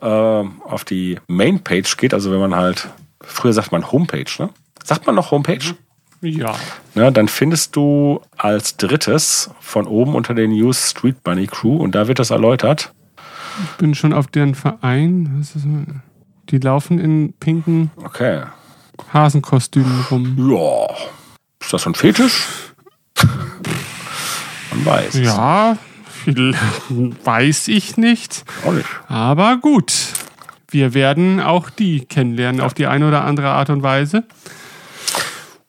äh, 0.00 0.06
auf 0.06 0.84
die 0.84 1.18
Mainpage 1.28 1.96
geht, 1.96 2.12
also 2.14 2.32
wenn 2.32 2.40
man 2.40 2.54
halt, 2.54 2.88
früher 3.20 3.52
sagt 3.52 3.70
man 3.72 3.90
Homepage, 3.92 4.24
ne? 4.38 4.50
Sagt 4.82 5.06
man 5.06 5.14
noch 5.14 5.30
Homepage? 5.30 5.74
ja. 6.20 6.54
Ne, 6.94 7.12
dann 7.12 7.28
findest 7.28 7.76
du 7.76 8.20
als 8.36 8.76
drittes 8.76 9.50
von 9.60 9.86
oben 9.86 10.14
unter 10.14 10.34
den 10.34 10.52
News 10.52 10.90
Street 10.90 11.22
Bunny 11.22 11.46
Crew 11.46 11.76
und 11.76 11.94
da 11.94 12.08
wird 12.08 12.18
das 12.18 12.30
erläutert. 12.30 12.92
Ich 13.62 13.76
bin 13.76 13.94
schon 13.94 14.12
auf 14.12 14.26
deren 14.28 14.54
Verein. 14.54 15.46
Die 16.50 16.58
laufen 16.58 16.98
in 16.98 17.34
pinken 17.34 17.90
Okay. 18.02 18.42
Hasenkostümen 19.12 20.04
rum. 20.10 20.50
Ja. 20.50 20.94
Ist 21.64 21.72
das 21.72 21.86
ein 21.86 21.94
Fetisch? 21.94 22.44
man 24.70 24.84
weiß. 24.84 25.14
Ja, 25.14 25.78
viel 26.24 26.54
weiß 27.24 27.68
ich 27.68 27.96
nicht. 27.96 28.44
Auch 28.66 28.72
nicht. 28.72 28.88
Aber 29.08 29.56
gut. 29.56 29.92
Wir 30.70 30.92
werden 30.92 31.40
auch 31.40 31.70
die 31.70 32.04
kennenlernen 32.04 32.60
auf 32.60 32.74
die 32.74 32.86
eine 32.86 33.08
oder 33.08 33.24
andere 33.24 33.48
Art 33.48 33.70
und 33.70 33.82
Weise. 33.82 34.24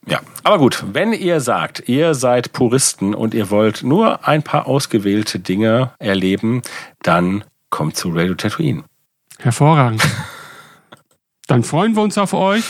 Ja, 0.05 0.19
aber 0.43 0.57
gut, 0.57 0.83
wenn 0.91 1.13
ihr 1.13 1.39
sagt, 1.39 1.87
ihr 1.87 2.13
seid 2.13 2.51
Puristen 2.51 3.15
und 3.15 3.33
ihr 3.33 3.49
wollt 3.49 3.83
nur 3.83 4.27
ein 4.27 4.43
paar 4.43 4.67
ausgewählte 4.67 5.39
Dinge 5.39 5.91
erleben, 5.99 6.61
dann 7.03 7.45
kommt 7.69 7.95
zu 7.95 8.09
Radio 8.09 8.35
Tatooine. 8.35 8.83
Hervorragend. 9.39 10.03
Dann 11.47 11.63
freuen 11.63 11.95
wir 11.95 12.01
uns 12.01 12.17
auf 12.17 12.33
euch 12.33 12.63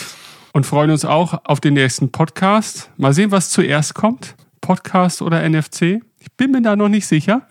und 0.55 0.65
freuen 0.65 0.89
uns 0.89 1.03
auch 1.03 1.41
auf 1.43 1.59
den 1.59 1.73
nächsten 1.73 2.13
Podcast. 2.13 2.89
Mal 2.95 3.11
sehen, 3.11 3.29
was 3.29 3.49
zuerst 3.49 3.93
kommt. 3.93 4.35
Podcast 4.61 5.21
oder 5.21 5.47
NFC. 5.47 5.99
Ich 6.17 6.31
bin 6.37 6.51
mir 6.51 6.61
da 6.61 6.77
noch 6.77 6.87
nicht 6.87 7.07
sicher. 7.07 7.41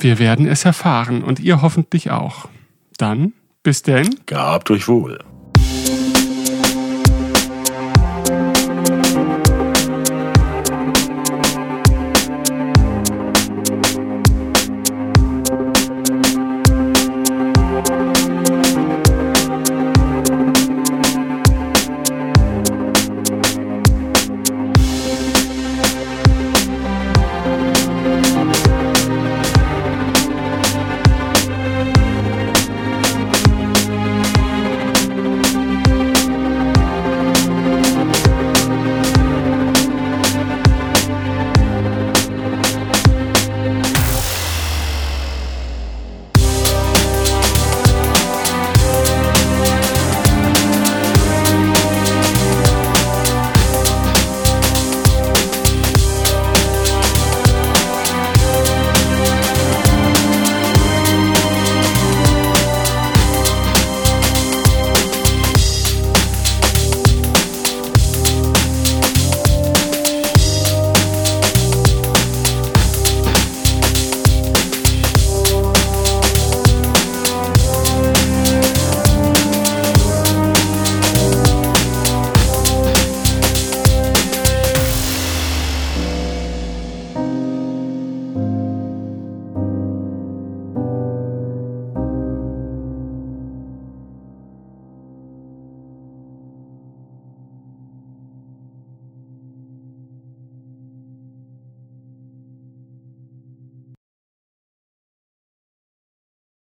Wir 0.00 0.18
werden 0.18 0.44
es 0.48 0.64
erfahren 0.64 1.22
und 1.22 1.38
ihr 1.38 1.62
hoffentlich 1.62 2.10
auch. 2.10 2.48
Dann, 2.98 3.32
bis 3.62 3.82
denn. 3.82 4.16
Gabt 4.26 4.68
euch 4.72 4.88
wohl. 4.88 5.20